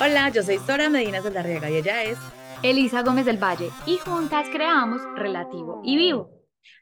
Hola, 0.00 0.28
yo 0.28 0.44
soy 0.44 0.60
Sora 0.64 0.88
Medina 0.88 1.20
Saldarriaga 1.20 1.68
y 1.70 1.76
ella 1.78 2.04
es 2.04 2.16
Elisa 2.62 3.02
Gómez 3.02 3.26
del 3.26 3.42
Valle 3.42 3.68
y 3.84 3.96
juntas 3.96 4.46
creamos 4.48 5.02
Relativo 5.16 5.82
y 5.84 5.96
Vivo. 5.96 6.30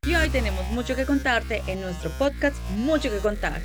Y 0.03 0.14
hoy 0.14 0.29
tenemos 0.29 0.69
mucho 0.73 0.95
que 0.95 1.07
contarte 1.07 1.62
en 1.66 1.80
nuestro 1.80 2.11
podcast 2.18 2.55
Mucho 2.73 3.11
que 3.11 3.16
contar. 3.21 3.62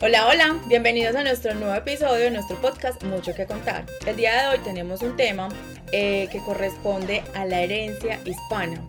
Hola, 0.00 0.26
hola, 0.28 0.58
bienvenidos 0.66 1.14
a 1.14 1.24
nuestro 1.24 1.54
nuevo 1.54 1.74
episodio 1.74 2.24
de 2.24 2.30
nuestro 2.30 2.58
podcast 2.62 3.02
Mucho 3.04 3.34
que 3.34 3.44
contar. 3.44 3.84
El 4.06 4.16
día 4.16 4.40
de 4.40 4.48
hoy 4.48 4.64
tenemos 4.64 5.02
un 5.02 5.14
tema 5.14 5.50
eh, 5.92 6.26
que 6.32 6.38
corresponde 6.38 7.22
a 7.34 7.44
la 7.44 7.60
herencia 7.60 8.18
hispana 8.24 8.80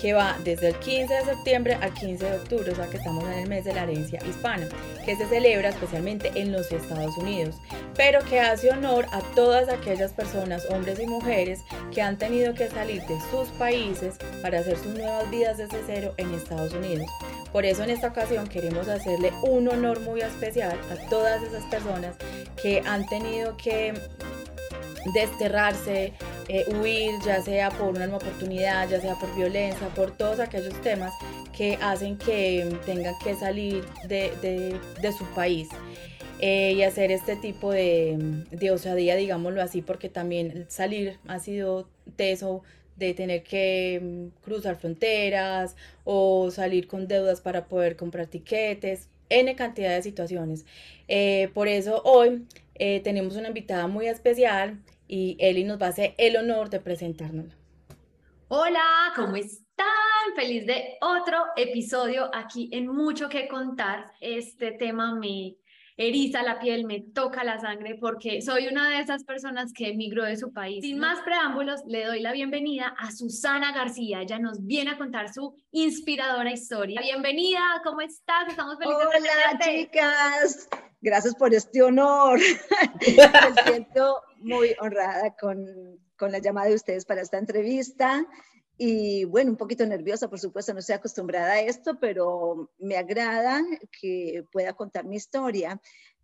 que 0.00 0.14
va 0.14 0.36
desde 0.44 0.68
el 0.68 0.76
15 0.76 1.12
de 1.12 1.24
septiembre 1.24 1.74
al 1.74 1.92
15 1.92 2.24
de 2.24 2.36
octubre, 2.36 2.72
o 2.72 2.74
sea 2.74 2.86
que 2.86 2.96
estamos 2.96 3.24
en 3.24 3.40
el 3.40 3.48
mes 3.48 3.64
de 3.64 3.74
la 3.74 3.82
herencia 3.82 4.18
hispana, 4.28 4.66
que 5.04 5.16
se 5.16 5.26
celebra 5.26 5.68
especialmente 5.68 6.32
en 6.34 6.52
los 6.52 6.70
Estados 6.72 7.16
Unidos, 7.18 7.56
pero 7.96 8.20
que 8.24 8.40
hace 8.40 8.70
honor 8.70 9.06
a 9.12 9.20
todas 9.34 9.68
aquellas 9.68 10.12
personas, 10.12 10.66
hombres 10.70 10.98
y 11.00 11.06
mujeres, 11.06 11.60
que 11.92 12.02
han 12.02 12.18
tenido 12.18 12.54
que 12.54 12.68
salir 12.68 13.02
de 13.02 13.18
sus 13.30 13.48
países 13.58 14.16
para 14.42 14.60
hacer 14.60 14.78
sus 14.78 14.94
nuevas 14.94 15.30
vidas 15.30 15.58
desde 15.58 15.82
cero 15.86 16.14
en 16.16 16.32
Estados 16.34 16.72
Unidos. 16.72 17.06
Por 17.52 17.66
eso 17.66 17.82
en 17.82 17.90
esta 17.90 18.08
ocasión 18.08 18.46
queremos 18.46 18.88
hacerle 18.88 19.32
un 19.42 19.68
honor 19.68 20.00
muy 20.00 20.20
especial 20.20 20.78
a 20.90 21.08
todas 21.08 21.42
esas 21.42 21.64
personas 21.64 22.16
que 22.62 22.82
han 22.86 23.06
tenido 23.06 23.56
que 23.56 23.92
desterrarse, 25.14 26.12
eh, 26.48 26.64
huir, 26.74 27.12
ya 27.24 27.40
sea 27.42 27.70
por 27.70 27.96
una 27.96 28.14
oportunidad, 28.14 28.88
ya 28.88 29.00
sea 29.00 29.14
por 29.14 29.34
violencia, 29.34 29.88
por 29.88 30.16
todos 30.16 30.40
aquellos 30.40 30.78
temas 30.82 31.12
que 31.56 31.78
hacen 31.80 32.18
que 32.18 32.76
tengan 32.86 33.14
que 33.22 33.34
salir 33.34 33.84
de, 34.06 35.12
su 35.16 35.24
país. 35.34 35.68
Eh, 36.42 36.72
y 36.72 36.82
hacer 36.84 37.10
este 37.12 37.36
tipo 37.36 37.70
de, 37.70 38.16
de, 38.50 38.70
osadía, 38.70 39.14
digámoslo 39.14 39.60
así, 39.60 39.82
porque 39.82 40.08
también 40.08 40.64
salir 40.70 41.18
ha 41.28 41.38
sido 41.38 41.86
teso 42.16 42.62
de 42.96 43.12
tener 43.12 43.42
que 43.42 44.00
mm, 44.02 44.42
cruzar 44.42 44.76
fronteras 44.76 45.76
o 46.04 46.50
salir 46.50 46.86
con 46.86 47.08
deudas 47.08 47.42
para 47.42 47.66
poder 47.66 47.96
comprar 47.96 48.26
tiquetes, 48.26 49.08
N 49.28 49.54
cantidad 49.54 49.94
de 49.94 50.02
situaciones. 50.02 50.64
Eh, 51.08 51.50
por 51.52 51.68
eso 51.68 52.00
hoy 52.04 52.46
tenemos 53.04 53.36
una 53.36 53.48
invitada 53.48 53.86
muy 53.86 54.06
especial 54.06 54.78
y 55.10 55.36
Eli 55.40 55.64
nos 55.64 55.82
va 55.82 55.86
a 55.86 55.88
hacer 55.88 56.14
el 56.18 56.36
honor 56.36 56.70
de 56.70 56.78
presentarnos. 56.78 57.56
Hola, 58.46 59.12
¿cómo 59.16 59.34
están? 59.34 59.86
Feliz 60.36 60.66
de 60.66 60.98
otro 61.00 61.36
episodio 61.56 62.30
aquí 62.32 62.68
en 62.72 62.86
Mucho 62.86 63.28
que 63.28 63.48
contar. 63.48 64.12
Este 64.20 64.70
tema 64.70 65.16
me 65.16 65.56
eriza 65.96 66.44
la 66.44 66.60
piel, 66.60 66.84
me 66.84 67.00
toca 67.00 67.42
la 67.42 67.58
sangre 67.58 67.96
porque 68.00 68.40
soy 68.40 68.68
una 68.68 68.88
de 68.88 69.00
esas 69.00 69.24
personas 69.24 69.72
que 69.72 69.88
emigró 69.88 70.24
de 70.24 70.36
su 70.36 70.52
país. 70.52 70.84
Sin 70.84 71.00
más 71.00 71.20
preámbulos, 71.22 71.80
le 71.88 72.04
doy 72.04 72.20
la 72.20 72.30
bienvenida 72.30 72.94
a 72.96 73.10
Susana 73.10 73.72
García. 73.72 74.22
Ella 74.22 74.38
nos 74.38 74.64
viene 74.64 74.92
a 74.92 74.98
contar 74.98 75.32
su 75.32 75.56
inspiradora 75.72 76.52
historia. 76.52 77.00
Bienvenida, 77.00 77.60
¿cómo 77.82 78.00
estás? 78.00 78.46
Estamos 78.48 78.78
felices 78.78 79.06
Hola, 79.08 79.58
chicas. 79.58 80.68
Gracias 81.02 81.34
por 81.34 81.52
este 81.52 81.82
honor. 81.82 82.38
Me 83.00 83.62
siento 83.64 84.22
muy 84.40 84.74
honrada 84.80 85.34
con, 85.36 85.66
con 86.16 86.32
la 86.32 86.38
llamada 86.38 86.68
de 86.68 86.74
ustedes 86.74 87.04
para 87.04 87.22
esta 87.22 87.38
entrevista. 87.38 88.26
Y 88.82 89.24
bueno, 89.26 89.50
un 89.50 89.56
poquito 89.58 89.84
nerviosa, 89.84 90.30
por 90.30 90.40
supuesto, 90.40 90.72
no 90.72 90.78
estoy 90.78 90.94
acostumbrada 90.94 91.52
a 91.52 91.60
esto, 91.60 91.98
pero 92.00 92.70
me 92.78 92.96
agrada 92.96 93.62
que 94.00 94.42
pueda 94.50 94.72
contar 94.72 95.04
mi 95.04 95.16
historia. 95.16 95.78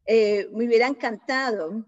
Eh, 0.07 0.49
me 0.53 0.67
hubiera 0.67 0.87
encantado 0.87 1.85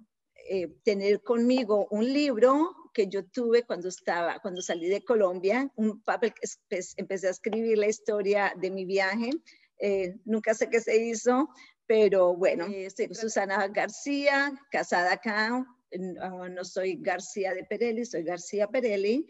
eh, 0.51 0.69
tener 0.85 1.23
conmigo 1.23 1.87
un 1.91 2.13
libro 2.13 2.75
que 2.93 3.07
yo 3.07 3.25
tuve 3.25 3.63
cuando 3.63 3.89
estaba, 3.89 4.41
cuando 4.41 4.61
salí 4.61 4.89
de 4.89 5.03
Colombia, 5.05 5.71
un 5.77 6.03
papel 6.03 6.35
que 6.35 6.49
empecé 6.97 7.29
a 7.29 7.31
escribir 7.31 7.79
la 7.79 7.87
historia 7.87 8.53
de 8.55 8.71
mi 8.71 8.85
viaje. 8.85 9.31
Eh, 9.79 10.17
nunca 10.25 10.53
sé 10.53 10.69
qué 10.69 10.81
se 10.81 10.97
hizo, 10.97 11.49
pero 11.87 12.37
bueno, 12.37 12.67
soy 12.95 13.15
Susana 13.15 13.69
García, 13.69 14.53
casada 14.71 15.13
acá, 15.13 15.65
no, 15.93 16.65
soy 16.65 16.97
García 16.97 17.55
de 17.55 17.65
Perelli, 17.65 18.05
soy 18.05 18.23
García 18.23 18.69
Perelli. 18.69 19.27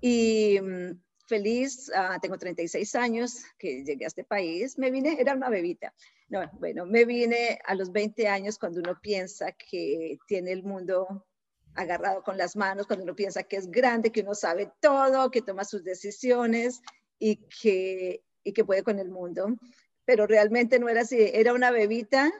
Y 0.00 0.58
mm, 0.60 1.00
feliz, 1.26 1.90
ah, 1.94 2.18
tengo 2.20 2.38
36 2.38 2.94
años 2.94 3.44
que 3.58 3.84
llegué 3.84 4.04
a 4.04 4.08
este 4.08 4.24
país. 4.24 4.78
Me 4.78 4.90
vine, 4.90 5.16
era 5.20 5.34
una 5.34 5.48
bebita. 5.48 5.94
No, 6.28 6.48
bueno, 6.58 6.86
me 6.86 7.04
vine 7.04 7.58
a 7.64 7.74
los 7.74 7.90
20 7.92 8.28
años 8.28 8.58
cuando 8.58 8.80
uno 8.80 8.98
piensa 9.00 9.52
que 9.52 10.18
tiene 10.26 10.52
el 10.52 10.62
mundo 10.62 11.26
agarrado 11.74 12.22
con 12.22 12.36
las 12.36 12.56
manos, 12.56 12.86
cuando 12.86 13.04
uno 13.04 13.14
piensa 13.14 13.42
que 13.42 13.56
es 13.56 13.70
grande, 13.70 14.12
que 14.12 14.22
uno 14.22 14.34
sabe 14.34 14.70
todo, 14.80 15.30
que 15.30 15.42
toma 15.42 15.64
sus 15.64 15.84
decisiones 15.84 16.80
y 17.18 17.36
que, 17.62 18.22
y 18.44 18.52
que 18.52 18.64
puede 18.64 18.82
con 18.82 18.98
el 18.98 19.10
mundo. 19.10 19.56
Pero 20.04 20.26
realmente 20.26 20.78
no 20.78 20.88
era 20.88 21.02
así, 21.02 21.16
era 21.32 21.52
una 21.52 21.70
bebita 21.70 22.32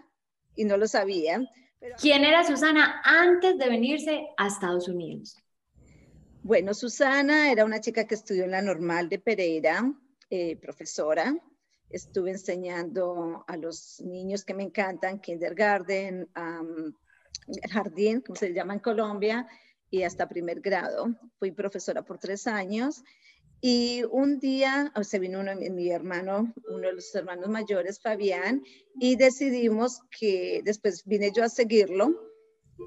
y 0.57 0.65
no 0.65 0.77
lo 0.77 0.89
sabía. 0.89 1.41
¿Quién 2.01 2.25
era 2.25 2.45
Susana 2.45 3.01
antes 3.05 3.57
de 3.57 3.69
venirse 3.69 4.29
a 4.37 4.49
Estados 4.49 4.89
Unidos? 4.89 5.37
Bueno, 6.43 6.75
Susana 6.75 7.51
era 7.51 7.65
una 7.65 7.81
chica 7.81 8.07
que 8.07 8.15
estudió 8.15 8.45
en 8.45 8.51
la 8.51 8.63
normal 8.63 9.09
de 9.09 9.19
Pereira, 9.19 9.93
eh, 10.29 10.57
profesora. 10.57 11.35
Estuve 11.89 12.33
enseñando 12.33 13.45
a 13.47 13.57
los 13.57 14.01
niños 14.01 14.45
que 14.45 14.55
me 14.55 14.63
encantan, 14.63 15.21
kindergarten, 15.21 16.29
jardín, 17.71 18.21
como 18.21 18.37
se 18.37 18.53
llama 18.53 18.75
en 18.75 18.81
Colombia, 18.81 19.47
y 19.91 20.03
hasta 20.03 20.29
primer 20.29 20.61
grado. 20.61 21.09
Fui 21.39 21.51
profesora 21.51 22.03
por 22.03 22.19
tres 22.19 22.47
años 22.47 23.03
y 23.61 24.03
un 24.11 24.39
día 24.39 24.93
se 25.03 25.19
vino 25.19 25.41
uno, 25.41 25.55
mi 25.55 25.91
hermano, 25.91 26.53
uno 26.69 26.89
de 26.89 26.95
los 26.95 27.15
hermanos 27.15 27.49
mayores, 27.49 28.01
Fabián, 28.01 28.63
y 28.99 29.17
decidimos 29.17 30.01
que 30.19 30.63
después 30.65 31.05
vine 31.05 31.31
yo 31.35 31.45
a 31.45 31.49
seguirlo, 31.49 32.31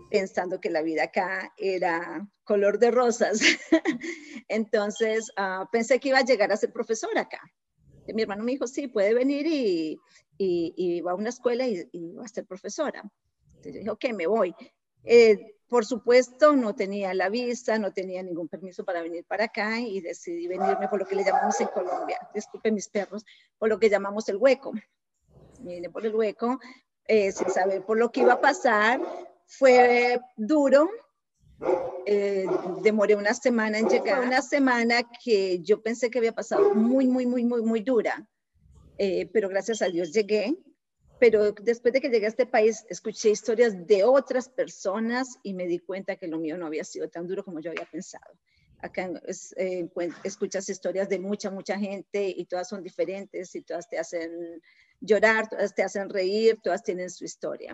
pensando 0.09 0.59
que 0.59 0.72
la 0.72 0.81
vida 0.81 1.03
acá 1.03 1.53
era 1.57 2.28
color 2.44 2.79
de 2.79 2.89
rosas. 2.89 3.39
Entonces 4.47 5.31
uh, 5.38 5.66
pensé 5.72 6.00
que 6.00 6.09
iba 6.09 6.19
a 6.19 6.25
llegar 6.25 6.51
a 6.51 6.57
ser 6.57 6.72
profesora 6.73 7.22
acá. 7.22 7.41
Y 8.07 8.13
mi 8.13 8.23
hermano 8.23 8.44
me 8.44 8.53
dijo, 8.53 8.66
sí, 8.66 8.88
puede 8.88 9.13
venir 9.13 9.45
y, 9.45 10.00
y, 10.38 10.73
y 10.75 11.01
va 11.01 11.12
a 11.12 11.16
una 11.16 11.29
escuela 11.29 11.67
y, 11.67 11.88
y, 11.91 12.13
va 12.13 12.25
a 12.25 12.28
ser 12.28 12.45
profesora. 12.45 13.03
Entonces 13.47 13.73
yo 13.73 13.79
dije, 13.79 13.89
ok, 13.91 14.06
me 14.16 14.28
voy. 14.28 14.56
Eh, 15.03 15.56
por 15.73 15.88
supuesto, 15.88 16.56
no 16.56 16.75
tenía 16.75 17.16
la 17.16 17.29
visa, 17.29 17.79
no 17.79 17.91
tenía 17.91 18.22
ningún 18.22 18.47
permiso 18.47 18.85
para 18.85 19.01
venir 19.01 19.25
para 19.25 19.45
acá 19.45 19.79
y 19.79 20.01
decidí 20.01 20.47
venirme 20.47 20.88
por 20.88 21.00
lo 21.00 21.07
que 21.07 21.16
le 21.16 21.23
llamamos 21.23 21.59
en 21.61 21.66
Colombia, 21.66 22.19
disculpe 22.31 22.72
mis 22.72 22.88
perros, 22.89 23.25
por 23.57 23.69
lo 23.69 23.79
que 23.79 23.89
llamamos 23.89 24.29
el 24.29 24.38
hueco. 24.38 24.72
Por 25.91 26.06
el 26.06 26.13
hueco 26.13 26.59
eh, 27.07 27.31
sin 27.31 27.50
saber 27.50 27.83
por 27.83 27.97
lo 27.97 28.12
que 28.12 28.19
iba 28.22 28.33
a 28.33 28.39
pasar. 28.39 29.01
Fue 29.47 30.22
duro, 30.38 30.91
eh, 32.06 32.45
demoré 32.83 33.16
una 33.16 33.33
semana 33.33 33.79
en 33.79 33.89
llegar, 33.89 34.19
una 34.19 34.44
semana 34.44 35.01
que 35.23 35.59
yo 35.63 35.81
pensé 35.81 36.12
que 36.12 36.19
había 36.19 36.33
pasado 36.33 36.75
muy, 36.75 37.07
muy, 37.07 37.25
muy, 37.25 37.45
muy, 37.45 37.63
muy 37.63 37.81
dura, 37.81 38.29
eh, 39.00 39.28
pero 39.33 39.50
gracias 39.50 39.81
a 39.81 39.88
Dios 39.88 40.13
llegué 40.13 40.56
pero 41.23 41.53
después 41.53 41.94
de 41.94 42.01
que 42.01 42.09
llegué 42.09 42.25
a 42.25 42.28
este 42.28 42.45
país, 42.45 42.85
escuché 42.89 43.29
historias 43.29 43.88
de 43.88 44.03
otras 44.03 44.50
personas 44.50 45.38
y 45.41 45.53
me 45.53 45.67
di 45.67 45.79
cuenta 45.79 46.17
que 46.17 46.28
lo 46.28 46.38
mío 46.38 46.57
no 46.57 46.66
había 46.66 46.84
sido 46.84 47.07
tan 47.07 47.29
duro 47.29 47.45
como 47.45 47.61
yo 47.61 47.72
había 47.72 47.85
pensado. 47.85 48.38
Acá 48.79 49.09
eh, 49.56 49.88
escuchas 50.25 50.67
historias 50.67 51.07
de 51.07 51.19
mucha, 51.19 51.50
mucha 51.50 51.79
gente 51.79 52.28
y 52.28 52.44
todas 52.44 52.67
son 52.67 52.83
diferentes 52.83 53.56
y 53.56 53.62
todas 53.62 53.88
te 53.88 53.97
hacen 53.97 54.62
llorar, 55.00 55.47
todas 55.47 55.74
te 55.74 55.83
hacen 55.83 56.09
reír, 56.09 56.59
todas 56.62 56.83
tienen 56.83 57.09
su 57.09 57.24
historia. 57.24 57.74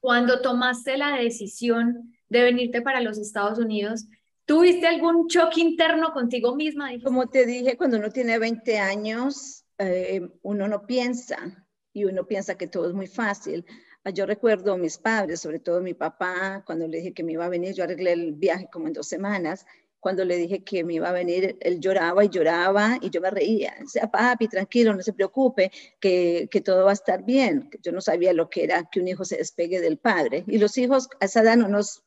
Cuando 0.00 0.40
tomaste 0.40 0.98
la 0.98 1.18
decisión 1.18 2.16
de 2.28 2.42
venirte 2.42 2.82
para 2.82 3.00
los 3.00 3.16
Estados 3.16 3.60
Unidos, 3.60 4.06
¿tuviste 4.44 4.88
algún 4.88 5.28
choque 5.28 5.60
interno 5.60 6.12
contigo 6.12 6.56
misma? 6.56 6.90
Como 7.04 7.28
te 7.28 7.46
dije, 7.46 7.76
cuando 7.76 7.98
uno 7.98 8.10
tiene 8.10 8.40
20 8.40 8.76
años, 8.78 9.64
eh, 9.78 10.28
uno 10.42 10.66
no 10.66 10.84
piensa, 10.84 11.64
y 11.98 12.04
uno 12.04 12.26
piensa 12.26 12.56
que 12.56 12.66
todo 12.66 12.88
es 12.88 12.94
muy 12.94 13.06
fácil. 13.06 13.64
Ah, 14.04 14.10
yo 14.10 14.26
recuerdo 14.26 14.72
a 14.72 14.78
mis 14.78 14.98
padres, 14.98 15.40
sobre 15.40 15.58
todo 15.58 15.80
mi 15.80 15.94
papá, 15.94 16.62
cuando 16.64 16.86
le 16.86 16.98
dije 16.98 17.12
que 17.12 17.24
me 17.24 17.32
iba 17.32 17.44
a 17.44 17.48
venir, 17.48 17.74
yo 17.74 17.84
arreglé 17.84 18.12
el 18.12 18.32
viaje 18.32 18.68
como 18.72 18.86
en 18.86 18.92
dos 18.92 19.08
semanas. 19.08 19.66
Cuando 20.00 20.24
le 20.24 20.36
dije 20.36 20.62
que 20.62 20.84
me 20.84 20.94
iba 20.94 21.08
a 21.08 21.12
venir, 21.12 21.56
él 21.60 21.80
lloraba 21.80 22.24
y 22.24 22.28
lloraba 22.28 22.98
y 23.00 23.10
yo 23.10 23.20
me 23.20 23.30
reía. 23.30 23.74
Decía, 23.80 24.08
papi, 24.08 24.46
tranquilo, 24.46 24.94
no 24.94 25.02
se 25.02 25.12
preocupe, 25.12 25.72
que, 25.98 26.48
que 26.50 26.60
todo 26.60 26.84
va 26.84 26.90
a 26.90 26.94
estar 26.94 27.24
bien. 27.24 27.68
Yo 27.82 27.90
no 27.90 28.00
sabía 28.00 28.32
lo 28.32 28.48
que 28.48 28.62
era 28.62 28.88
que 28.90 29.00
un 29.00 29.08
hijo 29.08 29.24
se 29.24 29.36
despegue 29.36 29.80
del 29.80 29.98
padre. 29.98 30.44
Y 30.46 30.58
los 30.58 30.78
hijos 30.78 31.08
a 31.20 31.24
esa 31.24 31.40
edad 31.40 31.56
no 31.56 31.66
nos, 31.66 32.04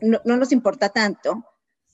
no, 0.00 0.20
nos 0.24 0.50
importa 0.50 0.88
tanto. 0.88 1.44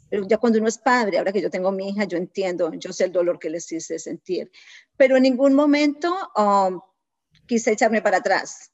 Pero 0.09 0.27
ya 0.27 0.39
cuando 0.39 0.59
uno 0.59 0.69
es 0.69 0.79
padre, 0.79 1.19
ahora 1.19 1.33
que 1.33 1.43
yo 1.43 1.51
tengo 1.51 1.73
mi 1.73 1.91
hija, 1.91 2.05
yo 2.05 2.17
entiendo, 2.17 2.73
yo 2.75 2.93
sé 2.93 3.05
el 3.05 3.13
dolor 3.13 3.39
que 3.39 3.51
les 3.51 3.71
hice 3.71 3.99
sentir. 3.99 4.51
Pero 4.97 5.17
en 5.17 5.25
ningún 5.25 5.55
momento 5.55 6.17
um, 6.37 6.81
quise 7.47 7.73
echarme 7.73 8.03
para 8.03 8.19
atrás. 8.19 8.73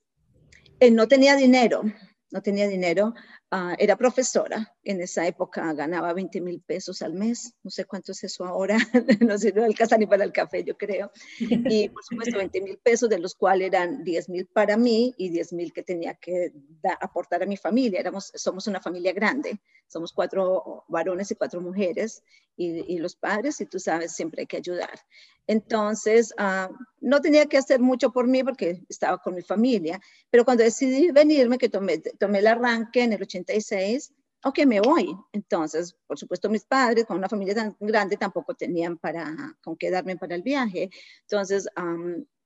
Eh, 0.81 0.91
no 0.91 1.09
tenía 1.09 1.37
dinero, 1.37 1.83
no 2.31 2.43
tenía 2.43 2.69
dinero. 2.69 3.15
Ah, 3.53 3.75
era 3.81 3.97
profesora, 3.97 4.77
en 4.85 5.01
esa 5.01 5.27
época 5.27 5.73
ganaba 5.73 6.13
20 6.13 6.41
mil 6.41 6.61
pesos 6.61 7.03
al 7.03 7.15
mes, 7.15 7.57
no 7.65 7.71
sé 7.71 7.85
cuánto 7.85 8.13
es 8.13 8.23
eso 8.23 8.45
ahora, 8.45 8.77
no 9.29 9.37
sirve 9.39 9.65
al 9.65 9.75
casa 9.75 9.99
ni 9.99 10.07
para 10.07 10.23
el 10.23 10.31
café, 10.31 10.63
yo 10.63 10.79
creo. 10.79 11.11
Y 11.41 11.89
por 11.89 12.05
supuesto 12.05 12.39
20 12.39 12.61
mil 12.61 12.79
pesos, 12.79 13.09
de 13.09 13.19
los 13.19 13.35
cuales 13.35 13.67
eran 13.67 14.05
10 14.05 14.29
mil 14.29 14.47
para 14.47 14.77
mí 14.77 15.17
y 15.19 15.31
10 15.31 15.53
mil 15.55 15.73
que 15.73 15.83
tenía 15.83 16.15
que 16.15 16.53
aportar 17.01 17.43
a 17.43 17.47
mi 17.47 17.57
familia. 17.57 17.99
Éramos, 17.99 18.31
somos 18.37 18.69
una 18.69 18.81
familia 18.81 19.13
grande, 19.13 19.61
somos 19.89 20.13
cuatro 20.13 20.85
varones 20.87 21.33
y 21.33 21.35
cuatro 21.35 21.61
mujeres 21.61 22.23
y, 22.57 22.99
los 22.99 23.17
padres, 23.17 23.61
y 23.61 23.67
tú 23.67 23.79
sabes, 23.79 24.13
siempre 24.13 24.43
hay 24.43 24.47
que 24.47 24.59
ayudar. 24.59 25.01
Entonces, 25.47 26.35
ah, 26.37 26.71
no 27.01 27.21
tenía 27.21 27.47
que 27.47 27.57
hacer 27.57 27.81
mucho 27.81 28.13
por 28.13 28.29
mí 28.29 28.45
porque 28.45 28.85
estaba 28.89 29.19
con 29.19 29.35
mi 29.35 29.43
familia, 29.43 29.99
pero 30.31 30.45
cuando 30.45 30.63
decidí 30.63 31.11
venirme, 31.11 31.57
que 31.59 31.71
tomé, 31.71 31.99
tomé 31.99 32.41
el 32.41 32.47
arranque 32.47 33.03
en 33.03 33.15
el 33.15 33.19
86, 33.41 34.13
ok, 34.45 34.59
me 34.67 34.81
voy. 34.81 35.17
Entonces, 35.33 35.97
por 36.07 36.19
supuesto, 36.19 36.49
mis 36.49 36.65
padres, 36.65 37.05
con 37.05 37.19
una 37.19 37.29
familia 37.29 37.55
tan 37.55 37.77
grande, 37.81 38.17
tampoco 38.17 38.55
tenían 38.55 38.99
para, 38.99 39.35
con 39.63 39.77
qué 39.77 39.91
darme 39.91 40.17
para 40.17 40.35
el 40.35 40.43
viaje. 40.43 40.91
Entonces, 41.23 41.69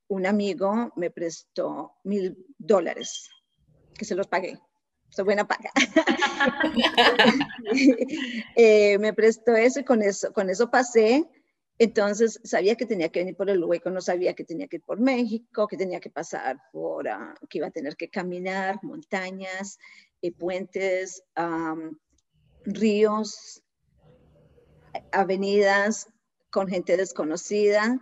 un 0.09 0.27
amigo 0.27 0.93
me 0.97 1.11
prestó 1.11 1.95
mil 2.05 2.37
dólares, 2.59 3.29
que 3.95 4.05
se 4.05 4.15
los 4.15 4.27
pagué. 4.27 4.59
Soy 5.15 5.25
buena 5.25 5.47
paga. 5.47 5.71
Eh, 8.57 8.99
me 8.99 9.13
prestó 9.13 9.57
eso 9.57 9.81
y 9.81 9.85
con 9.85 10.03
eso, 10.03 10.33
con 10.33 10.51
eso 10.51 10.71
pasé. 10.71 11.29
Entonces 11.79 12.41
sabía 12.45 12.77
que 12.77 12.87
tenía 12.87 13.09
que 13.09 13.21
venir 13.21 13.37
por 13.37 13.51
el 13.51 13.65
hueco, 13.65 13.91
no 13.91 14.01
sabía 14.01 14.35
que 14.35 14.45
tenía 14.45 14.69
que 14.69 14.77
ir 14.77 14.83
por 14.83 15.01
México, 15.01 15.67
que 15.67 15.77
tenía 15.77 15.99
que 15.99 16.11
pasar 16.11 16.59
por, 16.73 17.09
ah, 17.09 17.35
que 17.49 17.59
iba 17.59 17.67
a 17.67 17.73
tener 17.73 17.97
que 17.97 18.09
caminar 18.09 18.79
montañas, 18.83 19.79
eh, 20.27 20.33
puentes, 20.33 21.23
ríos, 22.65 23.63
avenidas 25.13 26.07
con 26.51 26.69
gente 26.69 26.97
desconocida, 26.97 28.01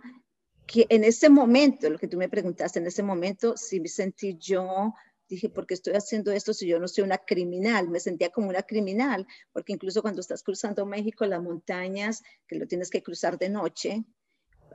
que 0.65 0.85
en 0.89 1.03
ese 1.03 1.29
momento, 1.29 1.89
lo 1.89 1.99
que 1.99 2.07
tú 2.07 2.17
me 2.17 2.29
preguntaste, 2.29 2.79
en 2.79 2.87
ese 2.87 3.03
momento 3.03 3.57
sí 3.57 3.79
me 3.79 3.89
sentí 3.89 4.37
yo, 4.39 4.93
dije, 5.27 5.49
¿por 5.49 5.65
qué 5.65 5.73
estoy 5.73 5.93
haciendo 5.95 6.31
esto 6.31 6.53
si 6.53 6.67
yo 6.67 6.79
no 6.79 6.87
soy 6.87 7.03
una 7.03 7.17
criminal? 7.17 7.89
Me 7.89 7.99
sentía 7.99 8.29
como 8.29 8.49
una 8.49 8.63
criminal, 8.63 9.27
porque 9.51 9.73
incluso 9.73 10.01
cuando 10.01 10.21
estás 10.21 10.43
cruzando 10.43 10.85
México, 10.85 11.25
las 11.25 11.41
montañas, 11.41 12.21
que 12.47 12.55
lo 12.55 12.67
tienes 12.67 12.89
que 12.89 13.03
cruzar 13.03 13.37
de 13.37 13.49
noche, 13.49 14.05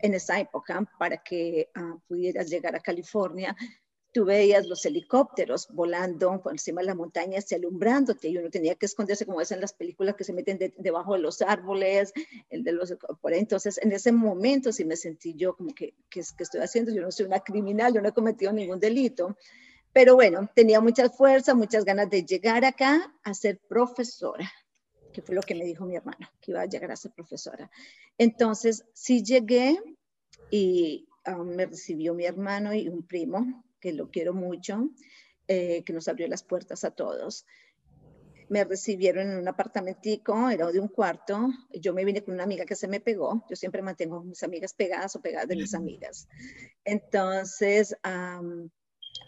en 0.03 0.15
esa 0.15 0.39
época, 0.39 0.85
para 0.99 1.23
que 1.23 1.71
ah, 1.75 1.97
pudieras 2.07 2.49
llegar 2.49 2.77
a 2.77 2.81
California, 2.81 3.57
tú 4.13 4.25
veías 4.25 4.67
los 4.67 4.85
helicópteros 4.87 5.69
volando 5.71 6.41
por 6.43 6.53
encima 6.53 6.81
de 6.81 6.87
la 6.87 6.95
montaña 6.95 7.39
y 7.49 7.55
alumbrándote 7.55 8.29
y 8.29 8.39
uno 8.39 8.51
tenía 8.51 8.75
que 8.75 8.87
esconderse 8.87 9.27
como 9.27 9.41
es 9.41 9.53
en 9.53 9.61
las 9.61 9.73
películas 9.73 10.15
que 10.17 10.25
se 10.25 10.33
meten 10.33 10.59
debajo 10.77 11.15
de 11.15 11.21
los 11.21 11.43
árboles, 11.43 12.13
el 12.51 12.65
de 12.65 12.73
los, 12.73 12.95
por 13.21 13.33
entonces 13.33 13.79
en 13.79 13.93
ese 13.93 14.13
momento 14.13 14.73
sí 14.73 14.85
me 14.85 14.97
sentí 14.97 15.35
yo 15.35 15.57
como 15.57 15.75
que, 15.75 15.95
¿qué, 16.09 16.23
que 16.37 16.43
estoy 16.43 16.61
haciendo? 16.61 16.93
Yo 16.93 17.03
no 17.03 17.11
soy 17.11 17.27
una 17.27 17.41
criminal, 17.41 17.93
yo 17.93 18.01
no 18.01 18.09
he 18.09 18.13
cometido 18.13 18.53
ningún 18.53 18.81
delito, 18.81 19.37
pero 19.93 20.15
bueno, 20.15 20.49
tenía 20.55 20.81
mucha 20.81 21.11
fuerza, 21.11 21.55
muchas 21.55 21.85
ganas 21.85 22.09
de 22.09 22.25
llegar 22.25 22.65
acá 22.65 23.15
a 23.23 23.35
ser 23.35 23.59
profesora, 23.69 24.51
que 25.13 25.23
fue 25.23 25.35
lo 25.35 25.43
que 25.43 25.55
me 25.55 25.65
dijo 25.65 25.85
mi 25.85 25.97
hermano, 25.97 26.29
que 26.41 26.53
iba 26.53 26.63
a 26.63 26.67
llegar 26.67 26.93
a 26.93 26.97
ser 26.97 27.13
profesora. 27.13 27.71
Entonces 28.17 28.85
sí 28.95 29.23
llegué 29.23 29.79
y 30.51 31.09
um, 31.27 31.49
me 31.55 31.67
recibió 31.67 32.15
mi 32.15 32.25
hermano 32.25 32.75
y 32.75 32.89
un 32.89 33.03
primo 33.03 33.65
que 33.81 33.93
lo 33.93 34.11
quiero 34.11 34.35
mucho, 34.35 34.91
eh, 35.47 35.83
que 35.85 35.93
nos 35.93 36.09
abrió 36.09 36.29
las 36.29 36.43
puertas 36.43 36.85
a 36.85 36.91
todos. 36.91 37.47
Me 38.49 38.65
recibieron 38.65 39.31
en 39.31 39.39
un 39.39 39.49
apartamentico, 39.49 40.49
era 40.49 40.71
de 40.73 40.81
un 40.81 40.89
cuarto. 40.89 41.49
Yo 41.71 41.93
me 41.93 42.05
vine 42.05 42.25
con 42.25 42.35
una 42.35 42.45
amiga 42.45 42.65
que 42.65 42.77
se 42.77 42.89
me 42.89 43.01
pegó. 43.01 43.45
Yo 43.49 43.57
siempre 43.57 43.83
mantengo 43.83 44.23
mis 44.25 44.43
amigas 44.43 44.73
pegadas 44.73 45.15
o 45.17 45.21
pegadas 45.21 45.49
de 45.49 45.57
mis 45.57 45.75
amigas. 45.75 46.29
Entonces, 46.85 47.95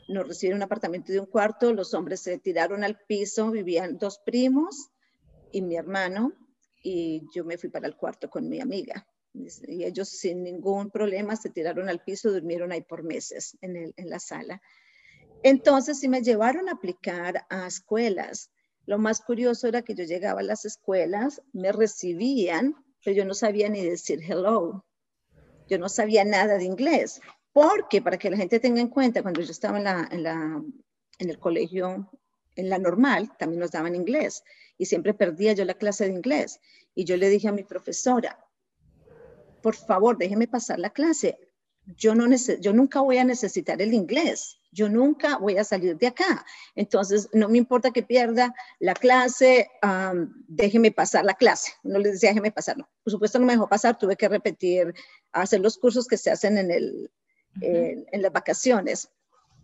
nos 0.08 0.26
recibieron 0.26 0.56
en 0.56 0.61
un 0.61 0.62
apartamento 0.62 1.12
de 1.12 1.20
un 1.20 1.26
cuarto. 1.26 1.75
Los 1.75 1.93
hombres 1.93 2.20
se 2.20 2.38
tiraron 2.38 2.82
al 2.82 2.99
piso. 3.06 3.50
Vivían 3.50 3.99
dos 3.99 4.19
primos 4.25 4.88
y 5.53 5.61
mi 5.61 5.76
hermano. 5.76 6.32
Y 6.82 7.23
yo 7.35 7.44
me 7.44 7.58
fui 7.58 7.69
para 7.69 7.87
el 7.87 7.96
cuarto 7.96 8.31
con 8.31 8.49
mi 8.49 8.58
amiga. 8.58 9.06
Y 9.32 9.85
ellos 9.85 10.09
sin 10.09 10.43
ningún 10.43 10.91
problema 10.91 11.37
se 11.37 11.50
tiraron 11.50 11.88
al 11.88 12.03
piso, 12.03 12.32
durmieron 12.32 12.73
ahí 12.73 12.82
por 12.82 13.03
meses 13.05 13.56
en, 13.61 13.77
el, 13.77 13.94
en 13.97 14.11
la 14.11 14.19
sala. 14.19 14.61
Entonces, 15.43 16.00
si 16.00 16.09
me 16.09 16.23
llevaron 16.23 16.69
a 16.69 16.73
aplicar 16.73 17.47
a 17.49 17.67
escuelas, 17.67 18.50
lo 18.87 18.99
más 18.99 19.21
curioso 19.21 19.69
era 19.69 19.82
que 19.82 19.94
yo 19.94 20.05
llegaba 20.05 20.41
a 20.41 20.44
las 20.44 20.65
escuelas, 20.65 21.43
me 21.53 21.73
recibían, 21.73 22.75
pero 23.05 23.17
yo 23.17 23.25
no 23.25 23.35
sabía 23.35 23.69
ni 23.69 23.85
decir 23.85 24.21
hello. 24.23 24.85
Yo 25.69 25.79
no 25.79 25.88
sabía 25.88 26.25
nada 26.25 26.59
de 26.59 26.65
inglés. 26.65 27.21
Porque, 27.53 28.03
para 28.03 28.19
que 28.19 28.31
la 28.31 28.37
gente 28.37 28.61
tenga 28.61 28.81
en 28.81 28.88
cuenta, 28.88 29.23
cuando 29.23 29.41
yo 29.41 29.50
estaba 29.50 29.79
en, 29.79 29.85
la, 29.85 30.09
en, 30.11 30.23
la, 30.23 30.62
en 31.19 31.31
el 31.31 31.38
colegio, 31.38 32.11
en 32.56 32.69
la 32.69 32.79
normal, 32.79 33.31
también 33.38 33.61
nos 33.61 33.71
daban 33.71 33.94
inglés. 33.94 34.43
Y 34.77 34.87
siempre 34.87 35.15
perdía 35.15 35.53
yo 35.53 35.65
la 35.65 35.75
clase 35.75 36.05
de 36.05 36.12
inglés. 36.12 36.61
Y 36.94 37.05
yo 37.05 37.17
le 37.17 37.29
dije 37.29 37.49
a 37.49 37.53
mi 37.53 37.62
profesora, 37.62 38.44
por 39.62 39.75
favor, 39.75 40.19
déjeme 40.19 40.49
pasar 40.49 40.79
la 40.79 40.91
clase. 40.91 41.39
Yo, 41.97 42.15
no 42.15 42.27
yo 42.61 42.73
nunca 42.73 43.01
voy 43.01 43.19
a 43.19 43.25
necesitar 43.25 43.81
el 43.81 43.95
inglés. 43.95 44.59
Yo 44.73 44.89
nunca 44.89 45.39
voy 45.39 45.57
a 45.59 45.65
salir 45.65 45.97
de 45.97 46.07
acá. 46.07 46.45
Entonces, 46.77 47.29
no 47.33 47.49
me 47.49 47.59
importa 47.59 47.91
que 47.91 48.03
pierda 48.03 48.55
la 48.79 48.95
clase, 48.95 49.69
déjeme 50.47 50.93
pasar 50.93 51.25
la 51.25 51.35
clase. 51.35 51.73
No 51.83 51.99
le 51.99 52.12
decía, 52.12 52.31
déjeme 52.31 52.53
pasar. 52.53 52.77
Por 52.77 53.11
supuesto, 53.11 53.39
no 53.39 53.47
me 53.47 53.55
dejó 53.55 53.69
pasar. 53.69 53.99
Tuve 53.99 54.17
que 54.17 54.29
repetir, 54.29 54.95
hacer 55.33 55.61
los 55.61 55.77
cursos 55.77 56.06
que 56.06 56.17
se 56.17 56.31
hacen 56.31 56.56
en, 56.59 56.71
el, 56.71 57.11
en 57.61 58.23
las 58.23 58.33
vacaciones 58.33 59.09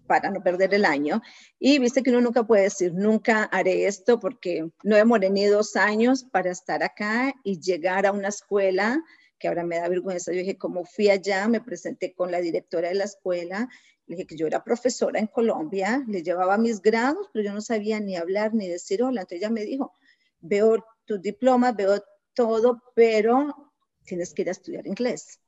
para 0.06 0.30
no 0.30 0.42
perder 0.42 0.74
el 0.74 0.84
año. 0.84 1.22
Y 1.58 1.78
viste 1.78 2.02
que 2.02 2.10
uno 2.10 2.20
nunca 2.20 2.44
puede 2.44 2.64
decir, 2.64 2.92
nunca 2.94 3.44
haré 3.44 3.86
esto 3.86 4.18
porque 4.18 4.70
no 4.82 4.96
demoré 4.96 5.30
ni 5.30 5.44
dos 5.44 5.76
años 5.76 6.24
para 6.24 6.50
estar 6.50 6.82
acá 6.82 7.34
y 7.44 7.60
llegar 7.60 8.06
a 8.06 8.12
una 8.12 8.28
escuela 8.28 9.02
que 9.38 9.48
ahora 9.48 9.64
me 9.64 9.78
da 9.78 9.88
vergüenza. 9.88 10.32
Yo 10.32 10.38
dije, 10.38 10.56
como 10.56 10.84
fui 10.84 11.10
allá, 11.10 11.48
me 11.48 11.60
presenté 11.60 12.14
con 12.14 12.30
la 12.30 12.40
directora 12.40 12.88
de 12.88 12.94
la 12.94 13.04
escuela, 13.04 13.68
le 14.06 14.16
dije 14.16 14.26
que 14.26 14.36
yo 14.36 14.46
era 14.46 14.62
profesora 14.62 15.18
en 15.18 15.26
Colombia, 15.26 16.04
le 16.06 16.22
llevaba 16.22 16.58
mis 16.58 16.80
grados, 16.80 17.28
pero 17.32 17.44
yo 17.44 17.52
no 17.52 17.60
sabía 17.60 17.98
ni 18.00 18.16
hablar 18.16 18.54
ni 18.54 18.68
decir 18.68 19.02
hola. 19.02 19.22
Entonces 19.22 19.38
ella 19.38 19.50
me 19.50 19.64
dijo, 19.64 19.92
veo 20.40 20.84
tu 21.04 21.18
diploma, 21.18 21.72
veo 21.72 22.02
todo, 22.34 22.82
pero 22.94 23.72
tienes 24.04 24.32
que 24.32 24.42
ir 24.42 24.48
a 24.48 24.52
estudiar 24.52 24.86
inglés. 24.86 25.40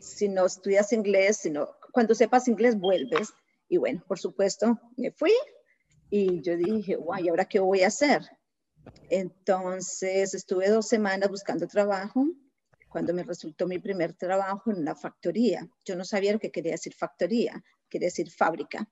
Si 0.00 0.28
no 0.28 0.46
estudias 0.46 0.92
inglés, 0.92 1.36
sino 1.36 1.68
cuando 1.92 2.14
sepas 2.14 2.48
inglés, 2.48 2.76
vuelves. 2.76 3.32
Y 3.68 3.76
bueno, 3.76 4.02
por 4.08 4.18
supuesto, 4.18 4.80
me 4.96 5.12
fui 5.12 5.32
y 6.10 6.42
yo 6.42 6.56
dije, 6.56 6.96
guay, 6.96 7.24
¿y 7.24 7.28
ahora 7.28 7.44
qué 7.44 7.60
voy 7.60 7.82
a 7.82 7.86
hacer? 7.86 8.22
Entonces 9.08 10.34
estuve 10.34 10.68
dos 10.68 10.88
semanas 10.88 11.30
buscando 11.30 11.68
trabajo 11.68 12.26
cuando 12.92 13.14
me 13.14 13.22
resultó 13.24 13.66
mi 13.66 13.78
primer 13.78 14.12
trabajo 14.12 14.70
en 14.70 14.78
una 14.78 14.94
factoría. 14.94 15.66
Yo 15.84 15.96
no 15.96 16.04
sabía 16.04 16.34
lo 16.34 16.38
que 16.38 16.52
quería 16.52 16.72
decir 16.72 16.94
factoría, 16.94 17.64
quería 17.88 18.08
decir 18.08 18.30
fábrica. 18.30 18.86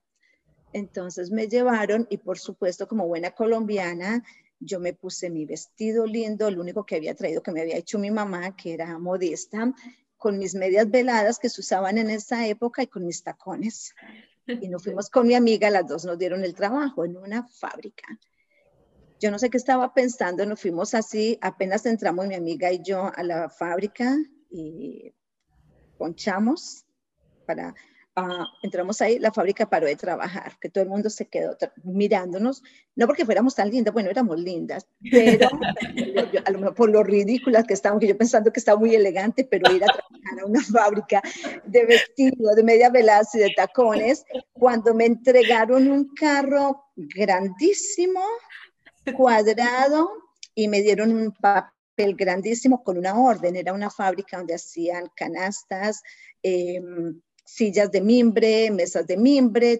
Entonces 0.73 1.29
me 1.29 1.47
llevaron 1.47 2.07
y 2.09 2.17
por 2.17 2.39
supuesto 2.39 2.87
como 2.87 3.07
buena 3.07 3.31
colombiana, 3.31 4.23
yo 4.59 4.79
me 4.79 4.93
puse 4.93 5.29
mi 5.29 5.45
vestido 5.45 6.05
lindo, 6.05 6.47
el 6.47 6.59
único 6.59 6.85
que 6.85 6.95
había 6.95 7.15
traído 7.15 7.43
que 7.43 7.51
me 7.51 7.61
había 7.61 7.77
hecho 7.77 7.99
mi 7.99 8.11
mamá, 8.11 8.55
que 8.55 8.73
era 8.73 8.97
modesta, 8.97 9.73
con 10.17 10.37
mis 10.37 10.55
medias 10.55 10.89
veladas 10.89 11.39
que 11.39 11.49
se 11.49 11.61
usaban 11.61 11.97
en 11.97 12.09
esa 12.09 12.47
época 12.47 12.83
y 12.83 12.87
con 12.87 13.05
mis 13.05 13.23
tacones. 13.23 13.93
Y 14.47 14.67
nos 14.67 14.83
fuimos 14.83 15.09
con 15.09 15.27
mi 15.27 15.35
amiga, 15.35 15.69
las 15.69 15.87
dos 15.87 16.05
nos 16.05 16.17
dieron 16.17 16.43
el 16.43 16.55
trabajo 16.55 17.05
en 17.05 17.17
una 17.17 17.47
fábrica. 17.47 18.19
Yo 19.21 19.29
no 19.29 19.37
sé 19.37 19.51
qué 19.51 19.57
estaba 19.57 19.93
pensando, 19.93 20.47
nos 20.47 20.59
fuimos 20.59 20.95
así, 20.95 21.37
apenas 21.41 21.85
entramos 21.85 22.25
mi 22.25 22.33
amiga 22.33 22.71
y 22.71 22.81
yo 22.81 23.11
a 23.15 23.21
la 23.21 23.49
fábrica 23.49 24.17
y 24.49 25.13
ponchamos 25.99 26.85
para, 27.45 27.75
uh, 28.17 28.45
entramos 28.63 28.99
ahí, 28.99 29.19
la 29.19 29.31
fábrica 29.31 29.69
paró 29.69 29.85
de 29.85 29.95
trabajar, 29.95 30.57
que 30.59 30.69
todo 30.69 30.83
el 30.83 30.89
mundo 30.89 31.11
se 31.11 31.27
quedó 31.27 31.55
mirándonos, 31.83 32.63
no 32.95 33.05
porque 33.05 33.23
fuéramos 33.23 33.53
tan 33.53 33.69
lindas, 33.69 33.93
bueno, 33.93 34.09
éramos 34.09 34.39
lindas, 34.39 34.87
pero 35.11 35.49
a 36.45 36.49
lo 36.49 36.57
mejor 36.57 36.73
por 36.73 36.89
lo 36.89 37.03
ridículas 37.03 37.65
que 37.67 37.75
estábamos, 37.75 38.01
que 38.01 38.07
yo 38.07 38.17
pensando 38.17 38.51
que 38.51 38.59
estaba 38.59 38.79
muy 38.79 38.95
elegante, 38.95 39.43
pero 39.43 39.71
ir 39.71 39.83
a 39.83 39.85
trabajar 39.85 40.39
a 40.41 40.45
una 40.47 40.61
fábrica 40.63 41.21
de 41.67 41.85
vestido, 41.85 42.55
de 42.55 42.63
media 42.63 42.89
veladas 42.89 43.35
y 43.35 43.37
de 43.37 43.53
tacones, 43.55 44.25
cuando 44.51 44.95
me 44.95 45.05
entregaron 45.05 45.91
un 45.91 46.11
carro 46.15 46.85
grandísimo, 46.95 48.21
cuadrado 49.13 50.11
y 50.55 50.67
me 50.67 50.81
dieron 50.81 51.11
un 51.13 51.31
papel 51.33 52.15
grandísimo 52.15 52.83
con 52.83 52.97
una 52.97 53.19
orden. 53.19 53.55
Era 53.55 53.73
una 53.73 53.89
fábrica 53.89 54.37
donde 54.37 54.55
hacían 54.55 55.09
canastas, 55.15 56.01
em, 56.43 57.21
sillas 57.45 57.91
de 57.91 58.01
mimbre, 58.01 58.71
mesas 58.71 59.05
de 59.07 59.17
mimbre, 59.17 59.77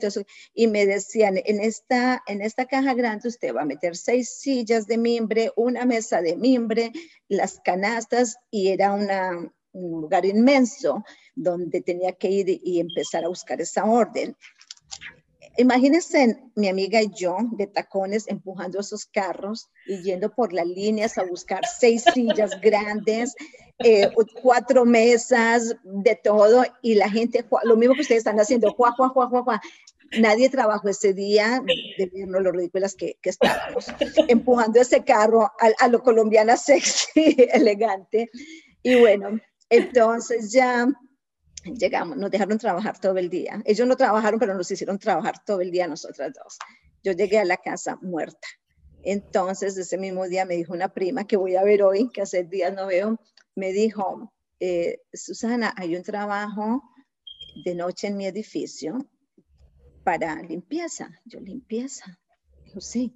y 0.53 0.67
me 0.67 0.85
decían, 0.85 1.39
en 1.45 1.61
esta, 1.61 2.21
en 2.27 2.41
esta 2.41 2.65
caja 2.65 2.93
grande 2.93 3.29
usted 3.29 3.55
va 3.55 3.61
a 3.61 3.65
meter 3.65 3.95
seis 3.95 4.29
sillas 4.29 4.87
de 4.87 4.97
mimbre, 4.97 5.51
una 5.55 5.85
mesa 5.85 6.21
de 6.21 6.35
mimbre, 6.35 6.91
las 7.29 7.59
canastas, 7.63 8.37
y 8.49 8.69
era 8.69 8.91
una, 8.91 9.51
un 9.73 10.01
lugar 10.01 10.25
inmenso 10.25 11.03
donde 11.35 11.81
tenía 11.81 12.11
que 12.13 12.29
ir 12.29 12.61
y 12.63 12.79
empezar 12.79 13.23
a 13.23 13.29
buscar 13.29 13.61
esa 13.61 13.85
orden. 13.85 14.35
Imagínense 15.57 16.37
mi 16.55 16.69
amiga 16.69 17.01
y 17.01 17.11
yo 17.13 17.37
de 17.51 17.67
tacones 17.67 18.27
empujando 18.27 18.79
esos 18.79 19.05
carros 19.05 19.69
y 19.85 20.01
yendo 20.01 20.33
por 20.33 20.53
las 20.53 20.67
líneas 20.67 21.17
a 21.17 21.23
buscar 21.23 21.61
seis 21.65 22.03
sillas 22.13 22.59
grandes, 22.61 23.35
eh, 23.79 24.09
cuatro 24.41 24.85
mesas, 24.85 25.75
de 25.83 26.15
todo, 26.15 26.63
y 26.81 26.95
la 26.95 27.09
gente, 27.09 27.45
lo 27.63 27.75
mismo 27.75 27.95
que 27.95 28.01
ustedes 28.01 28.19
están 28.19 28.39
haciendo, 28.39 28.71
juá, 28.73 28.91
juá, 28.91 29.09
juá, 29.09 29.27
juá, 29.27 29.61
Nadie 30.19 30.49
trabajó 30.49 30.89
ese 30.89 31.13
día, 31.13 31.63
de 31.97 32.05
vernos 32.13 32.41
lo 32.41 32.51
ridículas 32.51 32.95
que, 32.95 33.17
que 33.21 33.29
estábamos, 33.29 33.87
empujando 34.27 34.81
ese 34.81 35.05
carro 35.05 35.43
a, 35.43 35.53
a 35.79 35.87
lo 35.87 36.03
colombiana 36.03 36.57
sexy, 36.57 37.07
elegante. 37.53 38.29
Y 38.83 38.99
bueno, 38.99 39.39
entonces 39.69 40.51
ya 40.51 40.85
llegamos, 41.63 42.17
nos 42.17 42.31
dejaron 42.31 42.57
trabajar 42.57 42.99
todo 42.99 43.17
el 43.17 43.29
día. 43.29 43.61
Ellos 43.65 43.87
no 43.87 43.95
trabajaron, 43.95 44.39
pero 44.39 44.53
nos 44.53 44.69
hicieron 44.71 44.97
trabajar 44.99 45.43
todo 45.45 45.61
el 45.61 45.71
día 45.71 45.87
nosotras 45.87 46.31
dos. 46.33 46.57
Yo 47.03 47.11
llegué 47.13 47.39
a 47.39 47.45
la 47.45 47.57
casa 47.57 47.97
muerta. 48.01 48.47
Entonces, 49.03 49.77
ese 49.77 49.97
mismo 49.97 50.27
día 50.27 50.45
me 50.45 50.55
dijo 50.55 50.73
una 50.73 50.89
prima 50.93 51.25
que 51.25 51.37
voy 51.37 51.55
a 51.55 51.63
ver 51.63 51.83
hoy, 51.83 52.09
que 52.09 52.21
hace 52.21 52.43
días 52.43 52.73
no 52.73 52.87
veo, 52.87 53.19
me 53.55 53.71
dijo, 53.71 54.31
eh, 54.59 54.99
Susana, 55.13 55.73
hay 55.75 55.95
un 55.95 56.03
trabajo 56.03 56.83
de 57.65 57.75
noche 57.75 58.07
en 58.07 58.17
mi 58.17 58.25
edificio 58.27 59.09
para 60.03 60.41
limpieza. 60.41 61.09
Yo, 61.25 61.39
limpieza. 61.39 62.19
Dijo, 62.65 62.79
sí. 62.79 63.13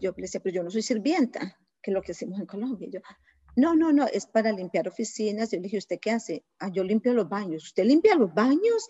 Yo 0.00 0.12
le 0.16 0.22
decía, 0.22 0.40
pero 0.40 0.54
yo 0.54 0.62
no 0.62 0.70
soy 0.70 0.82
sirvienta, 0.82 1.58
que 1.82 1.90
es 1.90 1.94
lo 1.94 2.02
que 2.02 2.12
hacemos 2.12 2.38
en 2.38 2.46
Colombia. 2.46 2.88
Yo, 2.90 3.00
no, 3.56 3.74
no, 3.74 3.90
no, 3.90 4.06
es 4.06 4.26
para 4.26 4.52
limpiar 4.52 4.86
oficinas. 4.86 5.50
Yo 5.50 5.56
le 5.56 5.64
dije, 5.64 5.78
¿usted 5.78 5.98
qué 5.98 6.10
hace? 6.10 6.44
Ah, 6.58 6.68
yo 6.68 6.84
limpio 6.84 7.14
los 7.14 7.28
baños. 7.28 7.64
¿Usted 7.64 7.84
limpia 7.84 8.14
los 8.14 8.32
baños? 8.34 8.88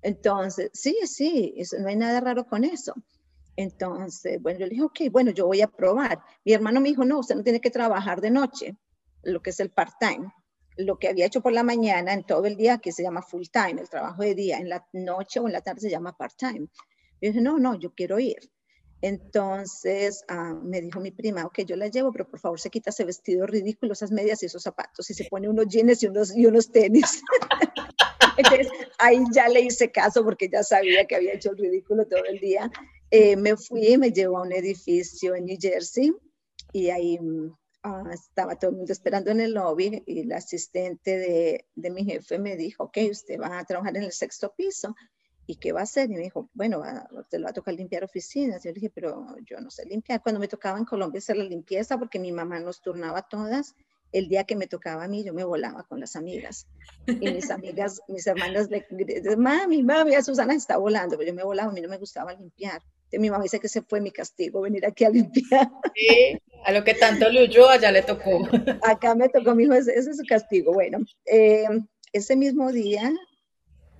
Entonces, 0.00 0.70
sí, 0.72 0.96
sí, 1.04 1.54
eso, 1.56 1.78
no 1.78 1.88
hay 1.88 1.96
nada 1.96 2.20
raro 2.20 2.46
con 2.46 2.64
eso. 2.64 2.94
Entonces, 3.56 4.40
bueno, 4.40 4.60
yo 4.60 4.66
le 4.66 4.70
dije, 4.70 4.82
ok, 4.82 5.00
bueno, 5.10 5.30
yo 5.32 5.46
voy 5.46 5.60
a 5.60 5.68
probar. 5.68 6.20
Mi 6.44 6.52
hermano 6.54 6.80
me 6.80 6.88
dijo, 6.88 7.04
no, 7.04 7.18
usted 7.18 7.34
no 7.34 7.42
tiene 7.42 7.60
que 7.60 7.70
trabajar 7.70 8.20
de 8.20 8.30
noche, 8.30 8.76
lo 9.22 9.42
que 9.42 9.50
es 9.50 9.60
el 9.60 9.70
part-time. 9.70 10.32
Lo 10.78 10.98
que 10.98 11.08
había 11.08 11.26
hecho 11.26 11.42
por 11.42 11.52
la 11.52 11.62
mañana 11.62 12.12
en 12.12 12.24
todo 12.24 12.46
el 12.46 12.56
día, 12.56 12.78
que 12.78 12.92
se 12.92 13.02
llama 13.02 13.22
full-time, 13.22 13.80
el 13.80 13.88
trabajo 13.88 14.22
de 14.22 14.34
día, 14.34 14.58
en 14.58 14.68
la 14.68 14.86
noche 14.92 15.40
o 15.40 15.46
en 15.46 15.52
la 15.52 15.62
tarde 15.62 15.80
se 15.80 15.90
llama 15.90 16.16
part-time. 16.16 16.68
Yo 17.20 17.28
dije, 17.28 17.40
no, 17.40 17.58
no, 17.58 17.74
yo 17.78 17.92
quiero 17.94 18.18
ir. 18.18 18.38
Entonces 19.02 20.24
ah, 20.28 20.54
me 20.62 20.80
dijo 20.80 21.00
mi 21.00 21.10
prima, 21.10 21.44
ok, 21.44 21.60
yo 21.60 21.76
la 21.76 21.88
llevo, 21.88 22.12
pero 22.12 22.28
por 22.28 22.40
favor 22.40 22.60
se 22.60 22.70
quita 22.70 22.90
ese 22.90 23.04
vestido 23.04 23.46
ridículo, 23.46 23.92
esas 23.92 24.10
medias 24.10 24.42
y 24.42 24.46
esos 24.46 24.62
zapatos, 24.62 25.10
y 25.10 25.14
se 25.14 25.24
pone 25.24 25.48
unos 25.48 25.66
jeans 25.68 26.02
y 26.02 26.06
unos, 26.06 26.34
y 26.34 26.46
unos 26.46 26.70
tenis. 26.70 27.22
Entonces 28.38 28.68
ahí 28.98 29.22
ya 29.32 29.48
le 29.48 29.60
hice 29.60 29.90
caso 29.90 30.24
porque 30.24 30.48
ya 30.48 30.62
sabía 30.62 31.06
que 31.06 31.16
había 31.16 31.34
hecho 31.34 31.50
el 31.50 31.58
ridículo 31.58 32.06
todo 32.06 32.24
el 32.24 32.38
día. 32.38 32.70
Eh, 33.10 33.36
me 33.36 33.56
fui 33.56 33.86
y 33.86 33.98
me 33.98 34.10
llevó 34.10 34.38
a 34.38 34.42
un 34.42 34.52
edificio 34.52 35.34
en 35.34 35.46
New 35.46 35.56
Jersey 35.60 36.12
y 36.72 36.90
ahí 36.90 37.18
ah, 37.82 38.04
estaba 38.12 38.56
todo 38.56 38.70
el 38.70 38.76
mundo 38.78 38.92
esperando 38.92 39.30
en 39.30 39.40
el 39.40 39.54
lobby 39.54 40.02
y 40.06 40.24
la 40.24 40.36
asistente 40.36 41.16
de, 41.16 41.66
de 41.74 41.90
mi 41.90 42.04
jefe 42.04 42.38
me 42.38 42.56
dijo, 42.56 42.84
ok, 42.84 42.98
usted 43.10 43.40
va 43.40 43.58
a 43.58 43.64
trabajar 43.64 43.96
en 43.96 44.04
el 44.04 44.12
sexto 44.12 44.54
piso. 44.54 44.94
¿Y 45.46 45.56
qué 45.56 45.72
va 45.72 45.80
a 45.80 45.84
hacer? 45.84 46.10
Y 46.10 46.14
me 46.14 46.22
dijo, 46.22 46.48
bueno, 46.54 46.82
te 47.30 47.38
lo 47.38 47.44
va 47.44 47.50
a 47.50 47.54
tocar 47.54 47.74
limpiar 47.74 48.04
oficinas. 48.04 48.64
Yo 48.64 48.70
le 48.70 48.74
dije, 48.74 48.90
pero 48.90 49.26
yo 49.44 49.60
no 49.60 49.70
sé 49.70 49.84
limpiar. 49.86 50.22
Cuando 50.22 50.40
me 50.40 50.48
tocaba 50.48 50.78
en 50.78 50.84
Colombia 50.84 51.18
hacer 51.18 51.36
la 51.36 51.44
limpieza, 51.44 51.98
porque 51.98 52.18
mi 52.18 52.32
mamá 52.32 52.58
nos 52.60 52.80
turnaba 52.80 53.22
todas, 53.22 53.74
el 54.12 54.28
día 54.28 54.44
que 54.44 54.56
me 54.56 54.66
tocaba 54.66 55.04
a 55.04 55.08
mí, 55.08 55.24
yo 55.24 55.34
me 55.34 55.44
volaba 55.44 55.84
con 55.84 56.00
las 56.00 56.16
amigas. 56.16 56.66
Y 57.06 57.30
mis 57.30 57.50
amigas, 57.50 58.00
mis 58.08 58.26
hermanas 58.26 58.68
le 58.70 58.86
mami, 59.36 59.82
mami, 59.82 60.14
a 60.14 60.22
Susana 60.22 60.54
está 60.54 60.76
volando, 60.78 61.16
pero 61.16 61.28
yo 61.28 61.34
me 61.34 61.44
volaba, 61.44 61.70
a 61.70 61.74
mí 61.74 61.80
no 61.80 61.88
me 61.88 61.98
gustaba 61.98 62.32
limpiar. 62.32 62.82
Entonces, 62.96 63.20
mi 63.20 63.30
mamá 63.30 63.44
dice 63.44 63.60
que 63.60 63.68
ese 63.68 63.82
fue 63.82 64.00
mi 64.00 64.10
castigo, 64.10 64.62
venir 64.62 64.84
aquí 64.84 65.04
a 65.04 65.10
limpiar. 65.10 65.70
Sí, 65.94 66.40
a 66.64 66.72
lo 66.72 66.82
que 66.82 66.94
tanto 66.94 67.30
luyó, 67.30 67.68
allá 67.68 67.92
le 67.92 68.02
tocó. 68.02 68.48
Acá 68.82 69.14
me 69.14 69.28
tocó, 69.28 69.54
mi 69.54 69.64
hijo, 69.64 69.74
ese, 69.74 69.96
ese 69.96 70.10
es 70.10 70.16
su 70.16 70.24
castigo. 70.24 70.72
Bueno, 70.72 70.98
eh, 71.24 71.68
ese 72.12 72.34
mismo 72.34 72.72
día 72.72 73.12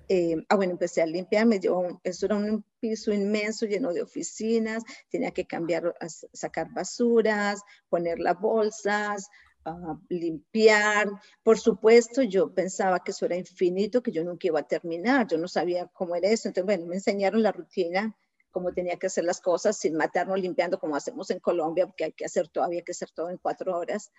eh, 0.09 0.35
ah, 0.47 0.55
bueno, 0.55 0.73
empecé 0.73 1.01
a 1.01 1.05
limpiar, 1.05 1.45
me 1.45 1.59
llevó, 1.59 1.99
eso 2.03 2.25
era 2.25 2.35
un 2.35 2.63
piso 2.79 3.11
inmenso 3.11 3.65
lleno 3.65 3.93
de 3.93 4.01
oficinas, 4.01 4.83
tenía 5.09 5.31
que 5.31 5.45
cambiar, 5.45 5.95
sacar 6.33 6.71
basuras, 6.73 7.61
poner 7.89 8.19
las 8.19 8.39
bolsas, 8.39 9.27
uh, 9.65 9.97
limpiar. 10.09 11.09
Por 11.43 11.59
supuesto, 11.59 12.21
yo 12.21 12.53
pensaba 12.53 13.03
que 13.03 13.11
eso 13.11 13.25
era 13.25 13.35
infinito, 13.35 14.01
que 14.01 14.11
yo 14.11 14.23
nunca 14.23 14.47
iba 14.47 14.61
a 14.61 14.67
terminar, 14.67 15.27
yo 15.27 15.37
no 15.37 15.47
sabía 15.47 15.87
cómo 15.87 16.15
era 16.15 16.29
eso, 16.29 16.47
entonces, 16.47 16.65
bueno, 16.65 16.85
me 16.85 16.95
enseñaron 16.95 17.43
la 17.43 17.51
rutina, 17.51 18.15
cómo 18.51 18.73
tenía 18.73 18.97
que 18.97 19.07
hacer 19.07 19.25
las 19.25 19.41
cosas 19.41 19.77
sin 19.77 19.95
matarnos 19.95 20.39
limpiando 20.39 20.79
como 20.79 20.95
hacemos 20.95 21.29
en 21.31 21.39
Colombia, 21.39 21.85
porque 21.85 22.05
hay 22.05 22.13
que 22.13 22.25
hacer 22.25 22.47
todavía 22.47 22.81
que 22.81 22.93
hacer 22.93 23.11
todo 23.11 23.29
en 23.29 23.37
cuatro 23.37 23.77
horas. 23.77 24.11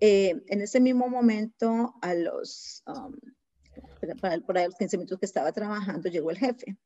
Eh, 0.00 0.42
en 0.48 0.60
ese 0.62 0.80
mismo 0.80 1.08
momento, 1.08 1.94
a 2.02 2.14
los... 2.14 2.82
Um, 2.86 3.14
para, 4.16 4.38
por 4.40 4.58
ahí 4.58 4.66
los 4.66 4.76
15 4.76 4.96
minutos 4.98 5.18
que 5.18 5.26
estaba 5.26 5.52
trabajando, 5.52 6.08
llegó 6.08 6.30
el 6.30 6.38
jefe. 6.38 6.76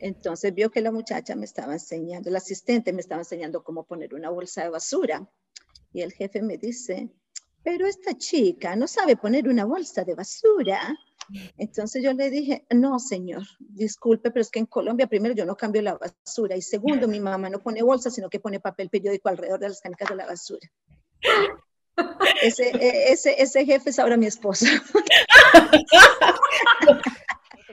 Entonces 0.00 0.54
vio 0.54 0.70
que 0.70 0.80
la 0.80 0.92
muchacha 0.92 1.34
me 1.34 1.44
estaba 1.44 1.72
enseñando, 1.72 2.28
el 2.28 2.36
asistente 2.36 2.92
me 2.92 3.00
estaba 3.00 3.20
enseñando 3.20 3.64
cómo 3.64 3.84
poner 3.84 4.14
una 4.14 4.30
bolsa 4.30 4.62
de 4.62 4.70
basura. 4.70 5.28
Y 5.92 6.02
el 6.02 6.12
jefe 6.12 6.42
me 6.42 6.56
dice, 6.56 7.10
pero 7.62 7.86
esta 7.86 8.16
chica 8.16 8.76
no 8.76 8.86
sabe 8.86 9.16
poner 9.16 9.48
una 9.48 9.64
bolsa 9.64 10.04
de 10.04 10.14
basura. 10.14 10.96
Entonces 11.56 12.02
yo 12.02 12.12
le 12.14 12.30
dije, 12.30 12.64
no, 12.70 12.98
señor, 12.98 13.42
disculpe, 13.58 14.30
pero 14.30 14.40
es 14.40 14.50
que 14.50 14.60
en 14.60 14.66
Colombia, 14.66 15.06
primero, 15.06 15.34
yo 15.34 15.44
no 15.44 15.56
cambio 15.56 15.82
la 15.82 15.98
basura 15.98 16.56
y 16.56 16.62
segundo, 16.62 17.06
mi 17.06 17.20
mamá 17.20 17.50
no 17.50 17.60
pone 17.60 17.82
bolsa, 17.82 18.10
sino 18.10 18.30
que 18.30 18.40
pone 18.40 18.60
papel 18.60 18.88
periódico 18.88 19.28
alrededor 19.28 19.60
de 19.60 19.68
las 19.68 19.80
canicas 19.80 20.08
de 20.08 20.16
la 20.16 20.26
basura. 20.26 20.70
Ese, 22.42 22.68
e, 22.68 23.12
ese, 23.12 23.42
ese 23.42 23.66
jefe 23.66 23.90
es 23.90 23.98
ahora 23.98 24.16
mi 24.16 24.26
esposo. 24.26 24.64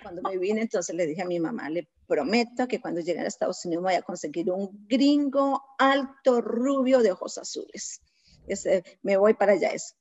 cuando 0.01 0.21
me 0.21 0.37
vine, 0.37 0.61
entonces 0.61 0.95
le 0.95 1.07
dije 1.07 1.23
a 1.23 1.25
mi 1.25 1.39
mamá, 1.39 1.69
le 1.69 1.87
prometo 2.07 2.67
que 2.67 2.79
cuando 2.79 3.01
llegue 3.01 3.21
a 3.21 3.27
Estados 3.27 3.65
Unidos 3.65 3.83
voy 3.83 3.95
a 3.95 4.03
conseguir 4.03 4.51
un 4.51 4.85
gringo 4.87 5.63
alto, 5.79 6.41
rubio, 6.41 6.99
de 6.99 7.11
ojos 7.11 7.37
azules. 7.37 8.01
Ese, 8.47 8.83
me 9.01 9.17
voy 9.17 9.33
para 9.33 9.53
allá 9.53 9.69
eso. 9.69 9.95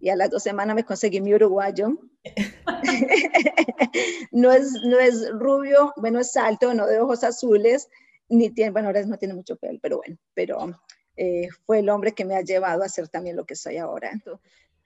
Y 0.00 0.08
a 0.08 0.16
las 0.16 0.30
dos 0.30 0.42
semanas 0.42 0.74
me 0.74 0.84
conseguí 0.84 1.20
mi 1.20 1.34
uruguayo. 1.34 1.90
no, 4.32 4.50
es, 4.50 4.72
no 4.84 4.98
es 4.98 5.30
rubio, 5.32 5.92
bueno, 5.96 6.20
es 6.20 6.34
alto, 6.36 6.72
no 6.72 6.86
de 6.86 7.00
ojos 7.00 7.22
azules, 7.22 7.88
ni 8.30 8.48
tiene, 8.48 8.70
bueno, 8.70 8.88
ahora 8.88 9.04
no 9.04 9.18
tiene 9.18 9.34
mucho 9.34 9.56
pelo, 9.56 9.78
pero 9.82 9.98
bueno, 9.98 10.16
pero 10.32 10.80
eh, 11.16 11.48
fue 11.66 11.80
el 11.80 11.90
hombre 11.90 12.12
que 12.12 12.24
me 12.24 12.34
ha 12.34 12.40
llevado 12.40 12.82
a 12.82 12.88
ser 12.88 13.08
también 13.08 13.36
lo 13.36 13.44
que 13.44 13.56
soy 13.56 13.76
ahora. 13.76 14.12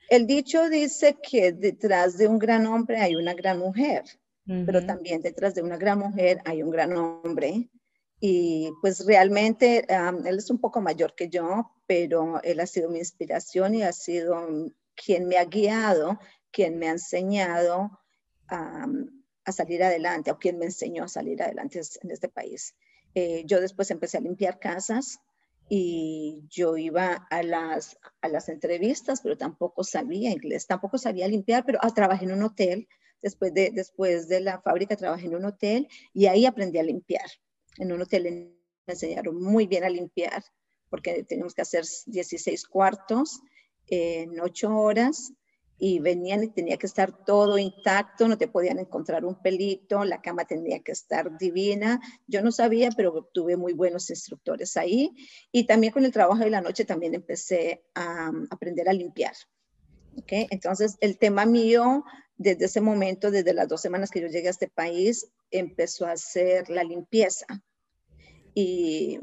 El 0.08 0.26
dicho 0.26 0.68
dice 0.68 1.16
que 1.23 1.52
detrás 1.52 2.16
de 2.18 2.28
un 2.28 2.38
gran 2.38 2.66
hombre 2.66 2.99
hay 2.99 3.16
una 3.16 3.34
gran 3.34 3.58
mujer, 3.58 4.04
pero 4.44 4.84
también 4.84 5.23
detrás 5.23 5.54
de 5.54 5.62
una 5.62 5.76
gran 5.76 5.99
mujer 5.99 6.40
hay 6.44 6.62
un 6.62 6.70
gran 6.70 6.96
hombre. 6.96 7.70
Y 8.20 8.70
pues 8.80 9.04
realmente 9.04 9.87
él 9.88 10.38
es 10.38 10.50
un 10.50 10.58
poco 10.58 10.80
mayor 10.80 11.14
que 11.14 11.28
yo, 11.28 11.70
pero 11.87 12.42
él 12.42 12.61
ha 12.61 12.66
sido 12.66 12.88
mi 12.88 12.99
inspiración 12.99 13.75
y 13.75 13.82
ha 13.82 13.92
sido 13.92 14.46
quien 14.94 15.26
me 15.26 15.37
ha 15.37 15.44
guiado, 15.44 16.18
quien 16.50 16.78
me 16.78 16.88
ha 16.88 16.92
enseñado 16.92 17.90
a 18.49 19.52
salir 19.52 19.82
adelante, 19.82 20.30
o 20.30 20.38
quien 20.38 20.58
me 20.58 20.66
enseñó 20.66 21.04
a 21.04 21.08
salir 21.08 21.42
adelante 21.42 21.80
en 22.02 22.11
este 22.11 22.28
país. 22.28 22.75
Eh, 23.14 23.44
yo 23.46 23.61
después 23.61 23.90
empecé 23.90 24.18
a 24.18 24.23
limpiar 24.23 24.58
casas, 24.58 25.18
y 25.68 26.44
yo 26.49 26.76
iba 26.76 27.26
a 27.30 27.42
las, 27.42 27.99
a 28.21 28.28
las 28.28 28.49
entrevistas, 28.49 29.21
pero 29.23 29.37
tampoco 29.37 29.85
sabía 29.85 30.30
inglés, 30.30 30.66
tampoco 30.66 30.99
sabía 30.99 31.28
limpiar, 31.28 31.64
pero 31.64 31.78
ah, 31.83 31.90
trabajé 31.90 32.25
en 32.25 32.33
un 32.33 32.42
hotel, 32.42 32.88
después 33.23 33.54
de, 33.54 33.71
después 33.71 34.28
de 34.28 34.40
la 34.40 34.61
fábrica 34.61 34.97
trabajé 34.97 35.26
en 35.26 35.37
un 35.37 35.47
hotel 35.47 35.88
y 36.12 36.26
ahí 36.26 36.47
aprendí 36.47 36.78
a 36.78 36.83
limpiar. 36.83 37.26
En 37.78 37.92
un 37.92 38.02
hotel 38.02 38.54
me 38.87 38.92
enseñaron 38.92 39.42
muy 39.42 39.66
bien 39.66 39.85
a 39.85 39.88
limpiar, 39.88 40.44
porque 40.90 41.25
teníamos 41.25 41.54
que 41.54 41.62
hacer 41.62 41.85
16 42.06 42.66
cuartos 42.66 43.40
en 43.87 44.38
8 44.40 44.76
horas 44.76 45.33
y 45.78 45.99
venían 45.99 46.45
y 46.45 46.49
tenía 46.49 46.76
que 46.76 46.87
estar 46.87 47.25
todo 47.25 47.59
intacto, 47.59 48.28
no 48.28 48.38
te 48.38 48.49
podían 48.49 48.78
encontrar 48.78 49.25
un 49.25 49.40
pelito, 49.43 50.04
la 50.04 50.23
cama 50.23 50.45
tenía 50.45 50.81
que 50.81 50.93
estar 50.93 51.37
divina. 51.37 52.00
Yo 52.26 52.43
no 52.43 52.52
sabía, 52.52 52.90
pero 52.97 53.28
tuve 53.33 53.57
muy 53.57 53.73
buenos 53.73 54.09
instructores 54.11 54.76
ahí. 54.76 55.11
Y 55.50 55.66
también 55.66 55.93
con 55.93 56.04
el 56.04 56.12
trabajo 56.12 56.43
de 56.43 56.50
la 56.50 56.61
noche 56.61 56.85
también 56.85 57.14
empecé 57.14 57.85
a 57.95 58.31
aprender 58.50 58.88
a 58.88 58.93
limpiar. 58.93 59.35
¿Okay? 60.16 60.47
Entonces, 60.50 60.97
el 61.00 61.19
tema 61.19 61.45
mío 61.45 62.04
desde 62.37 62.64
ese 62.64 62.81
momento, 62.81 63.31
desde 63.31 63.54
las 63.54 63.69
dos 63.69 63.81
semanas 63.81 64.11
que 64.11 64.21
yo 64.21 64.26
llegué 64.28 64.49
a 64.49 64.52
este 64.52 64.69
país, 64.69 65.31
empezó 65.50 66.07
a 66.07 66.12
hacer 66.12 66.69
la 66.69 66.83
limpieza. 66.83 67.47
Y 68.54 69.21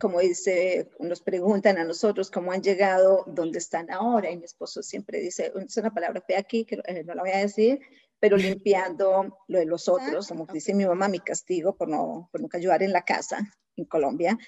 como 0.00 0.18
dice, 0.20 0.90
nos 0.98 1.20
preguntan 1.20 1.76
a 1.78 1.84
nosotros 1.84 2.30
cómo 2.30 2.52
han 2.52 2.62
llegado, 2.62 3.24
dónde 3.26 3.58
están 3.58 3.90
ahora. 3.90 4.30
Y 4.30 4.38
mi 4.38 4.44
esposo 4.44 4.82
siempre 4.82 5.20
dice, 5.20 5.52
es 5.54 5.76
una 5.76 5.92
palabra 5.92 6.22
fea 6.22 6.38
aquí, 6.38 6.64
que 6.64 6.80
eh, 6.86 7.04
no 7.04 7.14
la 7.14 7.22
voy 7.22 7.32
a 7.32 7.38
decir, 7.38 7.80
pero 8.18 8.36
limpiando 8.64 9.38
lo 9.46 9.58
de 9.58 9.66
los 9.66 9.88
otros, 9.88 10.26
como 10.28 10.46
dice 10.46 10.74
mi 10.74 10.86
mamá, 10.86 11.08
mi 11.08 11.20
castigo 11.20 11.76
por, 11.76 11.88
no, 11.88 12.28
por 12.32 12.40
nunca 12.40 12.58
ayudar 12.58 12.82
en 12.82 12.92
la 12.92 13.02
casa 13.02 13.38
en 13.76 13.84
Colombia, 13.84 14.38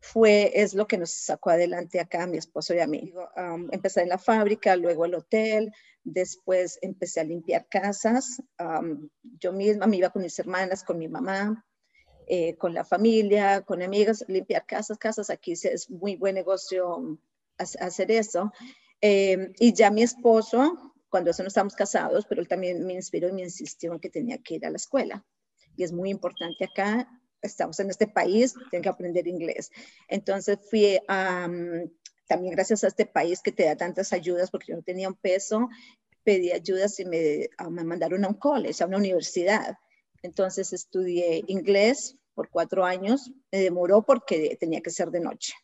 fue, 0.00 0.50
es 0.54 0.74
lo 0.74 0.86
que 0.86 0.98
nos 0.98 1.10
sacó 1.10 1.50
adelante 1.50 2.00
acá, 2.00 2.26
mi 2.26 2.38
esposo 2.38 2.74
y 2.74 2.80
a 2.80 2.86
mí. 2.86 3.12
Um, 3.36 3.68
empecé 3.70 4.00
en 4.02 4.08
la 4.08 4.18
fábrica, 4.18 4.74
luego 4.76 5.04
el 5.04 5.14
hotel, 5.14 5.72
después 6.02 6.78
empecé 6.82 7.20
a 7.20 7.24
limpiar 7.24 7.68
casas. 7.68 8.42
Um, 8.58 9.08
yo 9.22 9.52
misma 9.52 9.86
me 9.86 9.98
iba 9.98 10.10
con 10.10 10.22
mis 10.22 10.38
hermanas, 10.38 10.82
con 10.82 10.98
mi 10.98 11.06
mamá, 11.06 11.64
eh, 12.26 12.56
con 12.56 12.74
la 12.74 12.84
familia, 12.84 13.62
con 13.62 13.82
amigas, 13.82 14.24
limpiar 14.28 14.66
casas, 14.66 14.98
casas. 14.98 15.30
Aquí 15.30 15.52
es 15.52 15.90
muy 15.90 16.16
buen 16.16 16.34
negocio 16.34 17.18
hacer 17.58 18.10
eso. 18.10 18.52
Eh, 19.00 19.52
y 19.58 19.72
ya 19.72 19.90
mi 19.90 20.02
esposo, 20.02 20.94
cuando 21.08 21.30
eso 21.30 21.42
no 21.42 21.48
estábamos 21.48 21.74
casados, 21.74 22.26
pero 22.28 22.40
él 22.40 22.48
también 22.48 22.84
me 22.86 22.94
inspiró 22.94 23.28
y 23.28 23.32
me 23.32 23.42
insistió 23.42 23.92
en 23.92 24.00
que 24.00 24.10
tenía 24.10 24.38
que 24.38 24.54
ir 24.54 24.66
a 24.66 24.70
la 24.70 24.76
escuela. 24.76 25.24
Y 25.76 25.84
es 25.84 25.92
muy 25.92 26.10
importante 26.10 26.64
acá 26.64 27.08
estamos 27.42 27.78
en 27.80 27.90
este 27.90 28.06
país, 28.06 28.54
tengo 28.70 28.82
que 28.82 28.88
aprender 28.88 29.26
inglés. 29.26 29.70
Entonces 30.08 30.58
fui 30.70 30.98
a, 31.08 31.48
también 32.26 32.54
gracias 32.54 32.84
a 32.84 32.88
este 32.88 33.04
país 33.04 33.40
que 33.42 33.52
te 33.52 33.64
da 33.64 33.76
tantas 33.76 34.12
ayudas, 34.12 34.50
porque 34.50 34.68
yo 34.68 34.76
no 34.76 34.82
tenía 34.82 35.08
un 35.08 35.16
peso, 35.16 35.68
pedí 36.22 36.52
ayudas 36.52 36.98
y 37.00 37.04
me, 37.04 37.50
ah, 37.58 37.68
me 37.68 37.84
mandaron 37.84 38.24
a 38.24 38.28
un 38.28 38.34
college, 38.34 38.82
a 38.82 38.86
una 38.86 38.98
universidad. 38.98 39.76
Entonces 40.22 40.72
estudié 40.72 41.44
inglés 41.46 42.16
por 42.34 42.48
cuatro 42.48 42.84
años, 42.84 43.30
me 43.50 43.60
demoró 43.60 44.02
porque 44.02 44.56
tenía 44.58 44.80
que 44.80 44.90
ser 44.90 45.10
de 45.10 45.20
noche. 45.20 45.54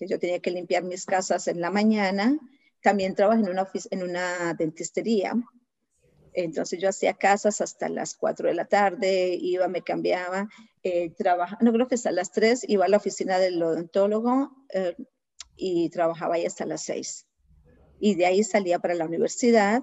Yo 0.00 0.18
tenía 0.18 0.40
que 0.40 0.50
limpiar 0.50 0.82
mis 0.82 1.04
casas 1.04 1.46
en 1.48 1.60
la 1.60 1.70
mañana. 1.70 2.38
También 2.82 3.14
trabajé 3.14 3.40
en 3.40 3.48
una, 3.48 3.68
en 3.90 4.02
una 4.02 4.54
dentistería 4.54 5.34
entonces 6.34 6.80
yo 6.80 6.88
hacía 6.88 7.14
casas 7.14 7.60
hasta 7.60 7.88
las 7.88 8.16
4 8.16 8.48
de 8.48 8.54
la 8.54 8.64
tarde, 8.64 9.38
iba, 9.40 9.68
me 9.68 9.82
cambiaba, 9.82 10.48
eh, 10.82 11.10
trabajaba, 11.10 11.58
no 11.62 11.72
creo 11.72 11.86
que 11.86 11.94
hasta 11.94 12.10
las 12.10 12.32
3, 12.32 12.68
iba 12.68 12.84
a 12.84 12.88
la 12.88 12.96
oficina 12.96 13.38
del 13.38 13.62
odontólogo 13.62 14.50
eh, 14.70 14.96
y 15.56 15.88
trabajaba 15.90 16.34
ahí 16.34 16.44
hasta 16.44 16.66
las 16.66 16.82
6. 16.82 17.26
Y 18.00 18.16
de 18.16 18.26
ahí 18.26 18.42
salía 18.42 18.80
para 18.80 18.94
la 18.94 19.06
universidad 19.06 19.82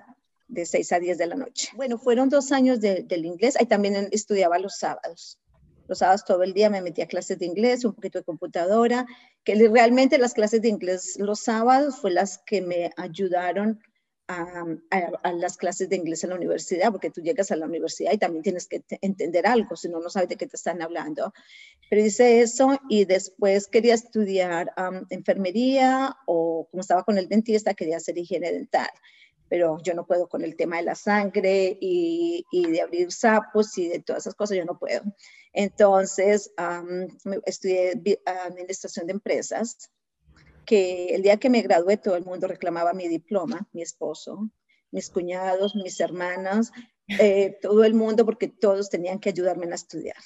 de 0.51 0.65
6 0.65 0.91
a 0.91 0.99
10 0.99 1.17
de 1.17 1.27
la 1.27 1.35
noche. 1.35 1.69
Bueno, 1.75 1.97
fueron 1.97 2.29
dos 2.29 2.51
años 2.51 2.79
del 2.81 3.25
inglés, 3.25 3.55
ahí 3.59 3.65
también 3.65 4.09
estudiaba 4.11 4.59
los 4.59 4.77
sábados. 4.77 5.39
Los 5.87 5.99
sábados 5.99 6.23
todo 6.25 6.43
el 6.43 6.53
día 6.53 6.69
me 6.69 6.81
metía 6.81 7.05
a 7.05 7.07
clases 7.07 7.39
de 7.39 7.45
inglés, 7.45 7.83
un 7.83 7.93
poquito 7.93 8.19
de 8.19 8.25
computadora, 8.25 9.05
que 9.43 9.55
realmente 9.69 10.17
las 10.17 10.33
clases 10.33 10.61
de 10.61 10.69
inglés 10.69 11.15
los 11.17 11.41
sábados 11.41 11.97
fue 11.97 12.11
las 12.11 12.37
que 12.45 12.61
me 12.61 12.91
ayudaron 12.97 13.79
a, 14.27 15.33
las 15.33 15.57
clases 15.57 15.89
de 15.89 15.97
inglés 15.97 16.23
en 16.23 16.29
la 16.29 16.37
universidad, 16.37 16.91
porque 16.91 17.09
tú 17.09 17.21
llegas 17.21 17.51
a 17.51 17.55
la 17.55 17.65
universidad 17.65 18.13
y 18.13 18.17
también 18.17 18.43
tienes 18.43 18.67
que 18.67 18.83
entender 19.01 19.45
algo, 19.45 19.75
si 19.75 19.89
no, 19.89 19.99
no 19.99 20.09
sabes 20.09 20.29
de 20.29 20.37
qué 20.37 20.47
te 20.47 20.55
están 20.55 20.81
hablando. 20.81 21.33
Pero 21.89 22.05
hice 22.05 22.41
eso 22.41 22.79
y 22.89 23.05
después 23.05 23.67
quería 23.67 23.93
estudiar 23.93 24.73
enfermería 25.09 26.15
o 26.25 26.67
como 26.71 26.81
estaba 26.81 27.03
con 27.03 27.17
el 27.17 27.27
dentista, 27.27 27.73
quería 27.73 27.97
hacer 27.97 28.17
higiene 28.17 28.51
dental. 28.51 28.89
Pero 29.51 29.79
yo 29.83 29.93
no 29.93 30.07
puedo 30.07 30.29
con 30.29 30.43
el 30.43 30.55
tema 30.55 30.77
de 30.77 30.83
la 30.83 30.95
sangre 30.95 31.77
y, 31.81 32.45
de 32.53 32.81
abrir 32.81 33.11
sapos 33.11 33.77
y 33.77 33.89
de 33.89 33.99
todas 33.99 34.23
esas 34.23 34.33
cosas, 34.33 34.57
yo 34.57 34.63
no 34.63 34.79
puedo. 34.79 35.01
Entonces, 35.51 36.53
estudié 37.45 38.01
administración 38.25 39.07
de 39.07 39.11
empresas 39.11 39.91
que 40.65 41.13
el 41.13 41.21
día 41.21 41.35
que 41.35 41.49
me 41.49 41.61
gradué 41.61 41.97
todo 41.97 42.15
el 42.15 42.23
mundo 42.23 42.47
reclamaba 42.47 42.93
mi 42.93 43.09
diploma, 43.09 43.67
mi 43.73 43.81
esposo, 43.81 44.49
mis 44.89 45.09
cuñados, 45.09 45.75
mis 45.75 45.99
hermanas, 45.99 46.71
eh, 47.19 47.57
todo 47.61 47.83
el 47.83 47.93
mundo, 47.93 48.23
porque 48.23 48.47
todos 48.47 48.89
tenían 48.89 49.19
que 49.19 49.27
ayudarme 49.27 49.65
a 49.65 49.75
estudiar, 49.75 50.23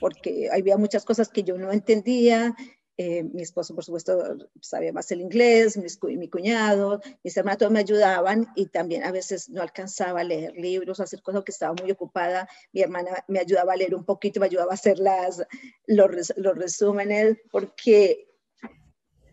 porque 0.00 0.48
había 0.50 0.78
muchas 0.78 1.04
cosas 1.04 1.28
que 1.28 1.42
yo 1.42 1.58
no 1.58 1.70
entendía. 1.70 2.56
Eh, 3.00 3.22
mi 3.22 3.42
esposo, 3.42 3.76
por 3.76 3.84
supuesto, 3.84 4.36
sabía 4.60 4.92
más 4.92 5.08
el 5.12 5.20
inglés, 5.20 5.78
mi 6.02 6.28
cuñado, 6.28 7.00
mis 7.22 7.36
hermanos, 7.36 7.58
todos 7.58 7.70
me 7.70 7.78
ayudaban 7.78 8.48
y 8.56 8.66
también 8.66 9.04
a 9.04 9.12
veces 9.12 9.48
no 9.48 9.62
alcanzaba 9.62 10.22
a 10.22 10.24
leer 10.24 10.56
libros, 10.56 10.98
a 10.98 11.04
hacer 11.04 11.22
cosas 11.22 11.44
que 11.44 11.52
estaba 11.52 11.74
muy 11.80 11.92
ocupada. 11.92 12.48
Mi 12.72 12.80
hermana 12.80 13.24
me 13.28 13.38
ayudaba 13.38 13.74
a 13.74 13.76
leer 13.76 13.94
un 13.94 14.04
poquito, 14.04 14.40
me 14.40 14.46
ayudaba 14.46 14.72
a 14.72 14.74
hacer 14.74 14.98
las, 14.98 15.46
los, 15.86 16.32
los 16.36 16.58
resúmenes, 16.58 17.36
porque 17.52 18.26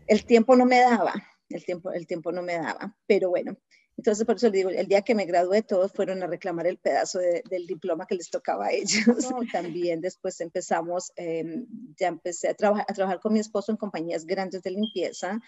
el 0.06 0.24
tiempo 0.24 0.54
no 0.54 0.64
me 0.64 0.78
daba, 0.78 1.14
el 1.48 1.64
tiempo, 1.64 1.90
el 1.90 2.06
tiempo 2.06 2.30
no 2.30 2.42
me 2.42 2.54
daba, 2.54 2.96
pero 3.08 3.30
bueno, 3.30 3.58
entonces, 3.96 4.26
por 4.26 4.36
eso 4.36 4.48
le 4.48 4.58
digo, 4.58 4.70
el 4.70 4.86
día 4.86 5.02
que 5.02 5.14
me 5.14 5.24
gradué, 5.24 5.62
todos 5.62 5.90
fueron 5.90 6.22
a 6.22 6.26
reclamar 6.26 6.66
el 6.66 6.76
pedazo 6.76 7.18
del 7.18 7.66
diploma 7.66 8.06
que 8.06 8.14
les 8.14 8.28
tocaba 8.28 8.66
a 8.66 8.72
ellos. 8.72 9.28
También 9.52 10.02
después 10.02 10.40
empezamos, 10.40 11.12
em, 11.16 11.66
ya 11.96 12.08
empecé 12.08 12.48
a, 12.48 12.54
trabajar, 12.54 12.84
a 12.88 12.92
trabajar 12.92 13.20
con 13.20 13.32
mi 13.32 13.40
esposo 13.40 13.72
en 13.72 13.78
compañías 13.78 14.26
grandes 14.26 14.62
de 14.62 14.70
limpieza. 14.70 15.40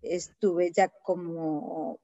Estuve 0.00 0.72
ya 0.72 0.88
como, 0.88 2.00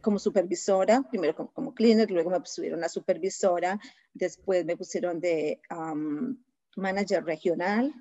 como 0.00 0.18
supervisora, 0.18 1.02
primero 1.10 1.36
como, 1.52 1.74
cleaner, 1.74 2.10
luego 2.10 2.30
me 2.30 2.40
pusieron 2.40 2.82
a 2.82 2.88
supervisora, 2.88 3.78
después 4.14 4.64
me 4.64 4.78
pusieron 4.78 5.20
de 5.20 5.60
manager 6.76 7.22
regional, 7.22 7.94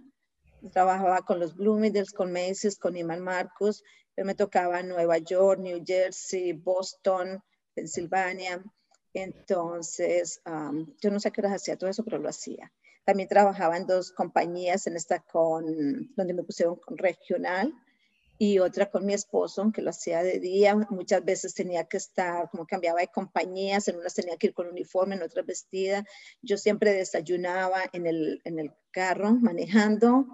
trabajaba 0.70 1.22
con 1.22 1.40
los 1.40 1.56
Bloomingdale's, 1.56 2.12
con 2.12 2.32
Macy's, 2.32 2.78
con 2.78 2.96
Iman 2.96 3.22
Marcus, 3.22 3.84
pero 4.16 4.26
me 4.26 4.36
tocaba 4.36 4.84
Nueva 4.84 5.18
York, 5.18 5.60
New 5.60 5.84
Jersey, 5.86 6.54
Boston, 6.54 7.42
Pensilvania. 7.74 8.64
Entonces, 9.14 10.42
yo 11.02 11.12
no 11.12 11.20
sé 11.20 11.32
qué 11.32 11.42
hora 11.42 11.54
hacía 11.54 11.78
todo 11.78 11.90
eso, 11.90 12.04
pero 12.04 12.18
lo 12.20 12.30
hacía. 12.30 12.72
También 13.04 13.28
trabajaba 13.28 13.78
en 13.78 13.88
dos 13.88 14.12
compañías, 14.12 14.88
en 14.88 14.96
esta 14.96 15.20
con, 15.20 16.14
donde 16.16 16.34
me 16.34 16.44
pusieron 16.44 16.76
con 16.76 16.98
regional 16.98 17.74
y 18.38 18.60
otra 18.60 18.90
con 18.90 19.06
mi 19.06 19.14
esposo, 19.14 19.72
que 19.74 19.82
lo 19.82 19.90
hacía 19.90 20.24
de 20.24 20.40
día. 20.40 20.76
Muchas 20.90 21.24
veces 21.24 21.54
tenía 21.54 21.86
que 21.86 21.98
estar, 21.98 22.50
como 22.50 22.66
cambiaba 22.66 23.00
de 23.00 23.08
compañías, 23.08 23.88
en 23.88 23.98
unas 23.98 24.14
tenía 24.14 24.38
que 24.38 24.48
ir 24.48 24.54
con 24.54 24.68
uniforme, 24.68 25.16
en 25.16 25.24
otras 25.24 25.46
vestida. 25.46 26.06
Yo 26.42 26.58
siempre 26.58 26.94
desayunaba 26.94 27.82
en 27.94 28.08
el, 28.08 28.42
en 28.44 28.60
el 28.60 28.74
carro 28.92 29.32
manejando 29.34 30.26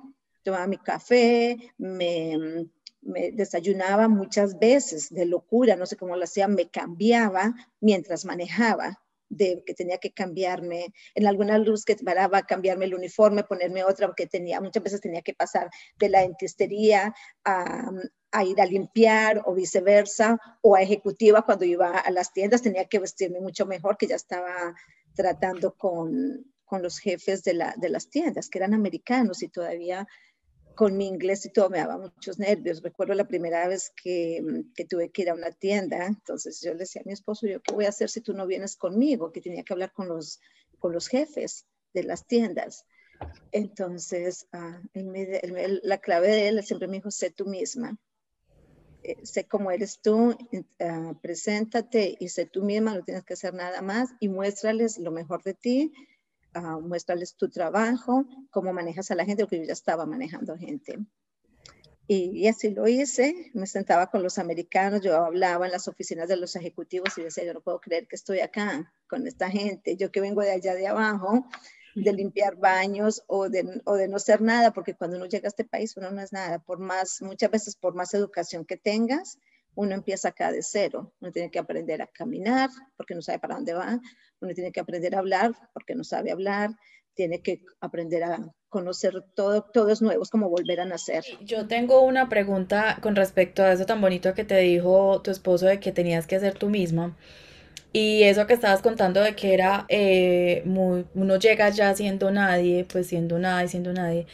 tomaba 0.44 0.68
mi 0.68 0.78
café, 0.78 1.58
me, 1.78 2.68
desayunaba 3.34 4.08
muchas 4.08 4.60
veces 4.60 5.10
de 5.10 5.26
locura, 5.26 5.76
no 5.76 5.86
sé 5.86 5.96
cómo 5.96 6.16
lo 6.16 6.24
hacía, 6.24 6.48
me 6.48 6.70
cambiaba 6.70 7.54
mientras 7.80 8.26
manejaba, 8.26 9.02
de 9.30 9.64
que 9.66 9.74
tenía 9.74 9.98
que 9.98 10.14
cambiarme 10.14 10.94
en 11.16 11.28
alguna 11.28 11.58
luz 11.58 11.84
que 11.84 11.96
paraba, 11.96 12.44
cambiarme 12.44 12.86
el 12.86 12.96
uniforme, 12.96 13.44
ponerme 13.44 13.84
otra, 13.84 14.08
porque 14.08 14.26
tenía, 14.26 14.62
muchas 14.62 14.84
veces 14.84 15.02
tenía 15.02 15.22
que 15.22 15.34
pasar 15.34 15.70
de 15.98 16.10
la 16.10 16.22
dentistería 16.22 17.14
a, 17.44 17.92
a, 18.32 18.44
ir 18.46 18.62
a 18.62 18.66
limpiar 18.66 19.44
o 19.46 19.54
viceversa, 19.54 20.40
o 20.62 20.76
a 20.76 20.82
ejecutiva 20.82 21.42
cuando 21.42 21.66
iba 21.66 21.98
a 21.98 22.12
las 22.12 22.32
tiendas, 22.32 22.62
tenía 22.62 22.86
que 22.86 23.00
vestirme 23.00 23.42
mucho 23.42 23.66
mejor, 23.66 23.98
que 23.98 24.08
ya 24.08 24.16
estaba 24.16 24.74
tratando 25.14 25.76
con, 25.76 26.46
con 26.68 26.84
los 26.84 27.00
jefes 27.00 27.44
de, 27.44 27.54
la, 27.54 27.74
de 27.78 27.90
las 27.90 28.10
tiendas, 28.10 28.50
que 28.50 28.60
eran 28.60 28.74
americanos 28.74 29.42
y 29.42 29.48
todavía 29.48 30.08
con 30.78 30.96
mi 30.96 31.08
inglés 31.08 31.44
y 31.46 31.50
todo 31.50 31.72
me 31.72 31.80
daba 31.80 31.98
muchos 31.98 32.38
nervios. 32.38 32.84
Recuerdo 32.84 33.16
la 33.16 33.28
primera 33.28 33.68
vez 33.68 33.92
que, 34.02 34.64
que, 34.76 34.86
tuve 34.86 35.10
que 35.10 35.24
ir 35.24 35.32
a 35.32 35.34
una 35.34 35.52
tienda, 35.52 36.06
entonces 36.06 36.62
yo 36.62 36.72
le 36.74 36.80
decía 36.82 37.02
a 37.02 37.08
mi 37.08 37.14
esposo, 37.14 37.48
yo 37.48 37.62
qué 37.64 37.74
voy 37.74 37.86
a 37.86 37.90
hacer 37.90 38.10
si 38.10 38.22
tú 38.22 38.34
no 38.34 38.46
vienes 38.46 38.78
conmigo, 38.78 39.32
que 39.32 39.42
tenía 39.42 39.64
que 39.64 39.74
hablar 39.74 39.92
con 39.92 40.08
los, 40.08 40.40
con 40.78 40.94
los 40.94 41.08
jefes 41.08 41.66
de 41.94 42.04
las 42.04 42.28
tiendas. 42.28 42.86
Entonces, 43.52 44.48
ah, 44.54 44.80
la 44.94 45.98
clave 45.98 46.28
de 46.28 46.48
él 46.48 46.64
siempre 46.64 46.88
me 46.88 46.98
dijo, 46.98 47.10
sé 47.10 47.32
tú 47.32 47.48
misma, 47.48 47.98
eh, 49.02 49.26
sé 49.26 49.48
cómo 49.48 49.72
eres 49.72 50.00
tú, 50.00 50.38
ah, 50.80 51.14
preséntate 51.24 52.16
y 52.20 52.30
sé 52.30 52.46
tú 52.46 52.64
misma, 52.64 52.94
no 52.94 53.04
tienes 53.04 53.24
que 53.24 53.34
hacer 53.34 53.56
nada 53.56 53.82
más 53.82 54.10
y 54.20 54.30
muéstrales 54.30 55.00
lo 55.00 55.12
mejor 55.12 55.42
de 55.42 55.56
ti 55.56 55.92
muéstrales 56.82 57.36
tu 57.36 57.50
trabajo, 57.50 58.26
cómo 58.52 58.74
manejas 58.74 59.12
a 59.12 59.16
la 59.16 59.26
gente, 59.26 59.44
porque 59.44 59.60
yo 59.60 59.66
ya 59.66 59.74
estaba 59.74 60.06
manejando 60.06 60.58
gente. 60.58 60.98
Y, 62.10 62.48
así 62.48 62.70
lo 62.70 62.88
hice, 62.88 63.52
me 63.54 63.68
sentaba 63.68 64.08
con 64.08 64.24
los 64.24 64.38
americanos, 64.38 65.02
yo 65.02 65.16
hablaba 65.18 65.66
en 65.66 65.74
las 65.74 65.90
oficinas 65.90 66.30
de 66.30 66.38
los 66.38 66.56
ejecutivos 66.56 67.18
y 67.18 67.24
decía, 67.24 67.44
yo 67.44 67.54
no 67.54 67.60
puedo 67.60 67.82
creer 67.82 68.08
que 68.08 68.16
estoy 68.16 68.40
acá 68.40 68.94
con 69.10 69.28
esta 69.28 69.50
gente, 69.50 69.98
yo 69.98 70.10
que 70.10 70.22
vengo 70.22 70.42
de 70.42 70.52
allá 70.52 70.74
de 70.74 70.88
abajo, 70.88 71.46
de 71.96 72.14
limpiar 72.14 72.56
baños 72.56 73.24
o 73.28 73.50
de, 73.50 73.82
o 73.84 73.96
de 73.96 74.08
no 74.08 74.20
ser 74.20 74.42
nada, 74.42 74.72
porque 74.72 74.94
cuando 74.94 75.18
uno 75.18 75.26
llega 75.26 75.48
a 75.48 75.50
este 75.50 75.66
país 75.66 75.98
uno 75.98 76.10
no 76.12 76.22
es 76.22 76.32
nada, 76.32 76.60
por 76.60 76.80
más, 76.80 77.22
muchas 77.22 77.52
veces 77.52 77.76
por 77.76 77.94
más 77.94 78.14
educación 78.14 78.64
que 78.64 78.78
tengas, 78.78 79.38
uno 79.78 79.94
empieza 79.94 80.30
acá 80.30 80.52
de 80.52 80.64
cero. 80.64 81.14
Uno 81.22 81.32
tiene 81.32 81.52
que 81.52 81.60
aprender 81.60 82.02
a 82.02 82.08
caminar 82.08 82.70
porque 82.98 83.14
no 83.14 83.22
sabe 83.22 83.40
para 83.40 83.56
dónde 83.56 83.74
va. 83.74 84.02
Uno 84.42 84.54
tiene 84.54 84.72
que 84.72 84.80
aprender 84.80 85.16
a 85.16 85.20
hablar 85.20 85.52
porque 85.74 85.94
no 85.96 86.04
sabe 86.04 86.32
hablar. 86.32 86.72
Tiene 87.14 87.42
que 87.42 87.62
aprender 87.80 88.24
a 88.24 88.40
conocer 88.70 89.14
todo, 89.36 89.62
todo 89.62 89.90
es 89.90 90.02
nuevo, 90.02 90.24
es 90.24 90.30
como 90.30 90.50
volver 90.50 90.80
a 90.80 90.86
nacer. 90.86 91.24
Yo 91.42 91.68
tengo 91.68 92.02
una 92.02 92.28
pregunta 92.28 92.98
con 93.02 93.16
respecto 93.16 93.64
a 93.64 93.72
eso 93.72 93.86
tan 93.86 94.02
bonito 94.02 94.34
que 94.34 94.44
te 94.44 94.58
dijo 94.58 95.22
tu 95.22 95.32
esposo 95.32 95.68
de 95.68 95.80
que 95.80 95.92
tenías 95.92 96.28
que 96.28 96.36
hacer 96.36 96.56
tú 96.56 96.70
misma. 96.70 97.16
Y 97.94 98.24
eso 98.24 98.46
que 98.48 98.54
estabas 98.54 98.82
contando 98.82 99.22
de 99.22 99.36
que 99.36 99.54
era, 99.54 99.86
eh, 99.90 100.62
muy, 100.66 101.06
uno 101.14 101.38
llega 101.38 101.70
ya 101.70 101.96
siendo 101.96 102.32
nadie, 102.32 102.86
pues 102.86 103.08
siendo 103.08 103.40
nadie, 103.40 103.68
siendo 103.68 103.94
nadie. 103.94 104.28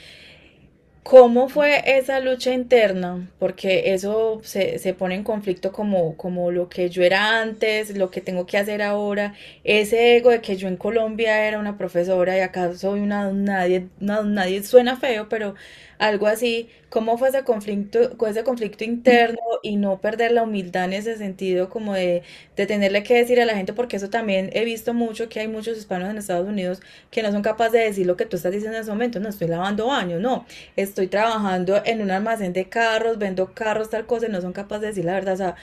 ¿Cómo 1.04 1.50
fue 1.50 1.98
esa 1.98 2.22
lucha 2.22 2.54
interna? 2.54 3.30
Porque 3.38 3.94
eso 3.94 4.40
se, 4.44 4.80
se, 4.80 4.94
pone 4.94 5.16
en 5.16 5.24
conflicto 5.26 5.74
como, 5.74 6.16
como 6.16 6.50
lo 6.50 6.70
que 6.70 6.90
yo 6.90 7.04
era 7.04 7.42
antes, 7.42 7.98
lo 7.98 8.10
que 8.10 8.22
tengo 8.22 8.46
que 8.46 8.58
hacer 8.58 8.82
ahora, 8.82 9.34
ese 9.66 10.16
ego 10.16 10.30
de 10.30 10.40
que 10.42 10.56
yo 10.56 10.70
en 10.70 10.78
Colombia 10.78 11.46
era 11.46 11.60
una 11.60 11.78
profesora 11.78 12.38
y 12.38 12.40
acá 12.40 12.74
soy 12.76 13.02
una 13.02 13.32
nadie, 13.34 13.90
nadie 14.00 14.64
suena 14.64 14.96
feo, 14.96 15.28
pero 15.28 15.56
algo 16.08 16.28
así, 16.28 16.70
¿cómo 16.90 17.18
fue 17.18 17.30
ese 17.30 17.44
conflicto, 17.44 18.00
ese 18.28 18.44
conflicto 18.44 18.84
interno 18.84 19.40
y 19.62 19.78
no 19.78 20.02
perder 20.02 20.32
la 20.34 20.44
humildad 20.44 20.86
en 20.86 20.94
ese 20.94 21.18
sentido 21.18 21.70
como 21.70 21.94
de, 21.94 22.24
de 22.56 22.66
tenerle 22.68 23.04
que 23.04 23.16
decir 23.16 23.40
a 23.42 23.46
la 23.46 23.56
gente? 23.56 23.74
Porque 23.74 23.96
eso 23.98 24.10
también 24.10 24.50
he 24.54 24.66
visto 24.66 24.94
mucho 24.94 25.30
que 25.30 25.40
hay 25.40 25.48
muchos 25.48 25.78
hispanos 25.78 26.10
en 26.10 26.18
Estados 26.18 26.48
Unidos 26.48 26.82
que 27.12 27.24
no 27.24 27.32
son 27.32 27.42
capaces 27.42 27.74
de 27.74 27.80
decir 27.80 28.06
lo 28.08 28.18
que 28.18 28.26
tú 28.26 28.36
estás 28.38 28.52
diciendo 28.52 28.78
en 28.78 28.84
ese 28.84 28.92
momento, 28.92 29.20
no 29.20 29.30
estoy 29.30 29.48
lavando 29.48 29.88
baños, 29.88 30.22
no, 30.22 30.46
estoy 30.76 31.08
trabajando 31.08 31.82
en 31.86 32.02
un 32.02 32.12
almacén 32.12 32.54
de 32.54 32.70
carros, 32.70 33.18
vendo 33.18 33.54
carros, 33.54 33.90
tal 33.90 34.06
cosa, 34.06 34.28
no 34.28 34.42
son 34.42 34.54
capaces 34.54 34.82
de 34.82 34.88
decir 34.88 35.06
la 35.06 35.14
verdad, 35.14 35.34
o 35.36 35.38
sea, 35.38 35.56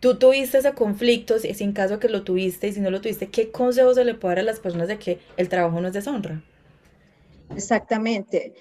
tú 0.00 0.18
tuviste 0.18 0.58
ese 0.58 0.74
conflicto, 0.74 1.38
si 1.38 1.50
en 1.64 1.72
caso 1.72 1.98
que 2.00 2.08
lo 2.08 2.24
tuviste 2.24 2.68
y 2.68 2.72
si 2.72 2.80
no 2.80 2.90
lo 2.90 3.00
tuviste, 3.00 3.30
¿qué 3.30 3.50
consejo 3.52 3.94
se 3.94 4.04
le 4.04 4.14
puede 4.14 4.36
dar 4.36 4.40
a 4.40 4.42
las 4.44 4.60
personas 4.60 4.88
de 4.88 4.98
que 4.98 5.20
el 5.36 5.48
trabajo 5.48 5.80
no 5.80 5.88
es 5.88 5.94
deshonra? 5.94 6.44
Exactamente. 7.50 8.54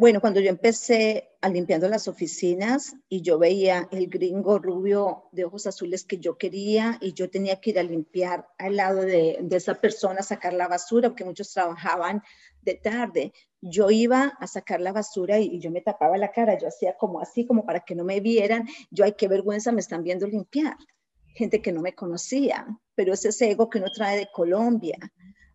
Bueno, 0.00 0.22
cuando 0.22 0.40
yo 0.40 0.48
empecé 0.48 1.28
a 1.42 1.50
limpiando 1.50 1.86
las 1.86 2.08
oficinas 2.08 2.96
y 3.10 3.20
yo 3.20 3.38
veía 3.38 3.86
el 3.92 4.06
gringo 4.06 4.58
rubio 4.58 5.24
de 5.30 5.44
ojos 5.44 5.66
azules 5.66 6.04
que 6.04 6.16
yo 6.16 6.38
quería 6.38 6.96
y 7.02 7.12
yo 7.12 7.28
tenía 7.28 7.60
que 7.60 7.68
ir 7.68 7.78
a 7.78 7.82
limpiar 7.82 8.48
al 8.56 8.76
lado 8.76 9.02
de, 9.02 9.46
esa 9.50 9.74
persona, 9.74 10.22
sacar 10.22 10.54
la 10.54 10.68
basura, 10.68 11.10
porque 11.10 11.26
muchos 11.26 11.52
trabajaban 11.52 12.22
de 12.62 12.76
tarde. 12.76 13.34
Yo 13.60 13.90
iba 13.90 14.38
a 14.40 14.46
sacar 14.46 14.80
la 14.80 14.92
basura 14.92 15.38
y, 15.38 15.56
y, 15.56 15.60
yo 15.60 15.70
me 15.70 15.82
tapaba 15.82 16.16
la 16.16 16.32
cara, 16.32 16.56
yo 16.56 16.68
hacía 16.68 16.96
como 16.96 17.20
así, 17.20 17.44
como 17.44 17.66
para 17.66 17.80
que 17.80 17.94
no 17.94 18.02
me 18.02 18.20
vieran. 18.20 18.66
Yo, 18.90 19.04
ay, 19.04 19.12
qué 19.18 19.28
vergüenza, 19.28 19.70
me 19.70 19.82
están 19.82 20.02
viendo 20.02 20.26
limpiar. 20.26 20.78
Gente 21.34 21.60
que 21.60 21.72
no 21.72 21.82
me 21.82 21.94
conocía, 21.94 22.66
pero 22.94 23.12
ese 23.12 23.50
ego 23.50 23.68
que 23.68 23.76
uno 23.76 23.88
trae 23.94 24.16
de 24.16 24.30
Colombia 24.32 24.96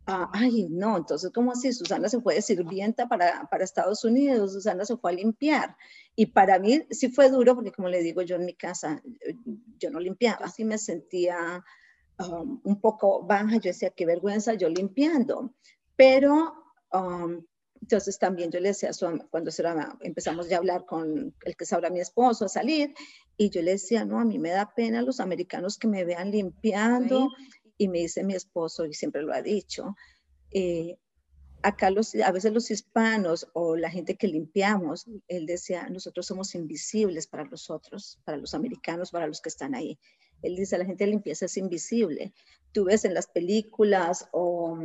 Ah, 0.07 0.29
ay, 0.33 0.67
no, 0.69 0.97
entonces, 0.97 1.31
¿cómo 1.33 1.51
así? 1.51 1.73
Susana 1.73 2.07
se 2.09 2.21
fue 2.21 2.35
de 2.35 2.41
sirvienta 2.43 3.07
para, 3.07 3.47
para 3.49 3.63
Estados 3.63 4.03
Unidos, 4.03 4.53
Susana 4.53 4.85
se 4.85 4.97
fue 4.97 5.11
a 5.11 5.15
limpiar. 5.15 5.75
Y 6.15 6.27
para 6.27 6.59
mí 6.59 6.83
sí 6.91 7.09
fue 7.09 7.29
duro, 7.29 7.55
porque 7.55 7.71
como 7.71 7.89
le 7.89 8.03
digo 8.03 8.21
yo 8.21 8.35
en 8.35 8.45
mi 8.45 8.53
casa, 8.53 9.01
yo 9.79 9.89
no 9.89 9.99
limpiaba, 9.99 10.45
así 10.45 10.63
me 10.63 10.77
sentía 10.77 11.63
um, 12.19 12.61
un 12.63 12.79
poco 12.79 13.23
baja, 13.23 13.55
yo 13.55 13.69
decía, 13.69 13.89
qué 13.89 14.05
vergüenza 14.05 14.53
yo 14.53 14.69
limpiando. 14.69 15.55
Pero 15.95 16.53
um, 16.93 17.43
entonces 17.81 18.19
también 18.19 18.51
yo 18.51 18.59
le 18.59 18.69
decía, 18.69 18.91
cuando 19.31 19.51
empezamos 20.01 20.47
ya 20.47 20.57
a 20.57 20.59
hablar 20.59 20.85
con 20.85 21.33
el 21.43 21.55
que 21.55 21.63
es 21.63 21.73
ahora 21.73 21.89
mi 21.89 21.99
esposo, 21.99 22.45
a 22.45 22.49
salir, 22.49 22.93
y 23.37 23.49
yo 23.49 23.63
le 23.63 23.71
decía, 23.71 24.05
no, 24.05 24.19
a 24.19 24.25
mí 24.25 24.37
me 24.37 24.51
da 24.51 24.71
pena 24.75 25.01
los 25.01 25.19
americanos 25.19 25.79
que 25.79 25.87
me 25.87 26.03
vean 26.03 26.29
limpiando 26.29 27.29
y 27.77 27.87
me 27.87 27.99
dice 27.99 28.23
mi 28.23 28.33
esposo, 28.33 28.85
y 28.85 28.93
siempre 28.93 29.21
lo 29.21 29.33
ha 29.33 29.41
dicho, 29.41 29.95
eh, 30.51 30.97
acá 31.61 31.89
los, 31.89 32.13
a 32.15 32.31
veces 32.31 32.53
los 32.53 32.69
hispanos 32.69 33.47
o 33.53 33.75
la 33.75 33.89
gente 33.89 34.15
que 34.15 34.27
limpiamos, 34.27 35.07
él 35.27 35.45
decía, 35.45 35.89
nosotros 35.89 36.25
somos 36.27 36.53
invisibles 36.55 37.27
para 37.27 37.45
los 37.45 37.69
otros, 37.69 38.19
para 38.23 38.37
los 38.37 38.53
americanos, 38.53 39.11
para 39.11 39.27
los 39.27 39.41
que 39.41 39.49
están 39.49 39.73
ahí. 39.73 39.97
Él 40.43 40.55
dice, 40.55 40.77
la 40.77 40.85
gente 40.85 41.05
de 41.05 41.11
limpieza 41.11 41.45
es 41.45 41.57
invisible. 41.57 42.33
Tú 42.71 42.85
ves 42.85 43.03
en 43.03 43.13
las 43.15 43.27
películas 43.27 44.27
o, 44.31 44.77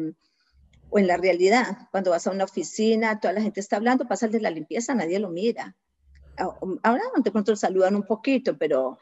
o 0.89 0.99
en 0.99 1.07
la 1.07 1.19
realidad, 1.19 1.89
cuando 1.91 2.11
vas 2.11 2.27
a 2.27 2.31
una 2.31 2.45
oficina, 2.45 3.21
toda 3.21 3.35
la 3.35 3.43
gente 3.43 3.61
está 3.61 3.77
hablando, 3.77 4.09
pasa 4.09 4.27
el 4.27 4.33
de 4.33 4.41
la 4.41 4.51
limpieza, 4.51 4.95
nadie 4.95 5.19
lo 5.19 5.29
mira. 5.29 5.77
Ahora 6.83 7.03
de 7.23 7.31
pronto 7.31 7.55
saludan 7.57 7.95
un 7.95 8.05
poquito, 8.05 8.57
pero 8.57 8.99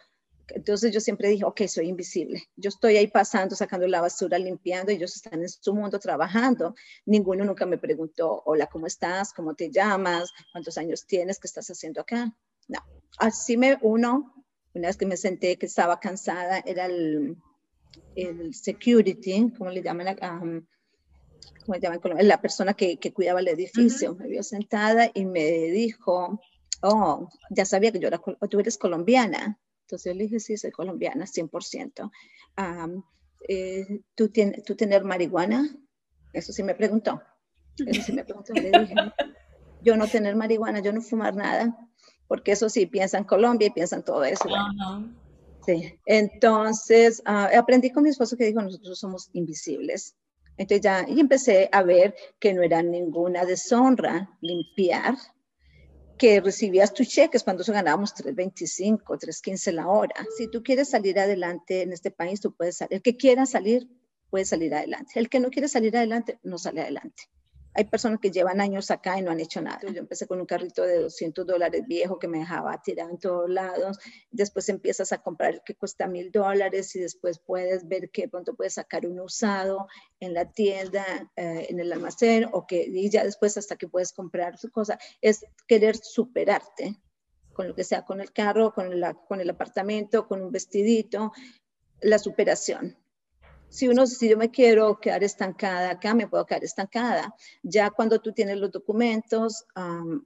entonces 0.49 0.93
yo 0.93 1.01
siempre 1.01 1.29
dije, 1.29 1.45
ok, 1.45 1.63
soy 1.67 1.89
invisible. 1.89 2.43
Yo 2.57 2.69
estoy 2.69 2.97
ahí 2.97 3.09
pasando, 3.09 3.55
sacando 3.55 3.87
la 3.87 4.01
basura, 4.01 4.39
limpiando, 4.39 4.93
y 4.93 4.97
ellos 4.97 5.15
están 5.15 5.43
en 5.43 5.49
su 5.49 5.75
mundo 5.75 5.99
trabajando. 5.99 6.75
Ninguno 7.07 7.45
nunca 7.45 7.67
me 7.67 7.79
preguntó, 7.79 8.43
hola, 8.47 8.67
¿cómo 8.67 8.87
estás? 8.87 9.33
¿Cómo 9.33 9.55
te 9.55 9.71
llamas? 9.71 10.33
¿Cuántos 10.53 10.79
años 10.79 11.07
tienes? 11.07 11.39
¿Qué 11.39 11.47
estás 11.47 11.69
haciendo 11.69 12.01
acá? 12.01 12.35
No. 12.67 12.81
Así 13.19 13.57
me 13.57 13.79
uno, 13.83 14.35
una 14.75 14.89
vez 14.89 14.97
que 14.97 15.07
me 15.07 15.17
senté 15.17 15.57
que 15.57 15.67
estaba 15.67 16.01
cansada, 16.01 16.59
era 16.65 16.87
el, 16.87 17.37
el 18.15 18.55
security, 18.55 19.53
¿cómo 19.57 19.71
le 19.71 19.83
llaman? 19.83 20.09
Um, 20.09 20.67
¿cómo 21.65 21.75
le 21.75 21.81
llaman? 21.81 22.01
La 22.27 22.41
persona 22.41 22.75
que, 22.75 22.99
que 22.99 23.13
cuidaba 23.13 23.41
el 23.41 23.49
edificio. 23.49 24.15
Me 24.15 24.29
vio 24.29 24.43
sentada 24.43 25.11
y 25.13 25.25
me 25.25 25.45
dijo, 25.71 26.41
oh, 26.83 27.29
ya 27.51 27.65
sabía 27.65 27.93
que 27.93 27.99
yo 27.99 28.09
era, 28.09 28.21
tú 28.49 28.61
eres 28.61 28.79
colombiana. 28.79 29.59
Entonces 29.89 30.13
yo 30.13 30.19
le 30.19 30.25
dije, 30.25 30.39
sí, 30.39 30.55
soy 30.59 30.71
colombiana, 30.71 31.25
100%. 31.25 32.11
Eh, 33.49 34.03
¿tú, 34.15 34.29
tienes, 34.29 34.63
¿Tú 34.63 34.77
tener 34.77 35.03
marihuana? 35.03 35.67
Eso 36.35 36.53
sí 36.53 36.63
me 36.63 36.75
preguntó. 36.75 37.23
Eso 37.79 38.03
sí 38.03 38.13
me 38.13 38.23
preguntó. 38.23 38.53
Le 38.53 38.71
dije, 38.71 38.95
yo 39.83 39.97
no 39.97 40.07
tener 40.07 40.37
marihuana, 40.37 40.81
yo 40.81 40.93
no 40.93 41.01
fumar 41.01 41.35
nada, 41.35 41.75
porque 42.27 42.53
eso 42.53 42.69
sí, 42.69 42.85
piensan 42.85 43.25
Colombia 43.25 43.69
y 43.69 43.71
piensan 43.71 44.05
todo 44.05 44.25
eso. 44.25 44.47
Sí. 45.65 45.99
Entonces, 46.05 47.23
ah, 47.25 47.49
aprendí 47.57 47.91
con 47.91 48.03
mi 48.03 48.11
esposo 48.11 48.37
que 48.37 48.45
dijo, 48.45 48.61
nosotros 48.61 48.99
somos 48.99 49.31
invisibles. 49.33 50.17
Entonces 50.59 50.83
ya, 50.83 51.07
y 51.09 51.19
empecé 51.19 51.71
a 51.73 51.83
ver 51.83 52.15
que 52.39 52.53
no 52.53 52.63
era 52.63 52.83
ninguna 52.83 53.47
deshonra 53.47 54.37
limpiar, 54.43 55.15
que 56.19 56.41
recibías 56.41 56.93
tus 56.93 57.09
cheques 57.09 57.45
cuando 57.45 57.63
eso 57.63 57.73
ganábamos 57.73 58.15
3.25, 58.15 59.03
3.15 59.05 59.73
la 59.73 59.89
hora. 59.89 60.27
Si 60.37 60.49
tú 60.49 60.63
quieres 60.63 60.91
salir 60.91 61.19
adelante 61.19 61.83
en 61.83 61.93
este 61.93 62.11
país, 62.11 62.41
tú 62.41 62.55
puedes 62.55 62.77
salir. 62.77 62.95
El 62.97 63.03
que 63.03 63.17
quiera 63.17 63.47
salir, 63.47 63.89
puede 64.29 64.45
salir 64.45 64.75
adelante. 64.75 65.13
El 65.15 65.29
que 65.29 65.41
no 65.41 65.51
quiere 65.51 65.69
salir 65.69 65.97
adelante, 65.97 66.39
no 66.43 66.59
sale 66.59 66.83
adelante. 66.83 67.31
Hay 67.79 67.85
personas 67.85 68.19
que 68.19 68.33
llevan 68.33 68.61
años 68.61 68.91
acá 68.91 69.21
y 69.21 69.23
no 69.23 69.31
han 69.31 69.39
hecho 69.39 69.63
nada. 69.63 69.79
Yo 69.83 70.01
empecé 70.01 70.27
con 70.27 70.41
un 70.41 70.47
carrito 70.47 70.83
de 70.83 71.01
200 71.01 71.47
dólares 71.47 71.85
viejo 71.87 72.19
que 72.19 72.27
me 72.27 72.41
dejaba 72.41 72.83
tirado 72.83 73.11
en 73.11 73.19
todos 73.19 73.49
lados. 73.49 74.01
Después 74.33 74.69
empiezas 74.69 75.13
a 75.13 75.23
comprar 75.23 75.55
el 75.55 75.63
que 75.65 75.77
cuesta 75.77 76.09
mil 76.09 76.33
dólares 76.33 76.97
y 76.97 76.99
después 76.99 77.39
puedes 77.39 77.87
ver 77.87 78.11
que 78.11 78.29
pronto 78.29 78.57
puedes 78.57 78.75
sacar 78.75 79.07
un 79.07 79.21
usado 79.21 79.87
en 80.19 80.35
la 80.35 80.51
tienda, 80.51 81.31
eh, 81.37 81.67
en 81.69 81.79
el 81.79 81.93
almacén, 81.93 82.49
o 82.51 82.67
que 82.67 82.83
y 82.83 83.11
ya 83.11 83.23
después 83.23 83.57
hasta 83.57 83.77
que 83.77 83.87
puedes 83.87 84.13
comprar 84.13 84.59
tu 84.59 84.71
cosa. 84.71 84.99
Es 85.21 85.47
querer 85.69 85.97
superarte 85.97 86.97
con 87.53 87.69
lo 87.69 87.77
que 87.77 87.85
sea, 87.85 88.05
con 88.05 88.21
el 88.21 88.33
carro, 88.33 88.75
con, 88.75 88.99
la, 88.99 89.15
con 89.15 89.41
el 89.41 89.51
apartamento, 89.51 90.27
con 90.27 90.43
un 90.43 90.51
vestidito, 90.51 91.31
la 92.01 92.19
superación 92.19 92.99
si 93.69 93.89
uno, 93.89 94.07
si 94.07 94.29
yo 94.29 94.37
me 94.37 94.51
quiero 94.51 94.99
quedar 94.99 95.23
estancada 95.23 95.91
acá, 95.91 96.15
me 96.15 96.27
puedo 96.27 96.47
quedar 96.47 96.65
estancada. 96.65 97.35
Ya 97.63 97.91
cuando 97.91 98.21
tú 98.21 98.33
tienes 98.33 98.59
los 98.59 98.71
documentos, 98.71 99.65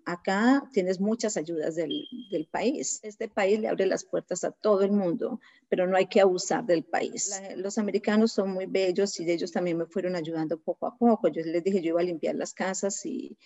acá 0.05 0.69
tienes 0.73 1.01
muchas 1.01 1.37
ayudas 1.37 1.75
del, 1.75 2.07
del, 2.31 2.47
país. 2.47 3.01
Este 3.03 3.29
país 3.29 3.59
le 3.61 3.69
abre 3.69 3.87
las 3.87 4.05
puertas 4.05 4.45
a 4.45 4.53
todo 4.53 4.83
el 4.83 4.93
mundo, 4.93 5.41
pero 5.69 5.87
no 5.87 5.97
hay 5.97 6.07
que 6.07 6.21
abusar 6.21 6.65
del 6.65 6.85
país. 6.85 7.41
los 7.57 7.79
americanos 7.79 8.33
son 8.33 8.51
muy 8.51 8.67
bellos 8.67 9.19
y 9.21 9.31
ellos 9.31 9.53
también 9.53 9.79
me 9.79 9.87
fueron 9.87 10.17
ayudando 10.17 10.59
poco 10.59 10.87
a 10.87 10.97
poco. 10.97 11.29
Yo 11.29 11.43
les 11.43 11.65
dije, 11.65 11.81
yo 11.81 11.91
iba 11.91 12.01
a 12.01 12.05
limpiar 12.05 12.37
las 12.37 12.55
casas 12.55 13.05
y, 13.05 13.37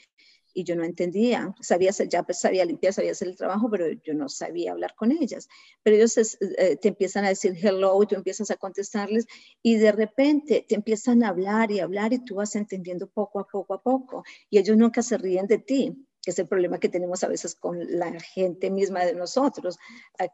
y 0.56 0.64
yo 0.64 0.74
no 0.74 0.84
entendía, 0.84 1.54
sabía, 1.60 1.90
ya 1.90 2.22
pues, 2.22 2.40
sabía 2.40 2.64
limpiar, 2.64 2.94
sabía 2.94 3.10
hacer 3.10 3.28
el 3.28 3.36
trabajo, 3.36 3.68
pero 3.70 3.88
yo 4.02 4.14
no 4.14 4.26
sabía 4.30 4.72
hablar 4.72 4.94
con 4.96 5.12
ellas. 5.12 5.48
Pero 5.82 5.96
ellos 5.96 6.16
eh, 6.16 6.76
te 6.76 6.88
empiezan 6.88 7.26
a 7.26 7.28
decir 7.28 7.54
hello 7.62 8.02
y 8.02 8.06
tú 8.06 8.14
empiezas 8.14 8.50
a 8.50 8.56
contestarles 8.56 9.26
y 9.62 9.76
de 9.76 9.92
repente 9.92 10.64
te 10.66 10.74
empiezan 10.74 11.22
a 11.22 11.28
hablar 11.28 11.70
y 11.70 11.80
hablar 11.80 12.14
y 12.14 12.24
tú 12.24 12.36
vas 12.36 12.56
entendiendo 12.56 13.06
poco 13.06 13.38
a 13.38 13.46
poco 13.46 13.74
a 13.74 13.82
poco. 13.82 14.24
Y 14.48 14.56
ellos 14.56 14.78
nunca 14.78 15.02
se 15.02 15.18
ríen 15.18 15.46
de 15.46 15.58
ti 15.58 16.06
que 16.24 16.30
es 16.32 16.38
el 16.40 16.48
problema 16.48 16.80
que 16.80 16.88
tenemos 16.88 17.22
a 17.22 17.28
veces 17.28 17.54
con 17.54 17.78
la 18.00 18.10
gente 18.18 18.68
misma 18.68 19.04
de 19.04 19.14
nosotros, 19.14 19.78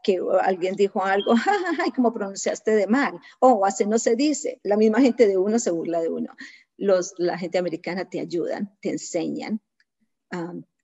que 0.03 0.19
alguien 0.41 0.75
dijo 0.75 1.03
algo, 1.03 1.33
ay, 1.85 1.91
como 1.91 2.11
pronunciaste 2.11 2.71
de 2.71 2.87
mal, 2.87 3.19
o 3.39 3.63
así 3.63 3.85
no 3.85 3.99
se 3.99 4.15
dice, 4.15 4.59
la 4.63 4.75
misma 4.75 5.01
gente 5.01 5.27
de 5.27 5.37
uno 5.37 5.59
se 5.59 5.69
burla 5.69 6.01
de 6.01 6.09
uno. 6.09 6.35
Los, 6.77 7.13
la 7.19 7.37
gente 7.37 7.59
americana 7.59 8.09
te 8.09 8.19
ayudan, 8.19 8.75
te 8.81 8.89
enseñan, 8.89 9.61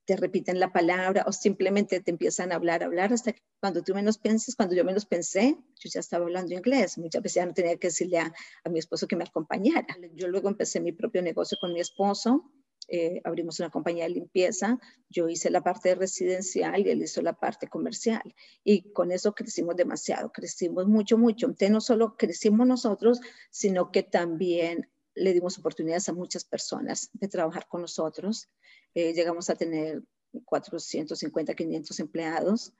te 0.06 0.16
repiten 0.16 0.60
la 0.60 0.74
palabra 0.74 1.24
o 1.28 1.32
simplemente 1.32 2.00
te 2.00 2.10
empiezan 2.10 2.52
a 2.52 2.56
hablar, 2.56 2.84
hablar 2.84 3.14
hasta 3.14 3.32
que 3.32 3.44
cuando 3.60 3.84
tú 3.84 3.94
menos 3.94 4.18
pienses, 4.18 4.56
cuando 4.56 4.74
yo 4.74 4.84
menos 4.84 5.06
pensé, 5.06 5.56
yo 5.80 5.90
ya 5.94 6.00
estaba 6.00 6.26
hablando 6.26 6.56
inglés. 6.56 6.98
Muchas 6.98 7.22
veces 7.22 7.36
ya 7.36 7.46
no 7.46 7.54
tenía 7.54 7.78
que 7.78 7.90
decirle 7.90 8.18
a, 8.18 8.34
a 8.64 8.70
mi 8.70 8.80
esposo 8.80 9.08
que 9.08 9.16
me 9.16 9.24
acompañara. 9.24 9.86
Yo 10.16 10.28
luego 10.28 10.50
empecé 10.50 10.80
mi 10.80 10.94
propio 10.94 11.22
negocio 11.22 11.60
con 11.62 11.74
mi 11.74 11.80
esposo. 11.80 12.52
Eh, 12.88 13.22
abrimos 13.24 13.60
una 13.60 13.70
compañía 13.70 14.06
de 14.06 14.10
limpieza, 14.10 14.80
yo 15.10 15.30
hice 15.30 15.52
la 15.52 15.62
parte 15.62 15.94
residencial 15.94 16.88
y 16.88 16.90
él 16.90 17.04
hizo 17.04 17.22
la 17.22 17.34
parte 17.34 17.68
comercial. 17.68 18.34
Y 18.64 18.92
con 18.94 19.12
eso 19.12 19.34
crecimos 19.34 19.76
demasiado, 19.76 20.32
crecimos 20.32 20.88
mucho, 20.88 21.20
mucho. 21.20 21.46
Entonces 21.46 21.70
no 21.70 21.82
solo 21.82 22.18
crecimos 22.18 22.66
nosotros, 22.66 23.20
sino 23.52 23.92
que 23.92 24.02
también 24.02 24.90
le 25.14 25.34
dimos 25.34 25.60
oportunidades 25.60 26.10
a 26.10 26.14
muchas 26.14 26.46
personas 26.46 27.10
de 27.14 27.28
trabajar 27.28 27.68
con 27.68 27.82
nosotros. 27.82 28.50
Eh, 28.94 29.14
llegamos 29.14 29.50
a 29.50 29.56
tener 29.56 30.02
450, 30.46 31.54
500 31.54 32.00
empleados. 32.00 32.74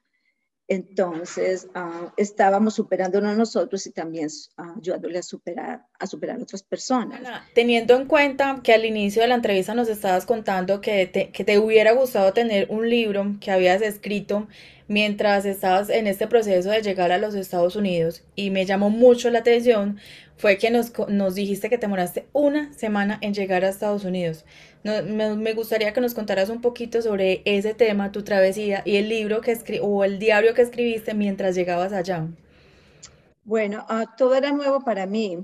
Entonces, 0.68 1.68
uh, 1.74 2.12
estábamos 2.16 2.76
superándonos 2.76 3.36
nosotros 3.36 3.88
y 3.88 3.92
también 3.92 4.30
uh, 4.60 4.78
ayudándole 4.78 5.18
a 5.18 5.24
superar, 5.24 5.84
a 5.98 6.06
superar 6.06 6.40
otras 6.40 6.62
personas. 6.62 7.22
Teniendo 7.56 7.96
en 7.96 8.06
cuenta 8.06 8.62
que 8.64 8.74
al 8.74 8.86
inicio 8.86 9.24
de 9.24 9.30
la 9.30 9.36
entrevista 9.36 9.74
nos 9.74 9.90
estabas 9.90 10.28
contando 10.28 10.80
que 10.80 11.08
te, 11.08 11.32
que 11.32 11.44
te 11.44 11.58
hubiera 11.58 11.94
gustado 11.94 12.34
tener 12.34 12.68
un 12.70 12.88
libro 12.88 13.38
que 13.42 13.50
habías 13.50 13.82
escrito 13.82 14.48
mientras 14.90 15.46
estabas 15.46 15.90
en 15.90 16.08
este 16.08 16.28
proceso 16.28 16.72
de 16.72 16.82
llegar 16.82 17.14
a 17.14 17.20
los 17.20 17.36
Estados 17.36 17.78
Unidos 17.78 18.24
y 18.36 18.50
me 18.50 18.66
llamó 18.66 18.90
mucho 18.90 19.30
la 19.30 19.40
atención 19.40 20.00
fue 20.36 20.58
que 20.58 20.72
nos, 20.72 20.92
nos 21.08 21.36
dijiste 21.36 21.70
que 21.70 21.78
te 21.78 21.88
moraste 21.88 22.28
una 22.34 22.74
semana 22.74 23.20
en 23.22 23.34
llegar 23.34 23.64
a 23.64 23.70
Estados 23.70 24.04
Unidos. 24.04 24.46
me, 24.84 25.54
gustaría 25.54 25.94
que 25.94 26.02
nos 26.02 26.16
contaras 26.16 26.50
un 26.50 26.60
poquito 26.60 27.02
sobre 27.02 27.44
ese 27.46 27.74
tema, 27.76 28.12
tu 28.12 28.24
travesía 28.24 28.82
y 28.84 28.96
el 28.96 29.10
libro 29.10 29.42
que 29.42 29.52
escri 29.52 29.80
o 29.82 30.04
el 30.04 30.18
diario 30.18 30.54
que 30.54 30.64
escribiste 30.64 31.14
mientras 31.14 31.56
llegabas 31.56 31.94
allá. 31.94 32.28
Bueno, 33.44 33.86
uh, 33.90 34.06
todo 34.18 34.34
era 34.36 34.52
nuevo 34.52 34.84
para 34.84 35.06
mí. 35.06 35.38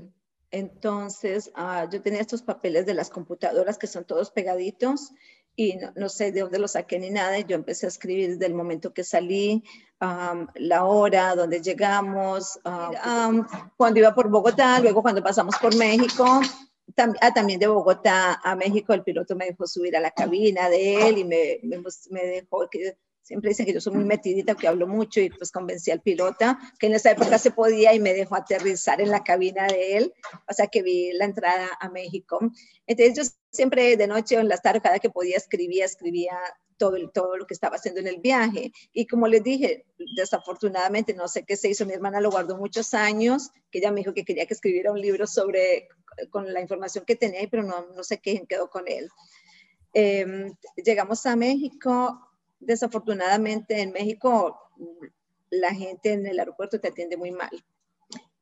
Entonces, 0.50 1.52
uh, 1.56 1.90
yo 1.92 2.02
tenía 2.02 2.22
estos 2.22 2.42
papeles 2.42 2.86
de 2.86 2.94
las 2.94 3.10
computadoras 3.10 3.78
que 3.78 3.88
son 3.88 4.06
todos 4.06 4.32
pegaditos 4.32 5.12
y 5.56 5.78
no, 5.78 5.92
no, 5.96 6.10
sé 6.10 6.32
de 6.32 6.42
dónde 6.42 6.60
lo 6.60 6.68
saqué 6.68 7.00
ni 7.00 7.10
nada. 7.10 7.40
Yo 7.40 7.56
empecé 7.56 7.86
a 7.86 7.90
escribir 7.90 8.32
desde 8.32 8.46
el 8.46 8.54
momento 8.54 8.94
que 8.94 9.04
salí, 9.04 9.64
um, 10.02 10.48
la 10.56 10.84
hora, 10.86 11.36
dónde 11.36 11.62
llegamos, 11.62 12.60
um, 12.66 13.46
cuando 13.78 14.00
iba 14.00 14.14
por 14.14 14.30
Bogotá, 14.30 14.80
luego 14.80 15.02
cuando 15.02 15.24
pasamos 15.24 15.56
por 15.62 15.76
México. 15.76 16.42
Tam 16.94 17.14
ah, 17.22 17.34
también 17.34 17.60
de 17.60 17.68
Bogotá 17.68 18.40
a 18.44 18.56
México, 18.56 18.94
el 18.94 19.04
piloto 19.04 19.36
me 19.36 19.46
dejó 19.46 19.66
subir 19.66 19.98
a 19.98 20.00
la 20.00 20.12
cabina 20.12 20.70
de 20.70 21.08
él 21.08 21.18
y 21.18 21.24
me, 21.24 21.60
me, 21.64 21.82
me 22.12 22.26
dejó 22.26 22.70
que 22.70 22.98
siempre 23.26 23.50
dicen 23.50 23.66
que 23.66 23.74
yo 23.74 23.82
soy 23.82 23.96
muy 23.96 24.06
metidita, 24.06 24.54
que 24.54 24.68
hablo 24.68 24.86
mucho 24.86 25.20
y 25.20 25.32
pues 25.32 25.52
convencí 25.52 25.90
al 25.90 26.02
piloto 26.02 26.46
que 26.78 26.86
en 26.88 26.94
esa 26.94 27.10
época 27.10 27.40
se 27.40 27.50
podía 27.50 27.94
y 27.96 28.00
me 28.00 28.14
dejó 28.14 28.36
aterrizar 28.36 29.02
en 29.02 29.10
la 29.10 29.24
cabina 29.24 29.66
de 29.66 29.98
él, 29.98 30.14
o 30.48 30.54
sea 30.54 30.68
que 30.68 30.84
vi 30.84 31.12
la 31.14 31.26
entrada 31.26 31.68
a 31.80 31.90
México. 31.90 32.40
Entonces 32.86 33.16
yo 33.18 33.24
siempre 33.56 33.98
de 33.98 34.08
noche 34.08 34.38
o 34.38 34.42
en 34.42 34.50
las 34.50 34.62
tardes, 34.62 34.84
cada 34.84 35.00
que 35.00 35.10
podía 35.10 35.38
escribía, 35.38 35.86
escribía 35.86 36.38
todo, 36.78 36.98
todo 37.10 37.38
lo 37.38 37.48
que 37.48 37.54
estaba 37.54 37.78
haciendo 37.78 38.02
en 38.02 38.08
el 38.08 38.20
viaje. 38.20 38.72
Y 38.94 39.08
como 39.08 39.28
les 39.28 39.44
dije, 39.44 39.86
desafortunadamente 40.16 41.14
no 41.14 41.28
sé 41.28 41.44
qué 41.44 41.56
se 41.56 41.70
hizo, 41.70 41.86
mi 41.86 41.94
hermana 41.94 42.22
lo 42.22 42.32
guardó 42.32 42.58
muchos 42.58 42.94
años, 42.94 43.50
que 43.72 43.80
ella 43.80 43.92
me 43.92 44.02
dijo 44.02 44.14
que 44.14 44.26
quería 44.26 44.46
que 44.46 44.54
escribiera 44.54 44.92
un 44.92 45.02
libro 45.02 45.26
sobre, 45.26 45.88
con 46.30 46.54
la 46.54 46.62
información 46.62 47.06
que 47.06 47.16
tenía, 47.16 47.48
pero 47.50 47.64
no, 47.64 47.88
no 47.96 48.04
sé 48.04 48.20
qué 48.20 48.46
quedó 48.48 48.70
con 48.70 48.88
él. 48.88 49.10
Eh, 49.94 50.52
llegamos 50.76 51.26
a 51.26 51.36
México, 51.36 52.20
desafortunadamente 52.60 53.82
en 53.82 53.92
México 53.92 54.60
la 55.50 55.74
gente 55.74 56.14
en 56.14 56.26
el 56.26 56.40
aeropuerto 56.40 56.80
te 56.80 56.90
atiende 56.90 57.18
muy 57.18 57.32
mal. 57.32 57.64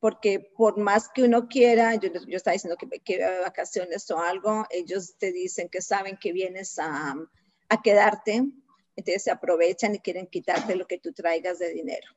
Porque 0.04 0.52
por 0.58 0.78
más 0.78 1.08
que 1.08 1.24
uno 1.24 1.48
quiera, 1.48 1.96
yo, 1.96 2.10
yo 2.28 2.36
estaba 2.36 2.52
diciendo 2.52 2.76
que, 2.76 3.00
que 3.00 3.26
vacaciones 3.42 4.12
o 4.12 4.20
algo, 4.20 4.66
ellos 4.70 5.16
te 5.18 5.32
dicen 5.32 5.70
que 5.70 5.82
saben 5.82 6.18
que 6.18 6.34
vienes 6.34 6.78
a, 6.78 7.16
a 7.70 7.82
quedarte, 7.82 8.44
entonces 8.98 9.24
se 9.24 9.32
aprovechan 9.32 9.96
y 9.96 10.00
quieren 10.00 10.28
quitarte 10.28 10.76
lo 10.76 10.88
que 10.88 11.00
tú 11.00 11.14
traigas 11.14 11.58
de 11.60 11.70
dinero. 11.70 12.12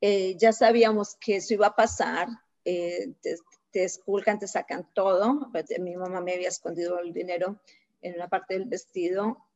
Eh, 0.00 0.36
ya 0.38 0.52
sabíamos 0.52 1.16
que 1.16 1.38
eso 1.38 1.54
iba 1.54 1.66
a 1.66 1.74
pasar, 1.74 2.28
eh, 2.64 3.08
te, 3.20 3.34
te 3.72 3.82
esculcan, 3.82 4.38
te 4.38 4.46
sacan 4.46 4.88
todo. 4.94 5.50
Mi 5.80 5.96
mamá 5.96 6.20
me 6.20 6.34
había 6.34 6.48
escondido 6.48 7.00
el 7.00 7.12
dinero 7.12 7.60
en 8.02 8.14
una 8.14 8.28
parte 8.28 8.54
del 8.54 8.66
vestido, 8.66 9.48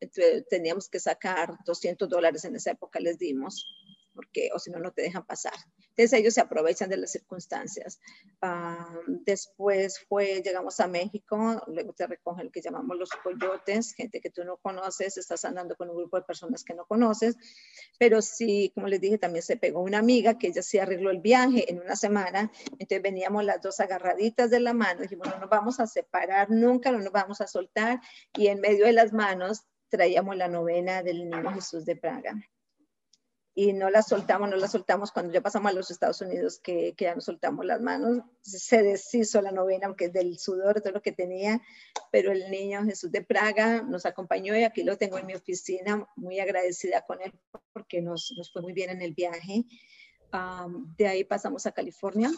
teníamos 0.50 0.88
que 0.88 0.98
sacar 0.98 1.56
200 1.64 2.08
dólares 2.08 2.44
en 2.44 2.56
esa 2.56 2.72
época, 2.72 2.98
les 2.98 3.16
dimos, 3.16 3.64
porque 4.14 4.50
o 4.54 4.58
si 4.58 4.70
no, 4.70 4.78
no 4.78 4.92
te 4.92 5.02
dejan 5.02 5.26
pasar. 5.26 5.54
Entonces 5.90 6.12
ellos 6.18 6.34
se 6.34 6.40
aprovechan 6.40 6.88
de 6.88 6.96
las 6.96 7.12
circunstancias. 7.12 8.00
Uh, 8.42 9.02
después 9.24 10.00
fue, 10.08 10.42
llegamos 10.42 10.80
a 10.80 10.88
México, 10.88 11.62
luego 11.66 11.92
te 11.92 12.06
recogen 12.06 12.46
lo 12.46 12.50
que 12.50 12.62
llamamos 12.62 12.96
los 12.96 13.10
coyotes, 13.10 13.92
gente 13.94 14.20
que 14.20 14.30
tú 14.30 14.44
no 14.44 14.56
conoces, 14.56 15.16
estás 15.16 15.44
andando 15.44 15.76
con 15.76 15.90
un 15.90 15.96
grupo 15.96 16.16
de 16.16 16.22
personas 16.22 16.64
que 16.64 16.74
no 16.74 16.86
conoces, 16.86 17.36
pero 17.98 18.22
sí, 18.22 18.72
como 18.74 18.88
les 18.88 19.00
dije, 19.00 19.18
también 19.18 19.42
se 19.42 19.56
pegó 19.56 19.82
una 19.82 19.98
amiga 19.98 20.38
que 20.38 20.48
ella 20.48 20.62
sí 20.62 20.78
arregló 20.78 21.10
el 21.10 21.20
viaje 21.20 21.70
en 21.70 21.80
una 21.80 21.96
semana, 21.96 22.50
entonces 22.72 23.02
veníamos 23.02 23.44
las 23.44 23.60
dos 23.60 23.80
agarraditas 23.80 24.50
de 24.50 24.60
la 24.60 24.72
mano, 24.72 25.02
dijimos, 25.02 25.28
no 25.28 25.38
nos 25.38 25.50
vamos 25.50 25.80
a 25.80 25.86
separar 25.86 26.50
nunca, 26.50 26.92
no 26.92 26.98
nos 26.98 27.12
vamos 27.12 27.40
a 27.40 27.46
soltar, 27.46 28.00
y 28.34 28.46
en 28.46 28.60
medio 28.60 28.86
de 28.86 28.92
las 28.92 29.12
manos 29.12 29.62
traíamos 29.88 30.36
la 30.36 30.48
novena 30.48 31.02
del 31.02 31.28
Niño 31.28 31.52
Jesús 31.52 31.84
de 31.84 31.96
Praga 31.96 32.34
y 33.54 33.72
no 33.72 33.90
la 33.90 34.02
soltamos, 34.02 34.48
no 34.48 34.56
la 34.56 34.68
soltamos 34.68 35.10
cuando 35.10 35.32
ya 35.32 35.40
pasamos 35.40 35.70
a 35.70 35.74
los 35.74 35.90
Estados 35.90 36.20
Unidos, 36.20 36.60
que, 36.60 36.94
que 36.96 37.06
ya 37.06 37.14
nos 37.14 37.24
soltamos 37.24 37.66
las 37.66 37.80
manos, 37.80 38.22
se 38.40 38.82
deshizo 38.82 39.42
la 39.42 39.50
novena, 39.50 39.86
aunque 39.86 40.08
del 40.08 40.38
sudor, 40.38 40.80
todo 40.80 40.92
lo 40.92 41.02
que 41.02 41.12
tenía, 41.12 41.60
pero 42.12 42.32
el 42.32 42.50
niño 42.50 42.84
Jesús 42.84 43.10
de 43.10 43.22
Praga 43.22 43.82
nos 43.82 44.06
acompañó 44.06 44.56
y 44.56 44.64
aquí 44.64 44.84
lo 44.84 44.96
tengo 44.96 45.18
en 45.18 45.26
mi 45.26 45.34
oficina, 45.34 46.06
muy 46.16 46.38
agradecida 46.38 47.04
con 47.06 47.20
él 47.22 47.32
porque 47.72 48.00
nos, 48.00 48.32
nos 48.36 48.52
fue 48.52 48.62
muy 48.62 48.72
bien 48.72 48.90
en 48.90 49.02
el 49.02 49.14
viaje. 49.14 49.64
Um, 50.32 50.94
de 50.96 51.08
ahí 51.08 51.24
pasamos 51.24 51.66
a 51.66 51.72
California, 51.72 52.30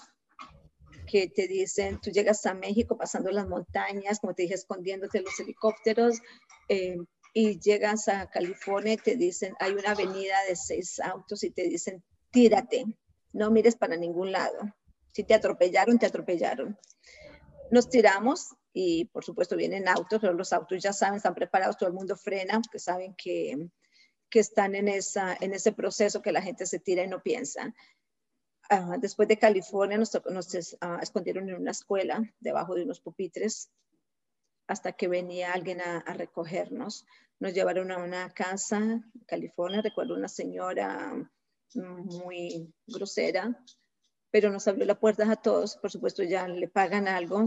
que 1.07 1.29
te 1.29 1.47
dicen, 1.47 2.01
tú 2.01 2.11
llegas 2.11 2.47
a 2.47 2.55
México 2.55 2.97
pasando 2.97 3.31
las 3.31 3.47
montañas, 3.47 4.19
como 4.19 4.35
te 4.35 4.43
dije, 4.43 4.55
escondiéndote 4.55 5.21
los 5.21 5.39
helicópteros, 5.39 6.21
eh, 6.69 6.97
y 7.33 7.59
llegas 7.61 8.09
a 8.09 8.29
California 8.29 8.95
y 8.95 8.99
te 8.99 9.17
dicen, 9.17 9.55
hay 9.59 9.73
una 9.73 9.93
avenida 9.93 10.37
de 10.49 10.57
seis 10.57 11.01
autos 11.01 11.43
y 11.45 11.51
te 11.51 11.63
dicen, 11.65 12.03
tírate, 12.31 12.85
no 13.33 13.51
mires 13.51 13.77
para 13.77 13.97
ningún 13.97 14.33
lado. 14.33 14.75
Si 15.13 15.25
te 15.25 15.35
atropellaron, 15.35 15.99
te 15.99 16.07
atropellaron. 16.07 16.79
Nos 17.71 17.89
tiramos 17.89 18.55
y 18.73 19.07
por 19.07 19.25
supuesto 19.25 19.57
vienen 19.57 19.89
autos, 19.89 20.21
pero 20.21 20.33
los 20.33 20.53
autos 20.53 20.83
ya 20.83 20.93
saben, 20.93 21.17
están 21.17 21.35
preparados, 21.35 21.77
todo 21.77 21.89
el 21.89 21.95
mundo 21.95 22.17
frena, 22.17 22.61
porque 22.61 22.79
saben 22.79 23.15
que, 23.15 23.69
que 24.29 24.41
están 24.41 24.75
en, 24.75 24.89
esa, 24.89 25.37
en 25.41 25.55
ese 25.55 25.73
proceso 25.73 26.23
que 26.23 26.33
la 26.33 26.43
gente 26.43 26.67
se 26.67 26.79
tira 26.79 27.03
y 27.03 27.09
no 27.09 27.23
piensa. 27.23 27.75
Uh, 28.71 28.99
después 28.99 29.29
de 29.29 29.39
California 29.39 29.99
nos, 29.99 30.13
nos 30.31 30.55
uh, 30.55 30.99
escondieron 31.03 31.49
en 31.49 31.57
una 31.57 31.73
escuela 31.73 32.23
debajo 32.41 32.75
de 32.75 32.85
unos 32.85 33.01
pupitres 33.01 33.71
hasta 34.67 34.93
que 34.93 35.09
venía 35.09 35.53
alguien 35.53 35.81
a, 35.81 36.01
recogernos. 36.15 37.07
Nos 37.41 37.55
llevaron 37.55 37.91
a 37.91 37.99
una 37.99 38.31
casa 38.31 38.79
en 38.79 39.05
California, 39.27 39.83
recuerdo 39.83 40.15
una 40.15 40.29
señora 40.29 41.13
muy 41.75 42.73
grosera, 42.87 43.59
pero 44.31 44.51
nos 44.51 44.67
abrió 44.69 44.87
las 44.87 44.99
puertas 44.99 45.29
a 45.29 45.37
todos. 45.37 45.77
Por 45.77 45.91
supuesto, 45.91 46.23
ya 46.23 46.47
le 46.49 46.69
pagan 46.69 47.09
algo, 47.09 47.45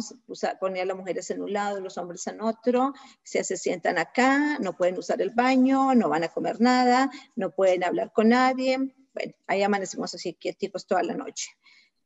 ponía 0.60 0.84
a 0.84 0.86
las 0.86 0.98
mujeres 0.98 1.30
en 1.32 1.42
un 1.42 1.54
lado, 1.54 1.80
los 1.80 1.98
hombres 1.98 2.28
en 2.28 2.42
otro, 2.42 2.94
se, 3.24 3.44
se 3.44 3.58
sientan 3.58 3.98
acá, 3.98 4.60
no 4.60 4.74
pueden 4.74 4.98
usar 4.98 5.22
el 5.22 5.32
baño, 5.32 5.96
no 5.96 6.10
van 6.10 6.24
a 6.24 6.30
comer 6.30 6.60
nada, 6.60 7.10
no 7.36 7.52
pueden 7.52 7.84
hablar 7.84 8.12
con 8.12 8.30
nadie. 8.30 8.78
Bueno, 9.14 9.34
ahí 9.48 9.64
amanecimos 9.64 10.14
así 10.14 10.34
quietos 10.34 10.86
toda 10.86 11.02
la 11.02 11.16
noche. 11.16 11.50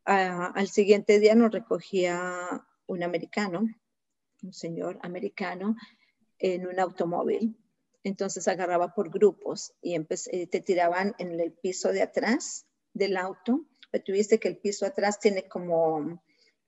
Uh, 0.08 0.54
al 0.56 0.67
siguiente 0.69 1.19
día 1.19 1.36
nos 1.36 1.52
recogía 1.52 2.65
un 2.88 3.04
americano 3.04 3.67
un 4.43 4.54
señor 4.54 4.99
americano 5.02 5.75
en 6.38 6.67
un 6.67 6.80
automóvil. 6.80 7.58
Entonces 8.04 8.47
agarraba 8.47 8.93
por 8.93 9.10
grupos 9.10 9.73
y 9.82 9.95
eh, 9.95 10.47
te 10.47 10.62
tiraban 10.62 11.13
en 11.17 11.39
el 11.39 11.52
piso 11.52 11.91
de 11.91 12.02
atrás 12.02 12.65
del 12.93 13.17
auto. 13.17 13.65
Pero 13.91 14.04
tuviste 14.04 14.39
que 14.39 14.47
el 14.47 14.58
piso 14.58 14.86
atrás 14.86 15.19
tiene 15.19 15.47
como 15.47 16.21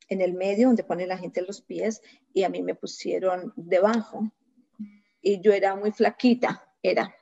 en 0.10 0.21
el 0.21 0.34
medio 0.34 0.67
donde 0.67 0.84
pone 0.84 1.07
la 1.07 1.17
gente 1.17 1.41
los 1.41 1.62
pies 1.62 2.01
y 2.34 2.43
a 2.43 2.49
mí 2.49 2.62
me 2.62 2.75
pusieron 2.75 3.53
debajo. 3.55 4.31
Y 5.21 5.39
yo 5.39 5.53
era 5.53 5.75
muy 5.75 5.91
flaquita, 5.91 6.67
era. 6.84 7.15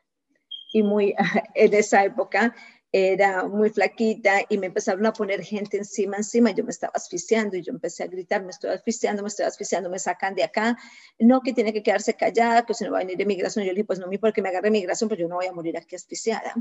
Y 0.73 0.83
muy 0.83 1.13
en 1.55 1.73
esa 1.73 2.03
época 2.03 2.55
era 2.91 3.47
muy 3.47 3.69
flaquita 3.69 4.41
y 4.49 4.57
me 4.57 4.67
empezaron 4.67 5.05
a 5.05 5.13
poner 5.13 5.43
gente 5.43 5.77
encima, 5.77 6.17
encima, 6.17 6.51
yo 6.51 6.63
me 6.63 6.71
estaba 6.71 6.93
asfixiando 6.95 7.55
y 7.55 7.61
yo 7.61 7.71
empecé 7.71 8.03
a 8.03 8.07
gritar, 8.07 8.43
me 8.43 8.49
estoy 8.49 8.71
asfixiando, 8.71 9.21
me 9.21 9.27
estoy 9.27 9.45
asfixiando, 9.45 9.89
me 9.89 9.99
sacan 9.99 10.33
de 10.33 10.43
acá, 10.43 10.75
no, 11.19 11.41
que 11.41 11.53
tiene 11.53 11.71
que 11.71 11.83
quedarse 11.83 12.15
callada, 12.15 12.65
que 12.65 12.73
si 12.73 12.85
no 12.85 12.91
va 12.91 12.99
a 12.99 13.03
venir 13.03 13.25
migración, 13.27 13.63
yo 13.63 13.71
le 13.71 13.75
dije, 13.75 13.85
pues 13.85 13.99
no, 13.99 14.07
porque 14.19 14.41
me 14.41 14.49
agarre 14.49 14.71
migración, 14.71 15.07
pues 15.07 15.19
yo 15.19 15.27
no 15.27 15.35
voy 15.35 15.45
a 15.45 15.53
morir 15.53 15.77
aquí 15.77 15.95
asfixiada. 15.95 16.55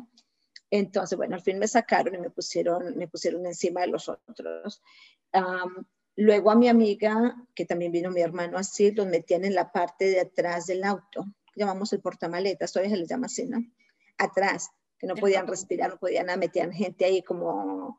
Entonces, 0.71 1.17
bueno, 1.17 1.35
al 1.35 1.43
fin 1.43 1.59
me 1.59 1.67
sacaron 1.67 2.15
y 2.15 2.19
me 2.19 2.29
pusieron, 2.29 2.95
me 2.97 3.09
pusieron 3.09 3.47
encima 3.47 3.81
de 3.81 3.87
los 3.87 4.11
otros. 4.11 4.83
luego 6.17 6.51
a 6.51 6.57
mi 6.57 6.69
amiga, 6.69 7.37
que 7.55 7.65
también 7.65 7.91
vino 7.91 8.11
mi 8.11 8.21
hermano 8.21 8.59
así, 8.59 8.91
los 8.91 9.07
metían 9.07 9.47
en 9.47 9.55
la 9.55 9.73
parte 9.73 10.07
de 10.07 10.21
atrás 10.21 10.67
del 10.67 10.85
auto, 10.85 11.25
llamamos 11.57 11.93
el 11.95 12.01
portamaletas, 12.01 12.73
todavía 12.73 12.95
se 12.95 13.01
les 13.01 13.09
llama 13.09 13.27
así, 13.27 13.47
¿no? 13.47 13.65
Atrás 14.19 14.71
que 14.99 15.07
no 15.07 15.15
podían 15.15 15.47
respirar, 15.47 15.91
no 15.91 15.99
podían, 15.99 16.27
metían 16.39 16.73
gente 16.73 17.05
ahí 17.05 17.23
como, 17.23 17.99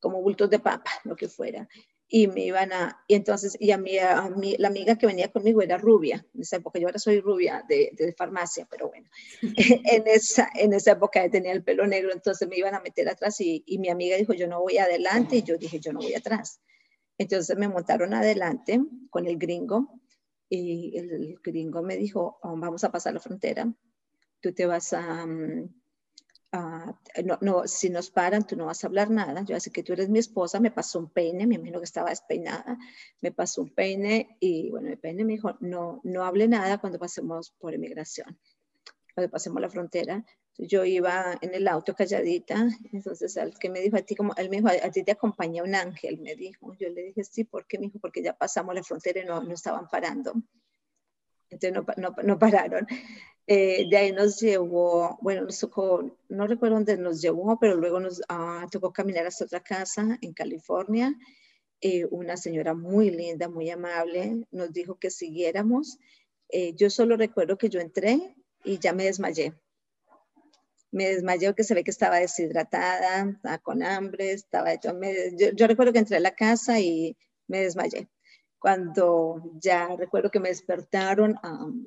como 0.00 0.22
bultos 0.22 0.48
de 0.50 0.58
papa, 0.58 0.90
lo 1.04 1.16
que 1.16 1.28
fuera. 1.28 1.68
Y 2.10 2.26
me 2.26 2.46
iban 2.46 2.72
a, 2.72 3.04
y 3.06 3.14
entonces, 3.14 3.54
y 3.60 3.70
a 3.70 3.76
mí, 3.76 3.98
a 3.98 4.30
mí, 4.30 4.56
la 4.58 4.68
amiga 4.68 4.96
que 4.96 5.06
venía 5.06 5.30
conmigo 5.30 5.60
era 5.60 5.76
rubia, 5.76 6.24
en 6.34 6.40
esa 6.40 6.56
época, 6.56 6.78
yo 6.78 6.86
ahora 6.86 6.98
soy 6.98 7.20
rubia 7.20 7.62
de, 7.68 7.90
de 7.92 8.14
farmacia, 8.14 8.66
pero 8.70 8.88
bueno, 8.88 9.10
en 9.42 10.06
esa, 10.06 10.48
en 10.54 10.72
esa 10.72 10.92
época 10.92 11.28
tenía 11.30 11.52
el 11.52 11.62
pelo 11.62 11.86
negro, 11.86 12.10
entonces 12.12 12.48
me 12.48 12.56
iban 12.56 12.74
a 12.74 12.80
meter 12.80 13.08
atrás 13.08 13.40
y, 13.40 13.62
y 13.66 13.78
mi 13.78 13.90
amiga 13.90 14.16
dijo, 14.16 14.32
yo 14.32 14.46
no 14.46 14.62
voy 14.62 14.78
adelante, 14.78 15.36
y 15.36 15.42
yo 15.42 15.58
dije, 15.58 15.80
yo 15.80 15.92
no 15.92 16.00
voy 16.00 16.14
atrás. 16.14 16.60
Entonces 17.18 17.58
me 17.58 17.68
montaron 17.68 18.14
adelante 18.14 18.80
con 19.10 19.26
el 19.26 19.36
gringo, 19.36 20.00
y 20.48 20.96
el, 20.96 21.38
gringo 21.42 21.82
me 21.82 21.96
dijo, 21.96 22.38
oh, 22.42 22.56
vamos 22.56 22.84
a 22.84 22.90
pasar 22.90 23.12
la 23.12 23.20
frontera, 23.20 23.70
tú 24.40 24.52
te 24.54 24.66
vas 24.66 24.92
a, 24.92 25.26
mm, 25.26 25.77
Ah, 26.50 26.98
no, 27.24 27.36
no, 27.42 27.66
si 27.66 27.90
nos 27.90 28.10
paran, 28.10 28.46
tú 28.46 28.56
no 28.56 28.66
vas 28.66 28.82
a 28.82 28.86
hablar 28.86 29.10
nada. 29.10 29.42
Yo 29.42 29.54
así 29.54 29.70
que 29.70 29.82
tú 29.82 29.92
eres 29.92 30.08
mi 30.08 30.18
esposa, 30.18 30.60
me 30.60 30.70
pasó 30.70 30.98
un 30.98 31.10
peine, 31.10 31.46
me 31.46 31.56
imagino 31.56 31.78
que 31.78 31.84
estaba 31.84 32.08
despeinada, 32.08 32.78
me 33.20 33.32
pasó 33.32 33.60
un 33.62 33.74
peine 33.74 34.38
y 34.40 34.70
bueno, 34.70 34.88
el 34.88 34.98
peine 34.98 35.24
me 35.24 35.34
dijo, 35.34 35.56
no, 35.60 36.00
no 36.04 36.24
hable 36.24 36.48
nada 36.48 36.78
cuando 36.78 36.98
pasemos 36.98 37.50
por 37.58 37.74
inmigración, 37.74 38.38
cuando 39.14 39.30
pasemos 39.30 39.60
la 39.60 39.68
frontera. 39.68 40.24
Yo 40.56 40.84
iba 40.84 41.38
en 41.40 41.54
el 41.54 41.68
auto 41.68 41.94
calladita, 41.94 42.66
entonces 42.92 43.36
al 43.36 43.58
que 43.58 43.68
me 43.68 43.80
dijo 43.80 43.98
a 43.98 44.02
ti, 44.02 44.16
como 44.16 44.34
él 44.36 44.48
me 44.48 44.56
dijo, 44.56 44.68
a, 44.68 44.90
ti 44.90 45.04
te 45.04 45.12
acompaña 45.12 45.62
un 45.62 45.74
ángel, 45.74 46.18
me 46.18 46.34
dijo. 46.34 46.74
Yo 46.78 46.88
le 46.88 47.02
dije, 47.02 47.24
sí, 47.24 47.44
¿por 47.44 47.66
qué? 47.66 47.78
Me 47.78 47.86
dijo, 47.86 47.98
porque 48.00 48.22
ya 48.22 48.32
pasamos 48.36 48.74
la 48.74 48.82
frontera 48.82 49.20
y 49.20 49.24
no, 49.26 49.42
no 49.42 49.52
estaban 49.52 49.86
parando. 49.88 50.32
Entonces 51.50 51.72
no, 51.72 51.86
no, 51.96 52.14
no 52.22 52.38
pararon. 52.38 52.86
Eh, 53.50 53.88
de 53.88 53.96
ahí 53.96 54.12
nos 54.12 54.38
llevó, 54.38 55.18
bueno, 55.22 55.40
nos 55.44 55.58
tocó, 55.58 56.18
no 56.28 56.46
recuerdo 56.46 56.74
dónde 56.76 56.98
nos 56.98 57.22
llevó, 57.22 57.58
pero 57.58 57.76
luego 57.76 57.98
nos 57.98 58.20
ah, 58.28 58.66
tocó 58.70 58.92
caminar 58.92 59.26
hasta 59.26 59.46
otra 59.46 59.60
casa 59.60 60.18
en 60.20 60.34
California. 60.34 61.14
Eh, 61.80 62.04
una 62.10 62.36
señora 62.36 62.74
muy 62.74 63.10
linda, 63.10 63.48
muy 63.48 63.70
amable, 63.70 64.44
nos 64.50 64.70
dijo 64.74 64.98
que 64.98 65.10
siguiéramos. 65.10 65.98
Eh, 66.50 66.74
yo 66.74 66.90
solo 66.90 67.16
recuerdo 67.16 67.56
que 67.56 67.70
yo 67.70 67.80
entré 67.80 68.20
y 68.64 68.78
ya 68.78 68.92
me 68.92 69.04
desmayé. 69.04 69.54
Me 70.90 71.08
desmayé 71.08 71.48
porque 71.48 71.64
se 71.64 71.74
ve 71.74 71.84
que 71.84 71.90
estaba 71.90 72.18
deshidratada, 72.18 73.30
estaba 73.30 73.58
con 73.58 73.82
hambre, 73.82 74.32
estaba 74.32 74.74
hecho, 74.74 74.92
yo, 75.38 75.52
yo 75.52 75.66
recuerdo 75.66 75.94
que 75.94 76.00
entré 76.00 76.18
a 76.18 76.20
la 76.20 76.34
casa 76.34 76.80
y 76.80 77.16
me 77.46 77.60
desmayé 77.60 78.08
cuando 78.58 79.52
ya 79.60 79.88
recuerdo 79.96 80.30
que 80.30 80.40
me 80.40 80.48
despertaron 80.48 81.36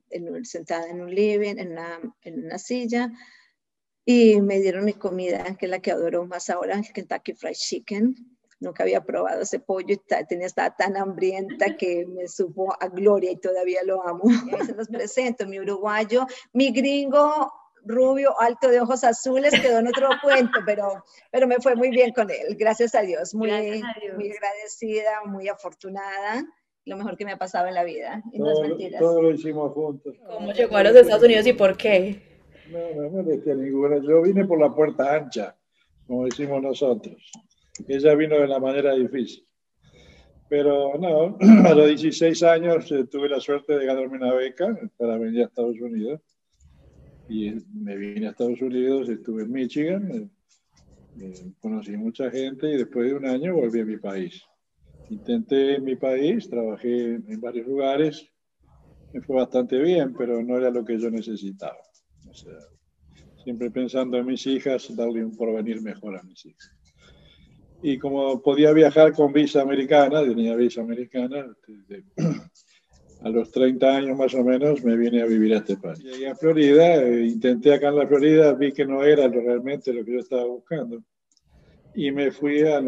en, 0.10 0.46
sentada 0.46 0.88
en 0.88 1.02
un 1.02 1.14
living, 1.14 1.58
en 1.58 1.72
una, 1.74 2.00
en 2.22 2.46
una, 2.46 2.58
silla, 2.58 3.12
y 4.06 4.42
me 4.42 4.60
dieron 4.60 4.86
mi 4.86 4.94
comida, 4.94 5.56
que 5.58 5.66
es 5.66 5.70
la 5.70 5.80
que 5.80 5.92
adoro 5.92 6.26
más 6.26 6.50
ahora, 6.50 6.76
el 6.76 6.94
Kentucky 6.94 7.34
Fried 7.34 7.54
Chicken. 7.54 8.16
Nunca 8.60 8.84
había 8.84 9.04
probado 9.04 9.42
ese 9.42 9.60
pollo 9.60 9.96
y 9.96 10.26
tenía, 10.28 10.46
estaba 10.46 10.76
tan 10.76 10.96
hambrienta 10.96 11.76
que 11.76 12.06
me 12.06 12.28
supo 12.28 12.72
a 12.80 12.88
gloria 12.88 13.32
y 13.32 13.38
todavía 13.38 13.84
lo 13.84 14.08
amo. 14.08 14.24
Y 14.26 14.30
ahí 14.56 14.66
se 14.66 14.76
los 14.76 14.88
presento, 14.88 15.48
mi 15.48 15.60
uruguayo, 15.60 16.26
mi 16.54 16.72
gringo 16.72 17.52
rubio, 17.84 18.40
alto 18.40 18.70
de 18.70 18.80
ojos 18.80 19.04
azules, 19.04 19.60
quedó 19.60 19.80
en 19.80 19.88
otro 19.88 20.10
cuento, 20.22 20.60
pero, 20.66 21.04
pero 21.32 21.48
me 21.48 21.60
fue 21.60 21.76
muy 21.76 21.90
bien 21.90 22.14
con 22.14 22.30
él, 22.30 22.56
gracias 22.56 22.94
a 22.94 23.02
Dios, 23.02 23.34
muy, 23.34 23.50
gracias 23.50 23.84
a 23.84 24.00
Dios. 24.00 24.16
muy 24.16 24.32
agradecida, 24.32 25.24
muy 25.26 25.48
afortunada 25.48 26.46
lo 26.92 26.98
mejor 26.98 27.18
que 27.18 27.26
me 27.26 27.32
ha 27.32 27.38
pasado 27.38 27.68
en 27.68 27.74
la 27.74 27.84
vida. 27.84 28.22
Y 28.32 28.38
todo, 28.38 28.68
no 28.68 28.78
es 28.78 29.00
Todo 29.00 29.22
lo 29.22 29.32
hicimos 29.32 29.72
juntos. 29.74 30.16
¿Cómo 30.28 30.52
llegó 30.52 30.76
a 30.76 30.84
los 30.84 30.96
Estados 30.96 31.24
Unidos 31.24 31.48
y 31.48 31.54
por 31.54 31.76
qué? 31.78 32.22
No, 32.70 33.02
no 33.02 33.10
me 33.10 33.24
decía 33.24 33.56
ninguna. 33.56 33.98
Yo 34.04 34.22
vine 34.22 34.46
por 34.46 34.60
la 34.60 34.76
puerta 34.76 35.16
ancha, 35.16 35.56
como 36.06 36.26
decimos 36.26 36.62
nosotros. 36.62 37.32
Ella 37.88 38.14
vino 38.16 38.38
de 38.38 38.48
la 38.48 38.60
manera 38.60 38.94
difícil. 38.94 39.48
Pero 40.50 40.98
no, 41.00 41.38
a 41.66 41.74
los 41.74 41.88
16 41.88 42.44
años 42.44 42.92
eh, 42.92 43.06
tuve 43.06 43.30
la 43.30 43.40
suerte 43.40 43.78
de 43.78 43.86
ganarme 43.86 44.18
una 44.18 44.34
beca 44.34 44.78
para 44.98 45.18
venir 45.18 45.44
a 45.44 45.46
Estados 45.46 45.80
Unidos. 45.80 46.20
Y 47.30 47.54
me 47.74 47.96
vine 47.96 48.28
a 48.28 48.32
Estados 48.32 48.62
Unidos, 48.62 49.08
estuve 49.08 49.44
en 49.44 49.52
Michigan, 49.54 50.12
eh, 50.12 50.28
eh, 51.22 51.54
conocí 51.62 51.96
mucha 51.96 52.30
gente 52.30 52.70
y 52.70 52.76
después 52.76 53.08
de 53.08 53.16
un 53.16 53.26
año 53.26 53.56
volví 53.56 53.80
a 53.80 53.86
mi 53.86 53.96
país. 53.96 54.44
Intenté 55.12 55.76
en 55.76 55.84
mi 55.84 55.98
país, 55.98 56.50
trabajé 56.50 57.16
en 57.16 57.42
varios 57.42 57.68
lugares, 57.68 58.26
me 59.12 59.22
fue 59.22 59.36
bastante 59.36 59.78
bien, 59.78 60.14
pero 60.18 60.42
no 60.42 60.58
era 60.58 60.70
lo 60.70 60.86
que 60.86 60.98
yo 60.98 61.12
necesitaba. 61.12 61.78
O 62.30 62.34
sea, 62.34 62.54
siempre 63.44 63.70
pensando 63.72 64.18
en 64.18 64.26
mis 64.26 64.48
hijas, 64.48 64.96
darle 64.96 65.26
un 65.26 65.36
porvenir 65.36 65.82
mejor 65.82 66.18
a 66.18 66.24
mis 66.24 66.46
hijas. 66.46 66.72
Y 67.84 67.98
como 67.98 68.42
podía 68.42 68.72
viajar 68.72 69.12
con 69.12 69.34
visa 69.34 69.62
americana, 69.62 70.24
tenía 70.24 70.56
visa 70.56 70.80
americana, 70.80 71.46
a 73.22 73.30
los 73.30 73.52
30 73.52 73.98
años 73.98 74.18
más 74.18 74.34
o 74.34 74.46
menos 74.46 74.82
me 74.82 74.96
vine 74.96 75.22
a 75.22 75.26
vivir 75.26 75.54
a 75.56 75.58
este 75.58 75.76
país. 75.76 76.00
Llegué 76.00 76.30
a 76.30 76.36
Florida, 76.36 77.04
eh, 77.04 77.26
intenté 77.26 77.74
acá 77.74 77.90
en 77.90 77.98
la 77.98 78.08
Florida, 78.08 78.54
vi 78.54 78.72
que 78.72 78.86
no 78.86 79.04
era 79.04 79.28
realmente 79.28 79.92
lo 79.92 80.06
que 80.06 80.14
yo 80.14 80.20
estaba 80.20 80.46
buscando 80.46 81.04
y 81.94 82.12
me 82.12 82.32
fui 82.32 82.62
a, 82.62 82.82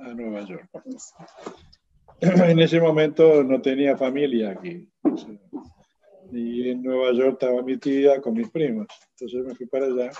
a 0.00 0.14
Nueva 0.14 0.44
York. 0.46 0.68
En 2.20 2.58
ese 2.60 2.80
momento 2.80 3.42
no 3.44 3.60
tenía 3.60 3.96
familia 3.96 4.52
aquí. 4.52 4.88
Y 6.32 6.70
en 6.70 6.82
Nueva 6.82 7.12
York 7.12 7.34
estaba 7.34 7.62
mi 7.62 7.76
tía 7.76 8.20
con 8.22 8.34
mis 8.34 8.48
primos. 8.48 8.86
Entonces 9.10 9.44
me 9.44 9.54
fui 9.54 9.66
para 9.66 9.86
allá. 9.86 10.10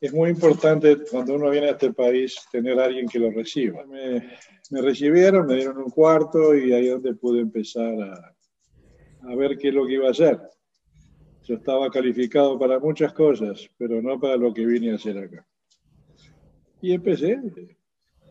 Es 0.00 0.12
muy 0.12 0.30
importante 0.30 0.96
cuando 1.10 1.34
uno 1.34 1.50
viene 1.50 1.68
a 1.68 1.72
este 1.72 1.92
país 1.92 2.36
tener 2.50 2.80
a 2.80 2.84
alguien 2.86 3.06
que 3.06 3.18
lo 3.18 3.30
reciba. 3.30 3.84
Me, 3.86 4.30
me 4.70 4.80
recibieron, 4.80 5.46
me 5.46 5.56
dieron 5.56 5.78
un 5.78 5.90
cuarto 5.90 6.54
y 6.54 6.72
ahí 6.72 6.86
es 6.86 6.94
donde 6.94 7.14
pude 7.14 7.40
empezar 7.40 7.94
a, 8.00 8.34
a 9.30 9.34
ver 9.36 9.56
qué 9.58 9.68
es 9.68 9.74
lo 9.74 9.86
que 9.86 9.94
iba 9.94 10.08
a 10.08 10.12
hacer. 10.12 10.40
Yo 11.44 11.56
estaba 11.56 11.90
calificado 11.90 12.58
para 12.58 12.78
muchas 12.78 13.12
cosas, 13.12 13.68
pero 13.76 14.00
no 14.00 14.18
para 14.18 14.36
lo 14.36 14.52
que 14.54 14.64
vine 14.64 14.92
a 14.92 14.94
hacer 14.94 15.18
acá. 15.18 15.46
Y 16.80 16.92
empecé 16.92 17.38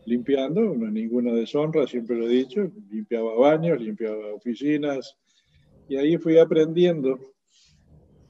limpiando, 0.06 0.60
no 0.74 0.90
ninguna 0.90 1.32
deshonra, 1.32 1.86
siempre 1.86 2.16
lo 2.16 2.26
he 2.26 2.32
dicho, 2.32 2.70
limpiaba 2.90 3.34
baños, 3.34 3.80
limpiaba 3.80 4.34
oficinas, 4.34 5.16
y 5.88 5.96
ahí 5.96 6.16
fui 6.16 6.38
aprendiendo 6.38 7.18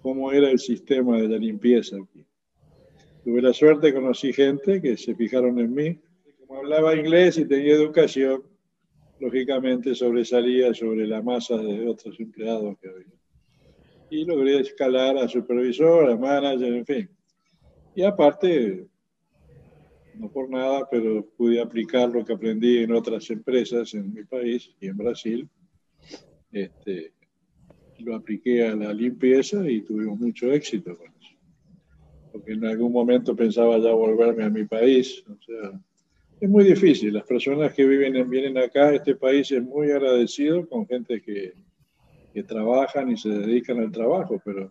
cómo 0.03 0.33
era 0.33 0.51
el 0.51 0.59
sistema 0.59 1.21
de 1.21 1.29
la 1.29 1.39
limpieza. 1.39 1.97
Tuve 3.25 3.41
la 3.41 3.53
suerte, 3.53 3.95
conocí 3.95 4.33
gente 4.33 4.83
que 4.83 4.97
se 4.97 5.15
fijaron 5.15 5.59
en 5.59 5.75
mí. 5.75 5.99
Como 6.39 6.59
hablaba 6.59 6.95
inglés 6.95 7.39
y 7.39 7.47
tenía 7.47 7.73
educación, 7.73 8.43
lógicamente 9.19 9.95
sobresalía 9.95 10.75
sobre 10.75 11.07
la 11.07 11.23
masa 11.23 11.57
de 11.57 11.89
otros 11.89 12.21
empleados 12.21 12.77
que 12.81 12.89
había. 12.89 13.07
Y 14.11 14.25
logré 14.27 14.61
escalar 14.61 15.17
a 15.17 15.27
supervisor, 15.27 16.11
a 16.11 16.17
manager, 16.17 16.75
en 16.75 16.85
fin. 16.85 17.11
Y 17.95 18.03
aparte, 18.03 18.87
no 20.19 20.31
por 20.31 20.49
nada, 20.51 20.87
pero 20.91 21.27
pude 21.37 21.61
aplicar 21.61 22.11
lo 22.11 22.25
que 22.25 22.33
aprendí 22.33 22.79
en 22.79 22.93
otras 22.93 23.31
empresas 23.31 23.95
en 23.95 24.13
mi 24.13 24.25
país 24.25 24.71
y 24.81 24.89
en 24.89 24.97
Brasil. 24.97 25.49
Este, 26.53 27.13
lo 27.99 28.17
apliqué 28.17 28.67
a 28.67 28.75
la 28.75 28.93
limpieza 28.93 29.69
y 29.69 29.83
tuvimos 29.83 30.19
mucho 30.19 30.53
éxito 30.53 30.97
con 30.97 31.07
eso. 31.07 31.37
Porque 32.33 32.53
en 32.53 32.65
algún 32.65 32.93
momento 32.93 33.35
pensaba 33.35 33.79
ya 33.79 33.93
volverme 33.93 34.45
a 34.45 34.51
mi 34.51 34.65
país. 34.65 35.25
O 35.29 35.37
sea, 35.43 35.81
es 36.41 36.49
muy 36.49 36.65
difícil. 36.65 37.13
Las 37.15 37.25
personas 37.25 37.73
que 37.73 37.85
viven, 37.85 38.29
vienen 38.29 38.59
acá, 38.59 38.95
este 38.95 39.15
país 39.15 39.51
es 39.53 39.63
muy 39.63 39.91
agradecido 39.91 40.69
con 40.69 40.87
gente 40.87 41.21
que, 41.21 41.55
que 42.33 42.43
trabajan 42.43 43.11
y 43.11 43.17
se 43.17 43.31
dedican 43.31 43.79
al 43.81 43.93
trabajo, 43.93 44.41
pero 44.45 44.71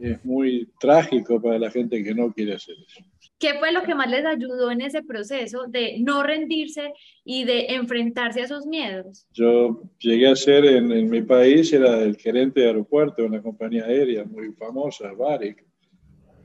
es 0.00 0.24
muy 0.24 0.68
trágico 0.80 1.40
para 1.40 1.58
la 1.58 1.70
gente 1.70 2.02
que 2.02 2.14
no 2.14 2.32
quiere 2.32 2.54
hacer 2.54 2.76
eso. 2.86 3.04
¿Qué 3.42 3.54
fue 3.58 3.72
lo 3.72 3.82
que 3.82 3.96
más 3.96 4.08
les 4.08 4.24
ayudó 4.24 4.70
en 4.70 4.82
ese 4.82 5.02
proceso 5.02 5.64
de 5.66 5.98
no 5.98 6.22
rendirse 6.22 6.92
y 7.24 7.42
de 7.42 7.74
enfrentarse 7.74 8.40
a 8.40 8.44
esos 8.44 8.66
miedos? 8.66 9.26
Yo 9.32 9.82
llegué 9.98 10.28
a 10.28 10.36
ser 10.36 10.64
en, 10.64 11.10
mi 11.10 11.22
país, 11.22 11.72
era 11.72 12.00
el 12.02 12.16
gerente 12.16 12.60
de 12.60 12.66
aeropuerto 12.66 13.20
de 13.20 13.26
una 13.26 13.42
compañía 13.42 13.84
aérea 13.84 14.24
muy 14.24 14.52
famosa, 14.52 15.10
Varig. 15.14 15.56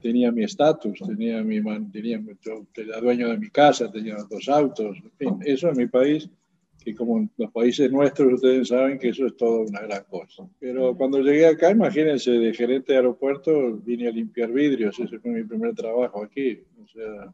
tenía 0.02 0.32
mi 0.32 0.44
estatus, 0.44 1.00
tenía 1.06 1.44
mi, 1.44 1.62
tenía, 1.92 2.20
yo 2.42 2.66
era 2.76 3.00
dueño 3.00 3.30
de 3.30 3.38
mi 3.38 3.52
casa, 3.52 3.92
tenía 3.92 4.16
dos 4.28 4.50
autos, 4.50 4.98
en 4.98 5.12
fin, 5.20 5.40
eso 5.46 5.70
en 5.70 5.78
mi 5.78 5.86
país, 5.86 6.28
que 6.84 6.96
como 6.96 7.20
en 7.20 7.30
los 7.38 7.52
países 7.52 7.92
nuestros 7.92 8.34
ustedes 8.34 8.70
saben 8.70 8.98
que 8.98 9.10
eso 9.10 9.28
es 9.28 9.38
todo 9.38 9.62
una 9.62 9.82
gran 9.82 10.04
cosa. 10.06 10.50
Pero 10.60 10.98
cuando 10.98 11.20
llegué 11.20 11.46
acá, 11.46 11.70
imagínense, 11.70 12.32
de 12.32 12.56
gerente 12.56 12.94
de 12.94 12.98
aeropuerto 12.98 13.78
vine 13.86 14.08
a 14.08 14.12
limpiar 14.12 14.52
vidrios, 14.52 15.00
ese 15.00 15.20
fue 15.20 15.30
mi 15.30 15.44
primer 15.44 15.76
trabajo 15.76 16.24
aquí. 16.24 16.64
O 16.88 16.90
sea, 16.90 17.34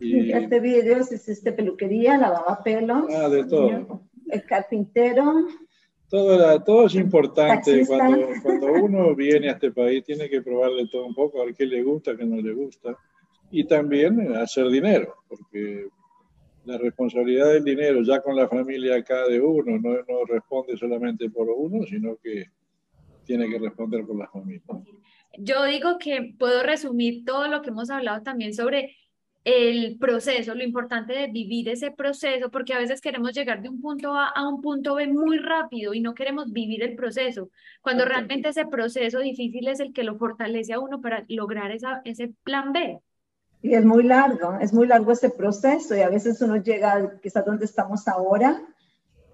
y, 0.00 0.60
vidrios, 0.60 1.12
hiciste 1.12 1.52
peluquería, 1.52 2.16
lavaba 2.16 2.62
pelos. 2.62 3.04
Ah, 3.14 3.28
de 3.28 3.44
todo. 3.44 4.02
El 4.28 4.44
carpintero. 4.44 5.46
Todo, 6.08 6.62
todo 6.62 6.86
es 6.86 6.94
importante. 6.94 7.86
Cuando, 7.86 8.28
cuando, 8.42 8.72
uno 8.72 9.14
viene 9.14 9.50
a 9.50 9.52
este 9.52 9.70
país, 9.70 10.02
tiene 10.04 10.28
que 10.28 10.40
probarle 10.40 10.88
todo 10.88 11.06
un 11.06 11.14
poco, 11.14 11.40
a 11.40 11.46
ver 11.46 11.54
qué 11.54 11.66
le 11.66 11.82
gusta, 11.82 12.16
qué 12.16 12.24
no 12.24 12.36
le 12.36 12.52
gusta. 12.52 12.96
Y 13.50 13.64
también 13.64 14.34
hacer 14.36 14.68
dinero, 14.68 15.14
porque 15.28 15.88
la 16.64 16.78
responsabilidad 16.78 17.52
del 17.52 17.64
dinero, 17.64 18.02
ya 18.02 18.20
con 18.20 18.34
la 18.34 18.48
familia 18.48 18.96
acá 18.96 19.28
de 19.28 19.40
uno, 19.40 19.78
no, 19.78 19.96
no 20.08 20.24
responde 20.26 20.76
solamente 20.76 21.28
por 21.30 21.48
uno, 21.50 21.84
sino 21.86 22.16
que 22.16 22.46
tiene 23.24 23.48
que 23.48 23.58
responder 23.58 24.04
por 24.06 24.16
la 24.16 24.28
familia. 24.28 24.62
Yo 25.38 25.64
digo 25.64 25.98
que 25.98 26.34
puedo 26.38 26.62
resumir 26.62 27.24
todo 27.24 27.48
lo 27.48 27.62
que 27.62 27.70
hemos 27.70 27.90
hablado 27.90 28.22
también 28.22 28.54
sobre 28.54 28.96
el 29.44 29.98
proceso, 29.98 30.54
lo 30.54 30.64
importante 30.64 31.12
de 31.12 31.26
vivir 31.26 31.68
ese 31.68 31.90
proceso, 31.90 32.50
porque 32.50 32.72
a 32.72 32.78
veces 32.78 33.02
queremos 33.02 33.32
llegar 33.32 33.60
de 33.60 33.68
un 33.68 33.80
punto 33.80 34.14
A 34.14 34.28
a 34.28 34.48
un 34.48 34.62
punto 34.62 34.94
B 34.94 35.06
muy 35.08 35.38
rápido 35.38 35.92
y 35.92 36.00
no 36.00 36.14
queremos 36.14 36.50
vivir 36.50 36.82
el 36.82 36.96
proceso, 36.96 37.50
cuando 37.82 38.06
realmente 38.06 38.48
ese 38.48 38.66
proceso 38.66 39.18
difícil 39.18 39.68
es 39.68 39.80
el 39.80 39.92
que 39.92 40.02
lo 40.02 40.16
fortalece 40.16 40.72
a 40.72 40.80
uno 40.80 41.00
para 41.02 41.24
lograr 41.28 41.72
esa, 41.72 42.00
ese 42.04 42.32
plan 42.42 42.72
B. 42.72 43.00
Y 43.60 43.74
es 43.74 43.84
muy 43.84 44.02
largo, 44.02 44.58
es 44.60 44.72
muy 44.72 44.86
largo 44.86 45.12
ese 45.12 45.30
proceso 45.30 45.94
y 45.94 46.00
a 46.00 46.08
veces 46.08 46.40
uno 46.40 46.56
llega 46.56 47.18
quizás 47.22 47.44
donde 47.44 47.66
estamos 47.66 48.08
ahora, 48.08 48.62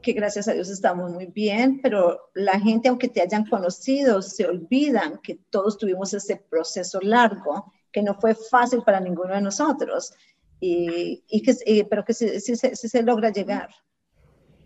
que 0.03 0.13
gracias 0.13 0.49
a 0.49 0.53
Dios 0.53 0.69
estamos 0.71 1.11
muy 1.13 1.27
bien, 1.27 1.81
pero 1.83 2.31
la 2.35 2.59
gente, 2.59 2.89
aunque 2.89 3.09
te 3.09 3.21
hayan 3.21 3.47
conocido, 3.47 4.23
se 4.23 4.47
olvidan 4.47 5.19
que 5.23 5.39
todos 5.51 5.79
tuvimos 5.79 6.15
ese 6.15 6.37
proceso 6.37 7.01
largo 7.01 7.73
que 7.93 8.03
no 8.03 8.15
fue 8.15 8.35
fácil 8.35 8.83
para 8.83 9.01
ninguno 9.01 9.35
de 9.35 9.41
nosotros, 9.41 10.13
y, 10.61 11.25
y 11.29 11.43
que, 11.43 11.87
pero 11.89 12.05
que 12.05 12.15
sí, 12.15 12.41
sí, 12.41 12.57
se 12.57 13.03
logra 13.03 13.31
llegar. 13.31 13.71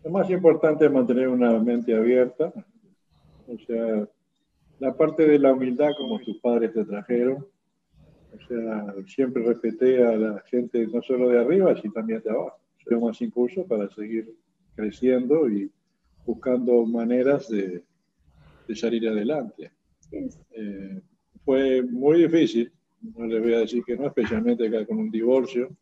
Lo 0.03 0.11
más 0.11 0.28
importante 0.28 0.85
es 0.85 0.93
mantener 0.93 1.28
una 1.28 1.59
mente 1.59 1.97
abierta, 1.97 2.53
o 3.47 3.59
sea, 3.66 4.09
la 4.78 4.95
parte 4.95 5.26
de 5.26 5.39
la 5.39 5.53
humildad 5.53 5.91
como 5.97 6.18
tus 6.18 6.39
padres 6.39 6.72
te 6.74 6.85
trajeron, 6.85 7.47
o 8.35 8.49
sea, 8.49 8.95
siempre 9.07 9.45
respeté 9.45 10.05
a 10.05 10.16
la 10.16 10.41
gente 10.51 10.87
no 10.89 11.01
solo 11.03 11.28
de 11.28 11.41
arriba, 11.41 11.74
sino 11.80 11.93
también 11.93 12.20
de 12.22 12.30
abajo. 12.30 12.59
Soy 12.87 13.01
más 13.01 13.20
impulso 13.22 13.64
para 13.64 13.89
seguir 13.91 14.35
creciendo 14.74 15.48
y 15.48 15.70
buscando 16.26 16.84
maneras 16.86 17.48
de, 17.48 17.82
de 18.66 18.76
salir 18.76 19.08
adelante. 19.08 19.70
Eh, 20.12 21.00
fue 21.44 21.82
muy 21.82 22.22
difícil, 22.22 22.72
no 23.16 23.26
les 23.26 23.42
voy 23.42 23.54
a 23.54 23.58
decir 23.58 23.82
que 23.84 23.96
no, 23.96 24.06
especialmente 24.06 24.66
acá 24.66 24.86
con 24.86 24.98
un 24.98 25.10
divorcio, 25.10 25.76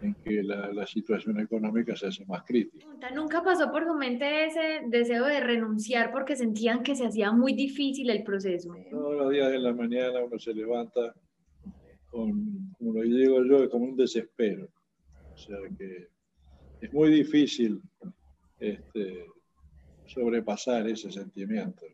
en 0.00 0.14
que 0.14 0.44
la, 0.44 0.72
la, 0.72 0.86
situación 0.86 1.40
económica 1.40 1.96
se 1.96 2.06
hace 2.06 2.24
más 2.26 2.44
crítica. 2.44 2.86
¿Nunca 3.12 3.42
pasó 3.42 3.70
por 3.72 3.84
su 3.84 3.94
mente 3.94 4.46
ese 4.46 4.82
deseo 4.86 5.24
de 5.26 5.40
renunciar 5.40 6.12
porque 6.12 6.36
sentían 6.36 6.84
que 6.84 6.94
se 6.94 7.06
hacía 7.06 7.32
muy 7.32 7.52
difícil 7.52 8.08
el 8.10 8.22
proceso? 8.22 8.72
Todos 8.90 9.16
los 9.16 9.32
días 9.32 9.50
de 9.50 9.58
la 9.58 9.74
mañana 9.74 10.22
uno 10.24 10.38
se 10.38 10.54
levanta 10.54 11.14
con, 12.10 12.74
como 12.78 12.92
lo 12.92 13.02
digo 13.02 13.42
yo, 13.44 13.68
como 13.68 13.86
un 13.86 13.96
desespero. 13.96 14.68
O 15.34 15.36
sea 15.36 15.56
que 15.76 16.08
es 16.80 16.92
muy 16.92 17.10
difícil 17.10 17.80
este, 18.60 19.26
sobrepasar 20.06 20.88
ese 20.88 21.10
sentimiento. 21.10 21.86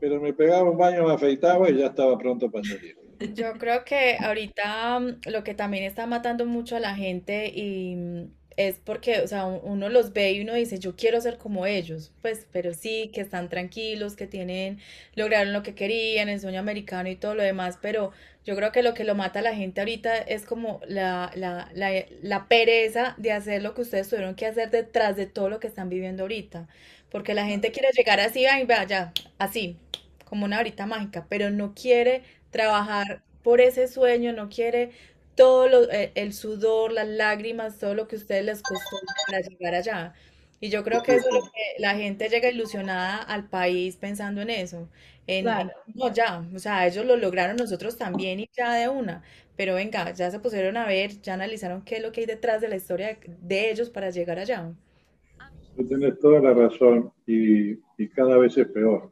Pero 0.00 0.20
me 0.20 0.32
pegaba 0.32 0.70
un 0.70 0.78
baño, 0.78 1.06
me 1.06 1.14
afeitaba 1.14 1.70
y 1.70 1.78
ya 1.78 1.86
estaba 1.86 2.18
pronto 2.18 2.50
para 2.50 2.64
salir. 2.64 2.96
Yo 3.34 3.52
creo 3.54 3.84
que 3.84 4.16
ahorita 4.18 4.98
mm, 4.98 5.20
lo 5.30 5.44
que 5.44 5.54
también 5.54 5.84
está 5.84 6.06
matando 6.06 6.44
mucho 6.44 6.76
a 6.76 6.80
la 6.80 6.94
gente 6.94 7.52
y 7.54 7.94
mm, 7.94 8.30
es 8.56 8.78
porque, 8.78 9.20
o 9.20 9.26
sea, 9.28 9.46
uno 9.46 9.88
los 9.88 10.12
ve 10.12 10.32
y 10.32 10.40
uno 10.42 10.54
dice, 10.54 10.78
yo 10.78 10.96
quiero 10.96 11.20
ser 11.20 11.38
como 11.38 11.66
ellos, 11.66 12.12
pues, 12.22 12.46
pero 12.52 12.74
sí, 12.74 13.10
que 13.14 13.20
están 13.20 13.48
tranquilos, 13.48 14.16
que 14.16 14.26
tienen, 14.26 14.78
lograron 15.14 15.52
lo 15.52 15.62
que 15.62 15.74
querían, 15.74 16.28
el 16.28 16.40
sueño 16.40 16.60
americano 16.60 17.08
y 17.08 17.16
todo 17.16 17.34
lo 17.34 17.42
demás, 17.42 17.78
pero 17.80 18.12
yo 18.44 18.56
creo 18.56 18.72
que 18.72 18.82
lo 18.82 18.94
que 18.94 19.04
lo 19.04 19.14
mata 19.14 19.38
a 19.38 19.42
la 19.42 19.54
gente 19.54 19.80
ahorita 19.80 20.16
es 20.18 20.44
como 20.44 20.80
la, 20.86 21.30
la, 21.36 21.70
la, 21.74 21.90
la 22.22 22.48
pereza 22.48 23.14
de 23.18 23.32
hacer 23.32 23.62
lo 23.62 23.74
que 23.74 23.82
ustedes 23.82 24.08
tuvieron 24.08 24.34
que 24.34 24.46
hacer 24.46 24.70
detrás 24.70 25.16
de 25.16 25.26
todo 25.26 25.48
lo 25.48 25.60
que 25.60 25.68
están 25.68 25.88
viviendo 25.88 26.22
ahorita, 26.24 26.68
porque 27.10 27.34
la 27.34 27.46
gente 27.46 27.72
quiere 27.72 27.88
llegar 27.96 28.20
así, 28.20 28.46
ay, 28.46 28.64
vaya, 28.64 29.12
así, 29.38 29.76
como 30.24 30.44
una 30.44 30.56
varita 30.58 30.86
mágica, 30.86 31.26
pero 31.28 31.50
no 31.50 31.74
quiere 31.74 32.22
trabajar 32.50 33.22
por 33.42 33.60
ese 33.60 33.88
sueño, 33.88 34.32
no 34.32 34.48
quiere 34.48 34.90
todo 35.34 35.68
lo, 35.68 35.90
eh, 35.90 36.12
el 36.14 36.32
sudor, 36.32 36.92
las 36.92 37.08
lágrimas, 37.08 37.78
todo 37.78 37.94
lo 37.94 38.08
que 38.08 38.16
a 38.16 38.18
ustedes 38.18 38.44
les 38.44 38.62
costó 38.62 38.96
para 39.26 39.40
llegar 39.40 39.74
allá. 39.74 40.14
Y 40.60 40.68
yo 40.68 40.84
creo 40.84 41.02
que 41.02 41.16
eso 41.16 41.26
es 41.28 41.34
lo 41.34 41.42
que 41.42 41.80
la 41.82 41.96
gente 41.96 42.28
llega 42.28 42.48
ilusionada 42.48 43.16
al 43.16 43.48
país 43.48 43.96
pensando 43.96 44.42
en 44.42 44.50
eso. 44.50 44.88
En, 45.26 45.44
no, 45.94 46.12
ya, 46.12 46.46
o 46.54 46.58
sea, 46.58 46.86
ellos 46.86 47.04
lo 47.04 47.16
lograron, 47.16 47.56
nosotros 47.56 47.96
también 47.96 48.40
y 48.40 48.48
ya 48.56 48.74
de 48.74 48.88
una. 48.88 49.22
Pero 49.56 49.74
venga, 49.74 50.12
ya 50.12 50.30
se 50.30 50.38
pusieron 50.38 50.76
a 50.76 50.86
ver, 50.86 51.20
ya 51.20 51.34
analizaron 51.34 51.82
qué 51.82 51.96
es 51.96 52.02
lo 52.02 52.12
que 52.12 52.20
hay 52.20 52.26
detrás 52.26 52.60
de 52.60 52.68
la 52.68 52.76
historia 52.76 53.08
de, 53.08 53.18
de 53.40 53.70
ellos 53.70 53.90
para 53.90 54.10
llegar 54.10 54.38
allá. 54.38 54.72
Tú 55.76 55.86
tienes 55.86 56.18
toda 56.20 56.40
la 56.40 56.54
razón 56.54 57.12
y, 57.26 57.72
y 57.98 58.08
cada 58.14 58.36
vez 58.38 58.56
es 58.56 58.68
peor. 58.68 59.10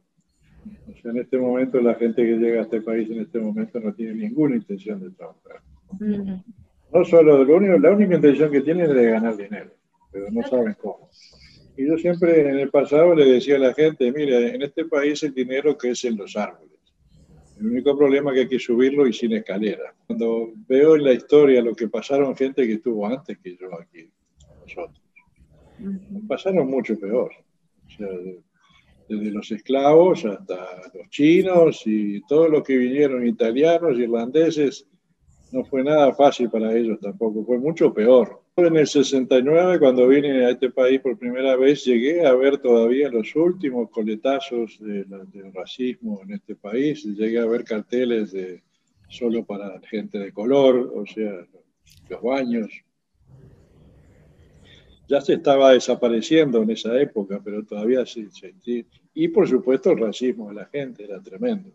O 0.89 1.01
sea, 1.01 1.11
en 1.11 1.17
este 1.17 1.37
momento 1.37 1.81
la 1.81 1.95
gente 1.95 2.21
que 2.21 2.37
llega 2.37 2.59
a 2.59 2.63
este 2.63 2.81
país 2.81 3.09
en 3.09 3.21
este 3.21 3.39
momento 3.39 3.79
no 3.79 3.93
tiene 3.93 4.13
ninguna 4.13 4.55
intención 4.55 5.01
de 5.01 5.09
trabajar. 5.11 5.61
No 5.99 7.05
solo, 7.05 7.43
lo 7.43 7.57
único, 7.57 7.77
la 7.79 7.91
única 7.91 8.15
intención 8.15 8.51
que 8.51 8.61
tienen 8.61 8.89
es 8.89 8.95
de 8.95 9.11
ganar 9.11 9.37
dinero, 9.37 9.71
pero 10.11 10.29
no 10.29 10.41
saben 10.43 10.75
cómo. 10.81 11.09
Y 11.77 11.87
yo 11.87 11.97
siempre 11.97 12.41
en 12.41 12.59
el 12.59 12.69
pasado 12.69 13.15
le 13.15 13.25
decía 13.25 13.55
a 13.55 13.59
la 13.59 13.73
gente, 13.73 14.11
mire, 14.11 14.53
en 14.53 14.61
este 14.61 14.85
país 14.85 15.23
el 15.23 15.33
dinero 15.33 15.77
crece 15.77 16.09
en 16.09 16.17
los 16.17 16.35
árboles. 16.35 16.71
El 17.57 17.67
único 17.67 17.97
problema 17.97 18.31
es 18.31 18.35
que 18.35 18.41
hay 18.41 18.47
que 18.47 18.59
subirlo 18.59 19.07
y 19.07 19.13
sin 19.13 19.33
escalera. 19.33 19.93
Cuando 20.07 20.51
veo 20.67 20.95
en 20.95 21.03
la 21.03 21.13
historia 21.13 21.61
lo 21.61 21.73
que 21.73 21.87
pasaron 21.87 22.35
gente 22.35 22.67
que 22.67 22.73
estuvo 22.73 23.07
antes 23.07 23.37
que 23.37 23.55
yo 23.55 23.67
aquí, 23.79 24.09
nosotros, 24.61 25.01
pasaron 26.27 26.67
mucho 26.67 26.99
peor. 26.99 27.31
O 27.85 27.89
sea, 27.89 28.07
desde 29.07 29.31
los 29.31 29.51
esclavos 29.51 30.25
hasta 30.25 30.55
los 30.93 31.09
chinos 31.09 31.83
y 31.85 32.21
todos 32.27 32.49
los 32.49 32.63
que 32.63 32.77
vinieron, 32.77 33.27
italianos, 33.27 33.97
irlandeses, 33.97 34.87
no 35.51 35.65
fue 35.65 35.83
nada 35.83 36.13
fácil 36.13 36.49
para 36.49 36.75
ellos 36.75 36.99
tampoco, 36.99 37.43
fue 37.45 37.57
mucho 37.57 37.93
peor. 37.93 38.41
En 38.55 38.75
el 38.75 38.87
69, 38.87 39.79
cuando 39.79 40.07
vine 40.07 40.45
a 40.45 40.51
este 40.51 40.69
país 40.69 40.99
por 41.01 41.17
primera 41.17 41.55
vez, 41.55 41.83
llegué 41.85 42.25
a 42.25 42.33
ver 42.33 42.57
todavía 42.57 43.09
los 43.09 43.35
últimos 43.35 43.89
coletazos 43.89 44.77
del 44.79 45.53
racismo 45.53 46.21
en 46.23 46.33
este 46.33 46.55
país, 46.55 47.03
llegué 47.03 47.39
a 47.39 47.45
ver 47.45 47.63
carteles 47.63 48.31
de 48.31 48.61
solo 49.09 49.45
para 49.45 49.79
gente 49.81 50.19
de 50.19 50.31
color, 50.31 50.91
o 50.95 51.05
sea, 51.05 51.45
los 52.09 52.21
baños, 52.21 52.71
ya 55.07 55.19
se 55.19 55.33
estaba 55.33 55.73
desapareciendo 55.73 56.61
en 56.63 56.71
esa 56.71 56.99
época, 57.01 57.41
pero 57.43 57.65
todavía 57.65 58.05
se 58.05 58.29
sentía. 58.31 58.85
Y 59.13 59.27
por 59.27 59.47
supuesto 59.47 59.91
el 59.91 59.99
racismo 59.99 60.47
de 60.49 60.55
la 60.55 60.65
gente 60.67 61.03
era 61.03 61.21
tremendo. 61.21 61.69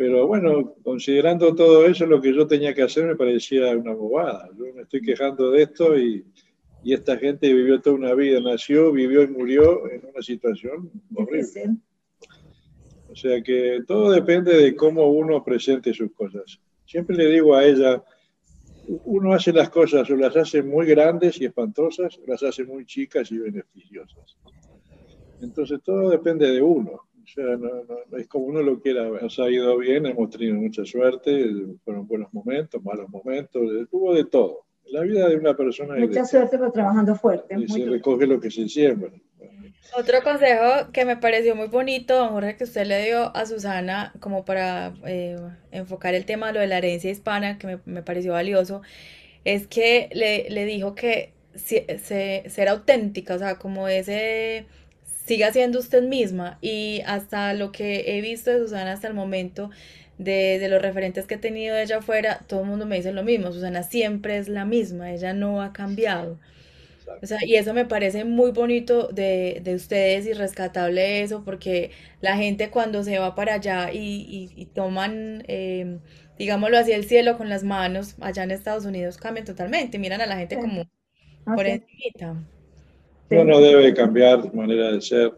Pero 0.00 0.26
bueno, 0.26 0.76
considerando 0.82 1.54
todo 1.54 1.84
eso, 1.84 2.06
lo 2.06 2.22
que 2.22 2.34
yo 2.34 2.46
tenía 2.46 2.72
que 2.72 2.80
hacer 2.80 3.04
me 3.04 3.16
parecía 3.16 3.76
una 3.76 3.92
bobada. 3.92 4.48
Yo 4.58 4.72
me 4.74 4.80
estoy 4.80 5.02
quejando 5.02 5.50
de 5.50 5.64
esto 5.64 5.94
y, 5.94 6.24
y 6.82 6.94
esta 6.94 7.18
gente 7.18 7.52
vivió 7.52 7.82
toda 7.82 7.96
una 7.96 8.14
vida, 8.14 8.40
nació, 8.40 8.92
vivió 8.92 9.22
y 9.22 9.26
murió 9.26 9.90
en 9.90 10.00
una 10.10 10.22
situación 10.22 10.90
horrible. 11.14 11.76
O 13.10 13.14
sea 13.14 13.42
que 13.42 13.82
todo 13.86 14.10
depende 14.10 14.56
de 14.56 14.74
cómo 14.74 15.06
uno 15.10 15.44
presente 15.44 15.92
sus 15.92 16.10
cosas. 16.12 16.58
Siempre 16.86 17.14
le 17.14 17.26
digo 17.26 17.54
a 17.54 17.66
ella, 17.66 18.02
uno 19.04 19.34
hace 19.34 19.52
las 19.52 19.68
cosas 19.68 20.08
o 20.08 20.16
las 20.16 20.34
hace 20.34 20.62
muy 20.62 20.86
grandes 20.86 21.38
y 21.42 21.44
espantosas, 21.44 22.16
o 22.16 22.22
las 22.26 22.42
hace 22.42 22.64
muy 22.64 22.86
chicas 22.86 23.30
y 23.32 23.36
beneficiosas. 23.36 24.38
Entonces 25.42 25.78
todo 25.84 26.08
depende 26.08 26.50
de 26.50 26.62
uno. 26.62 27.02
O 27.30 27.32
sea, 27.32 27.56
no, 27.56 28.18
es 28.18 28.26
como 28.26 28.46
uno 28.46 28.60
lo 28.60 28.80
quiera 28.80 29.08
Nos 29.08 29.38
ha 29.38 29.48
ido 29.48 29.78
bien, 29.78 30.06
hemos 30.06 30.30
tenido 30.30 30.56
mucha 30.56 30.84
suerte, 30.84 31.46
fueron 31.84 32.06
buenos 32.08 32.32
momentos, 32.34 32.82
malos 32.82 33.08
momentos, 33.08 33.62
hubo 33.90 34.14
de 34.14 34.24
todo. 34.24 34.66
La 34.86 35.02
vida 35.02 35.28
de 35.28 35.36
una 35.36 35.56
persona... 35.56 35.94
Mucha 35.94 36.24
suerte, 36.24 36.58
pero 36.58 36.72
trabajando 36.72 37.14
fuerte. 37.14 37.54
Y 37.56 37.68
se 37.68 37.84
recoge 37.84 38.26
lo 38.26 38.40
que 38.40 38.50
se 38.50 38.68
siembra. 38.68 39.12
Otro 39.96 40.22
consejo 40.22 40.92
que 40.92 41.04
me 41.04 41.16
pareció 41.16 41.56
muy 41.56 41.68
bonito, 41.68 42.16
don 42.16 42.30
Jorge, 42.30 42.56
que 42.56 42.64
usted 42.64 42.86
le 42.86 43.04
dio 43.04 43.34
a 43.36 43.46
Susana 43.46 44.12
como 44.20 44.44
para 44.44 44.94
eh, 45.06 45.36
enfocar 45.72 46.14
el 46.14 46.24
tema 46.24 46.48
de 46.48 46.52
lo 46.54 46.60
de 46.60 46.66
la 46.66 46.78
herencia 46.78 47.10
hispana, 47.10 47.58
que 47.58 47.78
me, 47.84 48.02
pareció 48.02 48.32
valioso, 48.32 48.82
es 49.44 49.66
que 49.66 50.08
le, 50.12 50.64
dijo 50.64 50.94
que 50.94 51.32
se, 51.54 52.44
ser 52.48 52.68
auténtica, 52.68 53.34
o 53.34 53.38
sea, 53.38 53.58
como 53.58 53.88
ese, 53.88 54.66
siga 55.30 55.52
siendo 55.52 55.78
usted 55.78 56.02
misma 56.02 56.58
y 56.60 57.02
hasta 57.06 57.54
lo 57.54 57.70
que 57.70 58.18
he 58.18 58.20
visto 58.20 58.50
de 58.50 58.58
Susana 58.58 58.94
hasta 58.94 59.06
el 59.06 59.14
momento, 59.14 59.70
de, 60.18 60.66
los 60.68 60.82
referentes 60.82 61.28
que 61.28 61.36
he 61.36 61.38
tenido 61.38 61.76
de 61.76 61.84
ella 61.84 61.98
afuera, 61.98 62.40
todo 62.48 62.62
el 62.62 62.66
mundo 62.66 62.84
me 62.84 62.96
dice 62.96 63.12
lo 63.12 63.22
mismo, 63.22 63.52
Susana 63.52 63.84
siempre 63.84 64.38
es 64.38 64.48
la 64.48 64.64
misma, 64.64 65.12
ella 65.12 65.32
no 65.32 65.62
ha 65.62 65.72
cambiado. 65.72 66.40
O 67.22 67.26
sea, 67.28 67.38
y 67.46 67.54
eso 67.54 67.72
me 67.74 67.84
parece 67.84 68.24
muy 68.24 68.50
bonito 68.50 69.06
de, 69.06 69.60
de, 69.62 69.76
ustedes 69.76 70.26
y 70.26 70.32
rescatable 70.32 71.22
eso, 71.22 71.44
porque 71.44 71.92
la 72.20 72.36
gente 72.36 72.70
cuando 72.70 73.04
se 73.04 73.20
va 73.20 73.36
para 73.36 73.54
allá 73.54 73.92
y, 73.92 74.50
y, 74.56 74.66
toman, 74.66 75.44
eh, 75.46 76.00
digámoslo 76.40 76.76
así, 76.76 76.90
el 76.90 77.04
cielo 77.04 77.38
con 77.38 77.48
las 77.48 77.62
manos, 77.62 78.16
allá 78.20 78.42
en 78.42 78.50
Estados 78.50 78.84
Unidos 78.84 79.16
cambian 79.16 79.46
totalmente, 79.46 79.96
miran 79.96 80.22
a 80.22 80.26
la 80.26 80.38
gente 80.38 80.56
como 80.56 80.90
por 81.44 81.68
encima. 81.68 82.48
Uno 83.30 83.60
debe 83.60 83.94
cambiar 83.94 84.52
manera 84.54 84.92
de 84.92 85.00
ser. 85.00 85.32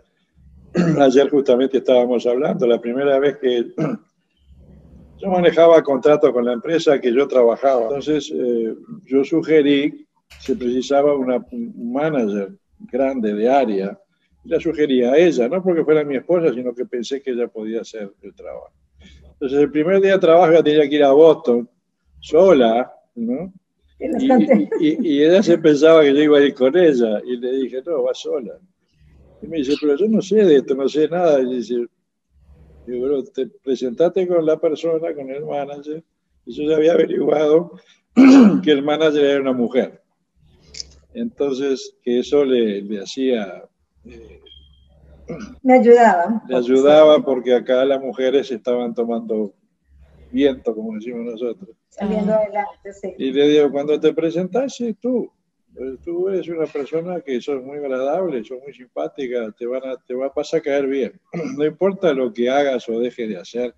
Ayer 0.98 1.28
justamente 1.28 1.78
estábamos 1.78 2.26
hablando, 2.26 2.66
la 2.66 2.80
primera 2.80 3.18
vez 3.18 3.36
que 3.36 3.72
yo 5.18 5.28
manejaba 5.28 5.82
contratos 5.82 6.32
con 6.32 6.44
la 6.44 6.54
empresa 6.54 6.98
que 6.98 7.12
yo 7.12 7.28
trabajaba, 7.28 7.82
entonces 7.82 8.32
eh, 8.34 8.74
yo 9.04 9.22
sugerí 9.24 10.06
se 10.40 10.56
precisaba 10.56 11.14
una, 11.14 11.44
un 11.50 11.92
manager 11.92 12.52
grande 12.90 13.34
de 13.34 13.48
área. 13.48 13.98
La 14.44 14.58
sugería 14.58 15.12
a 15.12 15.18
ella, 15.18 15.48
no 15.48 15.62
porque 15.62 15.84
fuera 15.84 16.02
mi 16.02 16.16
esposa, 16.16 16.52
sino 16.52 16.74
que 16.74 16.84
pensé 16.84 17.22
que 17.22 17.30
ella 17.30 17.46
podía 17.46 17.82
hacer 17.82 18.10
el 18.22 18.34
trabajo. 18.34 18.72
Entonces, 19.24 19.58
el 19.58 19.70
primer 19.70 20.00
día 20.00 20.14
de 20.14 20.18
trabajo 20.18 20.52
ella 20.52 20.62
tenía 20.62 20.88
que 20.88 20.96
ir 20.96 21.04
a 21.04 21.12
Boston 21.12 21.68
sola, 22.18 22.92
¿no? 23.14 23.52
Y, 24.80 25.08
y, 25.08 25.22
ella 25.22 25.42
se 25.42 25.58
pensaba 25.58 26.02
que 26.02 26.12
yo 26.14 26.22
iba 26.22 26.38
a 26.38 26.42
ir 26.42 26.54
con 26.54 26.76
ella. 26.76 27.20
Y 27.24 27.36
le 27.36 27.52
dije, 27.52 27.82
no, 27.86 28.02
va 28.02 28.14
sola. 28.14 28.58
Y 29.40 29.46
me 29.46 29.58
dice, 29.58 29.74
pero 29.80 29.96
yo 29.96 30.08
no 30.08 30.20
sé 30.20 30.44
de 30.44 30.56
esto, 30.56 30.74
no 30.74 30.88
sé 30.88 31.08
nada. 31.08 31.40
Y 31.40 31.56
dice, 31.56 31.86
digo, 32.86 33.22
te 33.24 33.46
presentaste 33.46 34.26
con 34.26 34.44
la 34.44 34.58
persona, 34.58 35.14
con 35.14 35.30
el 35.30 35.44
manager. 35.44 36.02
Y 36.46 36.52
yo 36.52 36.68
ya 36.68 36.76
había 36.76 36.92
averiguado 36.94 37.72
que 38.64 38.72
el 38.72 38.82
manager 38.82 39.24
era 39.24 39.40
una 39.40 39.52
mujer. 39.52 40.02
Entonces, 41.14 41.96
que 42.02 42.20
eso 42.20 42.44
le, 42.44 42.82
le 42.82 43.00
hacía... 43.00 43.64
Eh, 44.04 44.40
me 45.62 45.74
ayudaba. 45.78 46.42
Le 46.48 46.56
ayudaba 46.56 47.24
porque 47.24 47.54
acá 47.54 47.84
las 47.84 48.00
mujeres 48.00 48.50
estaban 48.50 48.94
tomando 48.94 49.54
viento, 50.32 50.74
como 50.74 50.94
decimos 50.94 51.24
nosotros. 51.24 51.76
Saliendo 51.88 52.32
adelante, 52.32 52.92
sí. 52.92 53.14
Y 53.18 53.32
le 53.32 53.48
digo, 53.48 53.70
cuando 53.70 54.00
te 54.00 54.12
presentaste 54.12 54.94
tú, 54.94 55.30
pues, 55.74 56.00
tú 56.04 56.28
eres 56.28 56.48
una 56.48 56.66
persona 56.66 57.20
que 57.20 57.40
sos 57.40 57.62
muy 57.62 57.78
agradable, 57.78 58.44
sos 58.44 58.58
muy 58.62 58.72
simpática, 58.72 59.50
te, 59.52 59.66
van 59.66 59.86
a, 59.86 59.96
te 59.96 60.14
va 60.14 60.26
a 60.26 60.32
pasar 60.32 60.60
a 60.60 60.62
caer 60.62 60.86
bien. 60.86 61.20
No 61.56 61.64
importa 61.64 62.12
lo 62.12 62.32
que 62.32 62.50
hagas 62.50 62.88
o 62.88 62.98
dejes 62.98 63.28
de 63.28 63.36
hacer 63.36 63.74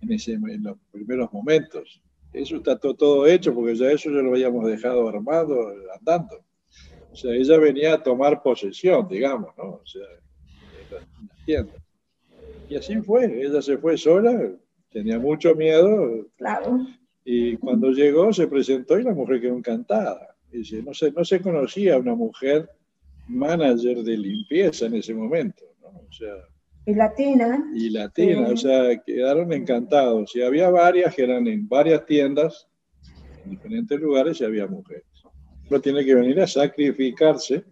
en, 0.00 0.12
ese, 0.12 0.32
en 0.32 0.62
los 0.62 0.76
primeros 0.90 1.32
momentos. 1.32 2.02
Eso 2.32 2.56
está 2.56 2.78
todo, 2.78 2.94
todo 2.94 3.26
hecho 3.26 3.54
porque 3.54 3.74
ya 3.74 3.90
eso 3.90 4.10
ya 4.10 4.22
lo 4.22 4.30
habíamos 4.30 4.66
dejado 4.66 5.08
armado, 5.08 5.72
andando. 5.98 6.42
O 7.12 7.16
sea, 7.16 7.34
ella 7.34 7.58
venía 7.58 7.94
a 7.94 8.02
tomar 8.02 8.42
posesión, 8.42 9.06
digamos, 9.06 9.50
¿no? 9.58 9.64
O 9.64 9.86
sea, 9.86 10.06
en 11.46 11.66
la 11.66 11.72
Y 12.70 12.76
así 12.76 12.96
fue, 13.02 13.44
ella 13.44 13.60
se 13.60 13.76
fue 13.76 13.98
sola, 13.98 14.50
tenía 14.92 15.18
mucho 15.18 15.54
miedo. 15.54 16.26
Claro. 16.36 16.86
Y 17.24 17.56
cuando 17.56 17.90
llegó 17.90 18.32
se 18.32 18.46
presentó 18.46 18.98
y 18.98 19.04
la 19.04 19.14
mujer 19.14 19.40
quedó 19.40 19.56
encantada. 19.56 20.36
Dice, 20.50 20.82
no 20.82 20.92
se, 20.92 21.10
no 21.12 21.24
se 21.24 21.40
conocía 21.40 21.96
una 21.96 22.14
mujer 22.14 22.68
manager 23.28 24.02
de 24.02 24.18
limpieza 24.18 24.86
en 24.86 24.96
ese 24.96 25.14
momento, 25.14 25.64
¿no? 25.80 25.88
O 25.88 26.12
sea, 26.12 26.34
y 26.84 26.94
latina. 26.94 27.64
Y 27.74 27.90
latina, 27.90 28.48
o 28.48 28.56
sea, 28.56 29.00
quedaron 29.00 29.52
encantados. 29.52 30.34
Y 30.34 30.42
había 30.42 30.68
varias 30.68 31.14
que 31.14 31.22
eran 31.22 31.46
en 31.46 31.68
varias 31.68 32.04
tiendas, 32.04 32.68
en 33.44 33.52
diferentes 33.52 34.00
lugares, 34.00 34.40
y 34.40 34.44
había 34.44 34.66
mujeres 34.66 35.04
tiene 35.80 36.04
que 36.04 36.14
venir 36.14 36.40
a 36.40 36.46
sacrificarse 36.46 37.64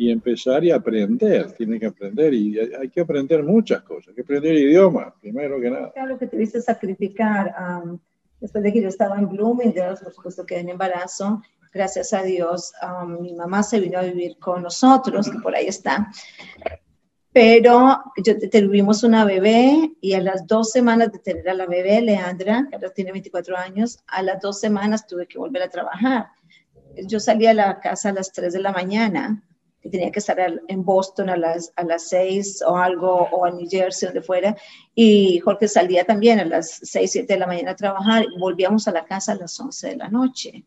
y 0.00 0.10
empezar 0.10 0.64
y 0.64 0.70
aprender, 0.70 1.52
tiene 1.52 1.78
que 1.78 1.84
aprender 1.84 2.32
y 2.32 2.58
hay 2.58 2.88
que 2.88 3.02
aprender 3.02 3.42
muchas 3.42 3.82
cosas, 3.82 4.08
hay 4.08 4.14
que 4.14 4.22
aprender 4.22 4.54
idioma, 4.54 5.14
primero 5.20 5.60
que 5.60 5.70
nada. 5.70 5.92
Claro 5.92 6.18
que 6.18 6.26
tuviste 6.26 6.62
sacrificar, 6.62 7.54
después 8.40 8.64
de 8.64 8.72
que 8.72 8.80
yo 8.80 8.88
estaba 8.88 9.18
en 9.18 9.28
Bloomingdale, 9.28 9.98
por 10.02 10.14
supuesto 10.14 10.46
que 10.46 10.58
en 10.58 10.70
embarazo, 10.70 11.42
gracias 11.70 12.14
a 12.14 12.22
Dios, 12.22 12.72
mi 13.20 13.34
mamá 13.34 13.62
se 13.62 13.78
vino 13.78 13.98
a 13.98 14.02
vivir 14.02 14.38
con 14.38 14.62
nosotros, 14.62 15.28
que 15.28 15.38
por 15.38 15.54
ahí 15.54 15.66
está, 15.66 16.10
pero 17.30 18.02
yo 18.24 18.38
tuvimos 18.50 19.02
una 19.02 19.26
bebé 19.26 19.92
y 20.00 20.14
a 20.14 20.22
las 20.22 20.46
dos 20.46 20.70
semanas 20.70 21.12
de 21.12 21.18
tener 21.18 21.46
a 21.50 21.52
la 21.52 21.66
bebé, 21.66 22.00
Leandra, 22.00 22.66
que 22.70 22.76
ahora 22.76 22.88
tiene 22.88 23.12
24 23.12 23.54
años, 23.54 23.98
a 24.06 24.22
las 24.22 24.40
dos 24.40 24.60
semanas 24.60 25.06
tuve 25.06 25.26
que 25.26 25.38
volver 25.38 25.62
a 25.62 25.68
trabajar 25.68 26.28
yo 27.06 27.20
salía 27.20 27.50
a 27.50 27.54
la 27.54 27.80
casa 27.80 28.08
a 28.08 28.12
las 28.12 28.32
3 28.32 28.52
de 28.52 28.60
la 28.60 28.72
mañana, 28.72 29.42
que 29.80 29.88
tenía 29.88 30.10
que 30.10 30.18
estar 30.18 30.38
en 30.68 30.84
Boston 30.84 31.30
a 31.30 31.36
las, 31.36 31.72
a 31.76 31.84
las 31.84 32.08
6 32.08 32.62
o 32.66 32.76
algo, 32.76 33.28
o 33.32 33.46
en 33.46 33.56
New 33.56 33.68
Jersey, 33.68 34.08
donde 34.08 34.22
fuera, 34.22 34.56
y 34.94 35.38
Jorge 35.38 35.68
salía 35.68 36.04
también 36.04 36.38
a 36.40 36.44
las 36.44 36.80
6, 36.82 37.10
7 37.10 37.32
de 37.32 37.38
la 37.38 37.46
mañana 37.46 37.70
a 37.72 37.76
trabajar, 37.76 38.24
y 38.24 38.38
volvíamos 38.38 38.86
a 38.88 38.92
la 38.92 39.04
casa 39.04 39.32
a 39.32 39.36
las 39.36 39.58
11 39.58 39.88
de 39.88 39.96
la 39.96 40.08
noche. 40.08 40.64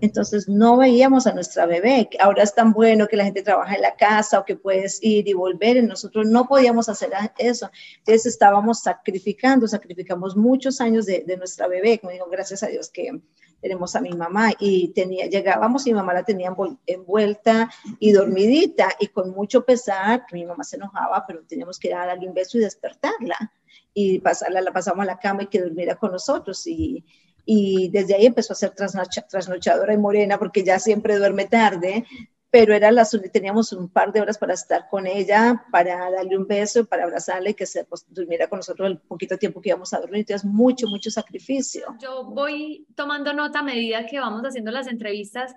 Entonces 0.00 0.48
no 0.48 0.78
veíamos 0.78 1.26
a 1.26 1.34
nuestra 1.34 1.66
bebé. 1.66 2.08
Ahora 2.20 2.42
es 2.42 2.54
tan 2.54 2.72
bueno 2.72 3.06
que 3.06 3.16
la 3.16 3.24
gente 3.24 3.42
trabaja 3.42 3.74
en 3.74 3.82
la 3.82 3.96
casa 3.96 4.40
o 4.40 4.44
que 4.44 4.56
puedes 4.56 4.98
ir 5.02 5.28
y 5.28 5.34
volver. 5.34 5.76
Y 5.76 5.82
nosotros 5.82 6.26
no 6.26 6.46
podíamos 6.48 6.88
hacer 6.88 7.10
eso. 7.36 7.70
Entonces 7.98 8.26
estábamos 8.26 8.80
sacrificando, 8.80 9.68
sacrificamos 9.68 10.36
muchos 10.36 10.80
años 10.80 11.04
de, 11.04 11.24
de 11.26 11.36
nuestra 11.36 11.68
bebé. 11.68 11.98
Como 11.98 12.12
digo, 12.12 12.26
gracias 12.30 12.62
a 12.62 12.68
Dios 12.68 12.88
que 12.88 13.20
tenemos 13.60 13.94
a 13.96 14.00
mi 14.00 14.10
mamá 14.10 14.52
y 14.58 14.88
tenía, 14.88 15.26
llegábamos 15.26 15.86
y 15.86 15.90
mi 15.90 15.96
mamá 15.96 16.14
la 16.14 16.22
tenía 16.22 16.54
envuelta 16.86 17.70
y 17.98 18.12
dormidita 18.12 18.88
y 18.98 19.08
con 19.08 19.30
mucho 19.30 19.64
pesar, 19.64 20.24
mi 20.32 20.44
mamá 20.44 20.64
se 20.64 20.76
enojaba, 20.76 21.24
pero 21.26 21.42
teníamos 21.46 21.78
que 21.78 21.90
darle 21.90 22.28
un 22.28 22.34
beso 22.34 22.58
y 22.58 22.62
despertarla 22.62 23.52
y 23.92 24.18
pasarla, 24.20 24.60
la 24.60 24.72
pasamos 24.72 25.02
a 25.02 25.06
la 25.06 25.18
cama 25.18 25.44
y 25.44 25.46
que 25.46 25.60
durmiera 25.60 25.96
con 25.96 26.12
nosotros 26.12 26.66
y, 26.66 27.04
y 27.44 27.88
desde 27.90 28.14
ahí 28.14 28.26
empezó 28.26 28.52
a 28.52 28.56
ser 28.56 28.70
trasnochadora 28.70 29.92
y 29.92 29.98
morena 29.98 30.38
porque 30.38 30.62
ya 30.64 30.78
siempre 30.78 31.16
duerme 31.16 31.46
tarde, 31.46 32.04
pero 32.50 32.74
era 32.74 32.90
las, 32.90 33.16
teníamos 33.32 33.72
un 33.72 33.88
par 33.88 34.12
de 34.12 34.20
horas 34.20 34.36
para 34.36 34.54
estar 34.54 34.88
con 34.88 35.06
ella, 35.06 35.64
para 35.70 36.10
darle 36.10 36.36
un 36.36 36.46
beso, 36.46 36.84
para 36.84 37.04
abrazarle 37.04 37.50
y 37.50 37.54
que 37.54 37.66
se 37.66 37.84
pues, 37.84 38.04
durmiera 38.08 38.48
con 38.48 38.58
nosotros 38.58 38.90
el 38.90 38.98
poquito 38.98 39.38
tiempo 39.38 39.60
que 39.60 39.68
íbamos 39.68 39.92
a 39.94 40.00
dormir. 40.00 40.20
Entonces, 40.20 40.44
mucho, 40.44 40.88
mucho 40.88 41.10
sacrificio. 41.10 41.84
Yo 42.00 42.24
voy 42.24 42.86
tomando 42.96 43.32
nota 43.32 43.60
a 43.60 43.62
medida 43.62 44.04
que 44.06 44.18
vamos 44.18 44.42
haciendo 44.42 44.72
las 44.72 44.88
entrevistas 44.88 45.54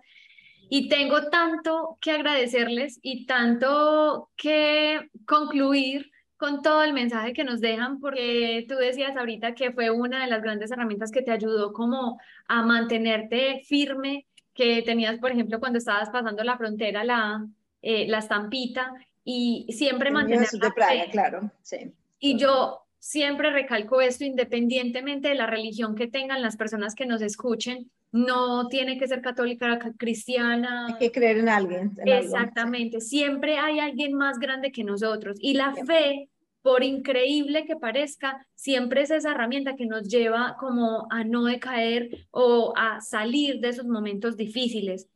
y 0.70 0.88
tengo 0.88 1.30
tanto 1.30 1.98
que 2.00 2.12
agradecerles 2.12 3.00
y 3.02 3.26
tanto 3.26 4.30
que 4.36 5.10
concluir 5.26 6.12
con 6.38 6.62
todo 6.62 6.84
el 6.84 6.94
mensaje 6.94 7.34
que 7.34 7.44
nos 7.44 7.62
dejan, 7.62 8.00
porque 8.00 8.66
tú 8.68 8.76
decías 8.76 9.16
ahorita 9.16 9.56
que 9.56 9.72
fue 9.72 9.90
una 9.90 10.22
de 10.22 10.30
las 10.30 10.44
grandes 10.44 10.72
herramientas 10.72 11.12
que 11.12 11.22
te 11.22 11.32
ayudó 11.32 11.74
como 11.74 12.20
a 12.48 12.64
mantenerte 12.64 13.62
firme 13.66 14.28
que 14.54 14.82
tenías, 14.84 15.18
por 15.20 15.32
ejemplo, 15.32 15.60
cuando 15.60 15.80
estabas 15.80 16.10
pasando 16.10 16.44
la 16.44 16.58
frontera, 16.58 17.04
la, 17.04 17.46
eh, 17.82 18.08
la 18.08 18.20
estampita, 18.20 18.94
y 19.24 19.68
siempre 19.70 20.12
mantener 20.12 20.48
de 20.50 20.72
playa, 20.72 21.10
claro, 21.10 21.50
sí. 21.62 21.94
Y 22.20 22.38
yo 22.38 22.82
siempre 23.00 23.52
recalco 23.52 24.02
esto, 24.02 24.24
independientemente 24.24 25.30
de 25.30 25.36
la 25.36 25.48
religión 25.48 25.96
que 25.96 26.08
tengan 26.08 26.42
las 26.42 26.58
personas 26.58 26.96
que 26.96 27.06
nos 27.06 27.22
escuchen, 27.22 27.90
no 28.12 28.68
tiene 28.68 28.98
que 28.98 29.08
ser 29.08 29.22
católica, 29.22 29.80
cristiana. 29.98 30.88
Hay 30.88 30.98
que 31.00 31.12
creer 31.12 31.38
en 31.40 31.50
alguien. 31.50 31.98
Exactamente, 32.06 33.02
siempre 33.02 33.58
hay 33.58 33.80
alguien 33.80 34.14
más 34.14 34.40
grande 34.40 34.72
que 34.72 34.84
nosotros. 34.84 35.38
Y 35.40 35.56
la 35.56 35.74
fe 35.74 36.30
por 36.64 36.84
increíble 36.84 37.66
que 37.66 37.76
parezca, 37.76 38.48
siempre 38.56 39.02
es 39.02 39.12
esa 39.12 39.32
herramienta 39.32 39.76
que 39.76 39.86
nos 39.86 40.08
lleva 40.08 40.56
como 40.60 41.08
a 41.12 41.24
no 41.24 41.44
decaer 41.44 42.26
o 42.32 42.74
a 42.76 43.02
salir 43.02 43.60
de 43.60 43.70
esos 43.70 43.86
momentos 43.86 44.38
difíciles. 44.38 45.10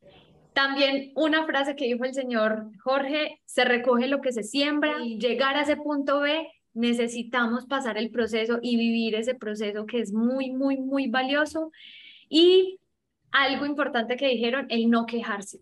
También 0.54 1.12
una 1.16 1.46
frase 1.46 1.76
que 1.76 1.86
dijo 1.86 2.04
el 2.04 2.14
señor 2.14 2.68
Jorge, 2.84 3.42
se 3.46 3.64
recoge 3.64 4.08
lo 4.08 4.22
que 4.22 4.34
se 4.34 4.44
siembra 4.44 5.04
y 5.04 5.18
llegar 5.18 5.56
a 5.56 5.62
ese 5.62 5.78
punto 5.78 6.20
B 6.20 6.48
necesitamos 6.74 7.66
pasar 7.66 7.98
el 7.98 8.12
proceso 8.12 8.60
y 8.62 8.78
vivir 8.78 9.16
ese 9.16 9.34
proceso 9.34 9.86
que 9.88 10.00
es 10.00 10.14
muy, 10.14 10.52
muy, 10.52 10.78
muy 10.78 11.08
valioso. 11.08 11.72
Y 12.30 12.80
algo 13.32 13.66
importante 13.66 14.16
que 14.16 14.28
dijeron, 14.28 14.68
el 14.70 14.90
no 14.90 15.06
quejarse. 15.06 15.60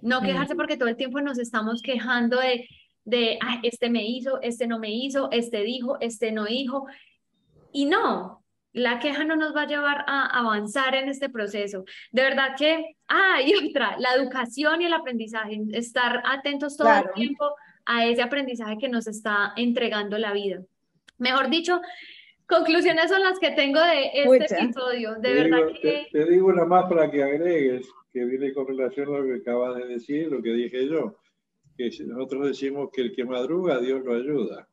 No 0.00 0.22
quejarse 0.22 0.54
porque 0.54 0.76
todo 0.76 0.88
el 0.88 0.96
tiempo 0.96 1.20
nos 1.20 1.38
estamos 1.38 1.82
quejando 1.82 2.38
de 2.38 2.66
de, 3.04 3.38
ah, 3.42 3.60
este 3.62 3.90
me 3.90 4.06
hizo, 4.06 4.40
este 4.42 4.66
no 4.66 4.78
me 4.78 4.90
hizo, 4.90 5.28
este 5.30 5.62
dijo, 5.62 5.98
este 6.00 6.32
no 6.32 6.44
dijo. 6.44 6.86
Y 7.72 7.86
no, 7.86 8.44
la 8.72 8.98
queja 8.98 9.24
no 9.24 9.36
nos 9.36 9.54
va 9.54 9.62
a 9.62 9.66
llevar 9.66 10.04
a 10.06 10.26
avanzar 10.38 10.94
en 10.94 11.08
este 11.08 11.28
proceso. 11.28 11.84
De 12.12 12.22
verdad 12.22 12.56
que, 12.58 12.96
ah, 13.08 13.40
y 13.44 13.54
otra, 13.54 13.96
la 13.98 14.14
educación 14.14 14.82
y 14.82 14.86
el 14.86 14.92
aprendizaje, 14.92 15.60
estar 15.72 16.22
atentos 16.24 16.76
todo 16.76 16.92
el 16.92 17.12
tiempo 17.14 17.54
a 17.86 18.06
ese 18.06 18.22
aprendizaje 18.22 18.78
que 18.78 18.88
nos 18.88 19.06
está 19.06 19.52
entregando 19.56 20.18
la 20.18 20.32
vida. 20.32 20.62
Mejor 21.18 21.50
dicho, 21.50 21.80
conclusiones 22.46 23.08
son 23.08 23.22
las 23.22 23.38
que 23.38 23.52
tengo 23.52 23.80
de 23.80 24.10
este 24.12 24.62
episodio. 24.62 25.14
De 25.20 25.34
verdad 25.34 25.68
que... 25.80 26.08
Te, 26.10 26.24
digo 26.24 26.48
una 26.48 26.64
más 26.64 26.86
para 26.86 27.10
que 27.10 27.22
agregues, 27.22 27.88
que 28.12 28.24
viene 28.24 28.52
con 28.52 28.66
relación 28.66 29.14
a 29.14 29.18
lo 29.18 29.24
que 29.24 29.40
acabas 29.40 29.76
de 29.76 29.86
decir, 29.86 30.30
lo 30.30 30.42
que 30.42 30.52
dije 30.52 30.88
yo, 30.88 31.16
que 31.76 31.90
nosotros 32.04 32.48
decimos 32.48 32.90
que 32.92 33.02
el 33.02 33.12
que 33.14 33.24
madruga, 33.24 33.80
Dios 33.80 34.02
lo 34.04 34.14
ayuda. 34.14 34.68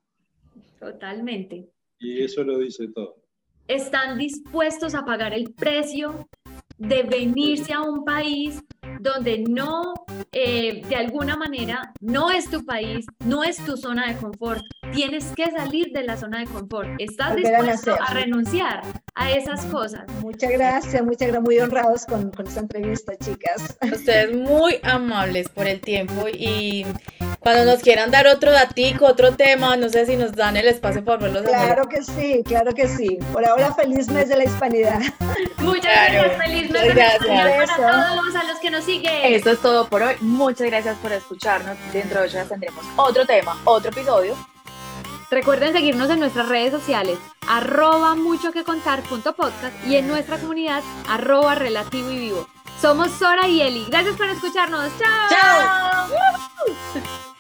Totalmente. 0.80 1.70
Y 2.00 2.24
eso 2.24 2.44
lo 2.44 2.58
dice 2.58 2.88
todo 2.94 3.22
están 3.68 4.18
dispuestos 4.18 4.96
a 4.96 5.06
pagar 5.06 5.34
el 5.34 5.54
precio 5.54 6.28
de 6.78 7.04
venirse 7.04 7.74
a 7.74 7.82
un 7.82 8.04
país 8.04 8.60
donde 9.00 9.44
no, 9.50 9.94
eh, 10.32 10.82
de 10.88 10.96
alguna 10.96 11.38
manera, 11.38 11.94
no 12.02 12.30
es 12.32 12.50
tu 12.50 12.66
país, 12.66 13.06
no 13.26 13.44
es 13.44 13.64
tu 13.66 13.78
zona 13.78 14.12
de 14.12 14.20
confort. 14.20 14.62
Tienes 14.94 15.26
que 15.36 15.50
salir 15.52 15.92
de 15.92 16.04
la 16.04 16.18
zona 16.18 16.40
de 16.40 16.46
confort. 16.46 16.90
¿Estás 17.00 17.36
dispuesto 17.36 17.96
a 18.00 18.14
renunciar 18.14 18.82
a 19.16 19.32
esas 19.32 19.66
cosas? 19.66 20.04
Muchas 20.22 20.52
gracias, 20.52 21.04
muchas 21.04 21.28
gracias, 21.28 21.44
muy 21.44 21.60
honrados 21.60 22.06
con, 22.06 22.32
con 22.32 22.48
esta 22.48 22.62
entrevista, 22.62 23.18
chicas. 23.18 23.78
Ustedes 23.82 24.36
muy 24.36 24.80
amables 24.84 25.50
por 25.50 25.68
el 25.68 25.80
tiempo 25.80 26.28
y 26.28 26.86
cuando 27.40 27.66
nos 27.66 27.82
quieran 27.82 28.12
dar 28.12 28.28
otro 28.28 28.52
datico, 28.52 29.06
otro 29.06 29.36
tema, 29.36 29.76
no 29.76 29.90
sé 29.90 30.06
si 30.06 30.16
nos 30.16 30.34
dan 30.34 30.58
el 30.58 30.68
espacio 30.68 31.04
para 31.04 31.18
verlos. 31.18 31.44
Claro 31.44 31.88
que 31.90 32.04
sí, 32.04 32.44
claro 32.46 32.72
que 32.74 32.88
sí. 32.88 33.18
Por 33.34 33.46
ahora, 33.46 33.74
feliz 33.74 34.10
mes 34.10 34.30
de 34.30 34.38
la 34.38 34.44
hispanidad. 34.44 35.00
Muchas 35.60 35.84
gracias, 35.84 36.38
feliz 36.38 36.70
mes 36.70 36.84
de 36.84 36.94
la 36.94 37.16
hispanidad 37.16 37.66
para 37.78 38.16
todos 38.16 38.36
a 38.36 38.44
los 38.44 38.60
que 38.60 38.70
nos 38.70 38.84
siguen. 38.84 39.34
Esto 39.34 39.52
es 39.52 39.60
todo 39.60 39.88
por 39.88 40.04
hoy. 40.04 40.16
Muchas 40.22 40.68
gracias 40.68 40.98
por 40.98 41.12
escucharnos. 41.12 41.78
Dentro 41.92 42.20
de 42.20 42.28
ocho 42.28 42.38
días 42.38 42.50
tendremos 42.50 42.86
otro 42.96 43.26
tema, 43.26 43.58
otro 43.66 43.90
episodio. 43.90 44.36
Recuerden 45.32 45.72
seguirnos 45.72 46.10
en 46.10 46.20
nuestras 46.20 46.50
redes 46.50 46.74
sociales, 46.74 47.18
arroba 47.48 48.16
mucho 48.16 48.52
que 48.52 48.66
contar 48.66 49.02
podcast 49.34 49.74
y 49.88 49.96
en 49.96 50.10
nuestra 50.10 50.38
comunidad, 50.38 50.84
arroba 51.08 51.56
relativo 51.56 52.12
y 52.12 52.20
vivo. 52.20 52.46
Somos 52.82 53.12
Sora 53.12 53.48
y 53.48 53.62
Eli. 53.62 53.86
Gracias 53.88 54.18
por 54.18 54.28
escucharnos. 54.28 54.92
¡Chao! 55.00 55.30
¡Chao! 55.30 57.31